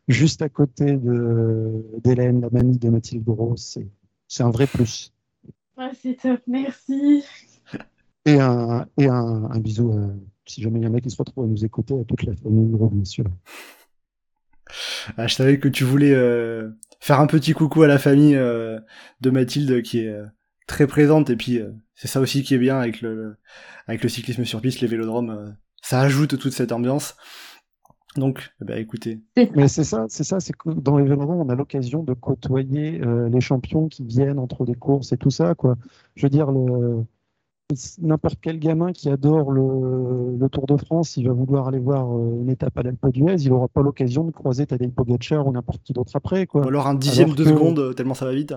juste 0.06 0.42
à 0.42 0.48
côté 0.48 0.96
d'Hélène, 0.96 2.40
la 2.40 2.50
mamie 2.50 2.78
de 2.78 2.88
Mathilde 2.88 3.24
Gros, 3.24 3.56
c'est 3.56 3.88
un 4.42 4.50
vrai 4.50 4.68
plus. 4.68 5.13
Ah, 5.76 5.90
c'est 6.00 6.14
top, 6.14 6.40
merci. 6.46 7.24
Et 8.26 8.40
un, 8.40 8.86
et 8.96 9.06
un, 9.06 9.58
bisou, 9.58 9.92
si 10.46 10.62
jamais 10.62 10.80
il 10.80 10.84
y 10.84 10.86
en 10.86 10.94
a 10.94 11.00
qui 11.00 11.10
se 11.10 11.16
retrouvent 11.16 11.44
à 11.44 11.48
nous 11.48 11.64
écouter, 11.64 11.94
à 11.98 12.04
toute 12.04 12.22
la 12.22 12.34
famille, 12.36 12.76
bien 12.92 13.04
sûr. 13.04 13.24
Ah, 15.16 15.26
je 15.26 15.34
savais 15.34 15.58
que 15.58 15.68
tu 15.68 15.84
voulais 15.84 16.12
euh, 16.12 16.70
faire 17.00 17.20
un 17.20 17.26
petit 17.26 17.52
coucou 17.52 17.82
à 17.82 17.86
la 17.86 17.98
famille 17.98 18.36
euh, 18.36 18.80
de 19.20 19.30
Mathilde 19.30 19.82
qui 19.82 20.00
est 20.00 20.08
euh, 20.08 20.24
très 20.66 20.86
présente 20.86 21.30
et 21.30 21.36
puis 21.36 21.60
c'est 21.94 22.08
ça 22.08 22.20
aussi 22.20 22.42
qui 22.42 22.54
est 22.54 22.58
bien 22.58 22.78
avec 22.78 23.00
le 23.02 23.36
avec 23.86 24.02
le 24.02 24.08
cyclisme 24.08 24.44
sur 24.44 24.60
piste, 24.62 24.80
les 24.80 24.88
vélodromes, 24.88 25.54
ça 25.82 26.00
ajoute 26.00 26.38
toute 26.38 26.52
cette 26.52 26.72
ambiance. 26.72 27.16
Donc, 28.16 28.54
eh 28.60 28.64
ben, 28.64 28.78
écoutez. 28.78 29.20
Mais 29.56 29.68
c'est 29.68 29.84
ça, 29.84 30.06
c'est 30.08 30.24
ça, 30.24 30.40
c'est 30.40 30.52
que 30.52 30.70
dans 30.70 30.98
les 30.98 31.04
vélodromes, 31.04 31.40
on 31.40 31.48
a 31.48 31.54
l'occasion 31.54 32.02
de 32.02 32.14
côtoyer 32.14 33.00
les 33.30 33.40
champions 33.40 33.88
qui 33.88 34.04
viennent 34.04 34.38
entre 34.38 34.64
des 34.64 34.74
courses 34.74 35.12
et 35.12 35.16
tout 35.16 35.30
ça, 35.30 35.54
quoi. 35.54 35.76
Je 36.14 36.26
veux 36.26 36.30
dire, 36.30 36.50
n'importe 38.00 38.38
quel 38.40 38.58
gamin 38.58 38.92
qui 38.92 39.08
adore 39.08 39.50
le, 39.50 40.48
Tour 40.52 40.66
de 40.66 40.76
France, 40.76 41.16
il 41.16 41.26
va 41.26 41.32
vouloir 41.32 41.66
aller 41.66 41.78
voir 41.78 42.06
euh, 42.06 42.42
une 42.42 42.50
étape 42.50 42.76
à 42.78 42.82
l'Alpe 42.82 43.08
d'Huez, 43.08 43.36
il 43.40 43.48
n'aura 43.48 43.66
pas 43.66 43.82
l'occasion 43.82 44.22
de 44.24 44.30
croiser 44.30 44.66
Tadej 44.66 44.92
Pogacar 44.92 45.46
ou 45.46 45.52
n'importe 45.52 45.82
qui 45.82 45.92
d'autre 45.92 46.14
après. 46.14 46.46
Quoi. 46.46 46.64
Ou 46.64 46.68
alors 46.68 46.86
un 46.86 46.94
dixième 46.94 47.30
de 47.30 47.42
seconde, 47.42 47.78
euh, 47.78 47.92
tellement 47.92 48.14
ça 48.14 48.26
va 48.26 48.34
vite. 48.34 48.54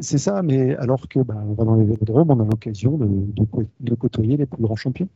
C'est 0.00 0.18
ça, 0.18 0.42
mais 0.42 0.74
alors 0.76 1.06
que 1.08 1.20
bah, 1.20 1.36
on 1.46 1.52
va 1.52 1.64
dans 1.64 1.74
les 1.76 1.84
vélodromes, 1.84 2.30
on 2.30 2.40
a 2.40 2.44
l'occasion 2.44 2.96
de, 2.96 3.06
de, 3.80 3.94
côtoyer 3.94 4.38
les 4.38 4.46
plus 4.46 4.62
grands 4.62 4.76
champions. 4.76 5.08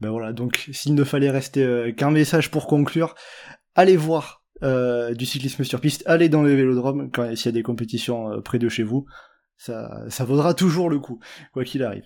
Ben 0.00 0.10
voilà, 0.10 0.32
donc 0.32 0.68
s'il 0.72 0.94
ne 0.94 1.04
fallait 1.04 1.30
rester 1.30 1.62
euh, 1.62 1.92
qu'un 1.92 2.10
message 2.10 2.50
pour 2.50 2.66
conclure, 2.66 3.14
allez 3.74 3.96
voir 3.96 4.42
du 4.62 5.26
cyclisme 5.26 5.62
sur 5.62 5.78
piste, 5.78 6.02
allez 6.06 6.30
dans 6.30 6.42
les 6.42 6.56
vélodromes 6.56 7.10
quand 7.10 7.36
s'il 7.36 7.46
y 7.46 7.48
a 7.50 7.52
des 7.52 7.62
compétitions 7.62 8.40
près 8.40 8.58
de 8.58 8.70
chez 8.70 8.82
vous, 8.82 9.04
ça, 9.58 9.90
ça 10.08 10.24
vaudra 10.24 10.54
toujours 10.54 10.88
le 10.88 10.98
coup, 10.98 11.20
quoi 11.52 11.64
qu'il 11.64 11.82
arrive. 11.82 12.04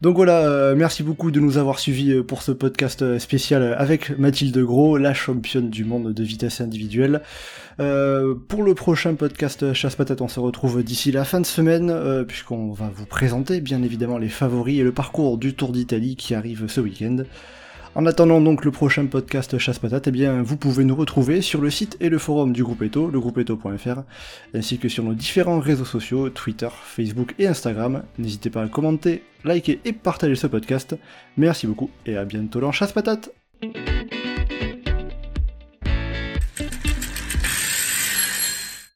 Donc 0.00 0.14
voilà, 0.14 0.46
euh, 0.48 0.76
merci 0.76 1.02
beaucoup 1.02 1.32
de 1.32 1.40
nous 1.40 1.58
avoir 1.58 1.80
suivis 1.80 2.12
euh, 2.12 2.22
pour 2.22 2.42
ce 2.42 2.52
podcast 2.52 3.02
euh, 3.02 3.18
spécial 3.18 3.74
avec 3.76 4.16
Mathilde 4.16 4.56
Gros, 4.58 4.96
la 4.96 5.12
championne 5.12 5.70
du 5.70 5.84
monde 5.84 6.14
de 6.14 6.22
vitesse 6.22 6.60
individuelle. 6.60 7.20
pour 7.78 8.62
le 8.62 8.74
prochain 8.74 9.14
podcast 9.14 9.72
Chasse 9.72 9.96
Patate, 9.96 10.20
on 10.20 10.28
se 10.28 10.38
retrouve 10.38 10.84
d'ici 10.84 11.10
la 11.10 11.24
fin 11.24 11.40
de 11.40 11.46
semaine, 11.46 12.24
puisqu'on 12.26 12.72
va 12.72 12.90
vous 12.94 13.06
présenter 13.06 13.60
bien 13.60 13.82
évidemment 13.82 14.18
les 14.18 14.28
favoris 14.28 14.80
et 14.80 14.82
le 14.82 14.92
parcours 14.92 15.36
du 15.38 15.54
Tour 15.54 15.72
d'Italie 15.72 16.16
qui 16.16 16.34
arrive 16.34 16.66
ce 16.68 16.80
week-end. 16.80 17.18
En 17.98 18.06
attendant 18.06 18.40
donc 18.40 18.64
le 18.64 18.70
prochain 18.70 19.06
podcast 19.06 19.58
Chasse 19.58 19.80
Patate, 19.80 20.06
eh 20.06 20.12
bien 20.12 20.40
vous 20.40 20.56
pouvez 20.56 20.84
nous 20.84 20.94
retrouver 20.94 21.42
sur 21.42 21.60
le 21.60 21.68
site 21.68 21.96
et 21.98 22.08
le 22.08 22.18
forum 22.18 22.52
du 22.52 22.62
groupe 22.62 22.82
Eto, 22.82 23.10
legroupeeto.fr, 23.10 24.02
ainsi 24.54 24.78
que 24.78 24.88
sur 24.88 25.02
nos 25.02 25.14
différents 25.14 25.58
réseaux 25.58 25.84
sociaux, 25.84 26.30
Twitter, 26.30 26.68
Facebook 26.70 27.34
et 27.40 27.48
Instagram. 27.48 28.04
N'hésitez 28.16 28.50
pas 28.50 28.62
à 28.62 28.68
commenter, 28.68 29.24
liker 29.42 29.80
et 29.84 29.92
partager 29.92 30.36
ce 30.36 30.46
podcast. 30.46 30.96
Merci 31.36 31.66
beaucoup 31.66 31.90
et 32.06 32.16
à 32.16 32.24
bientôt 32.24 32.60
dans 32.60 32.70
Chasse 32.70 32.92
Patate 32.92 33.32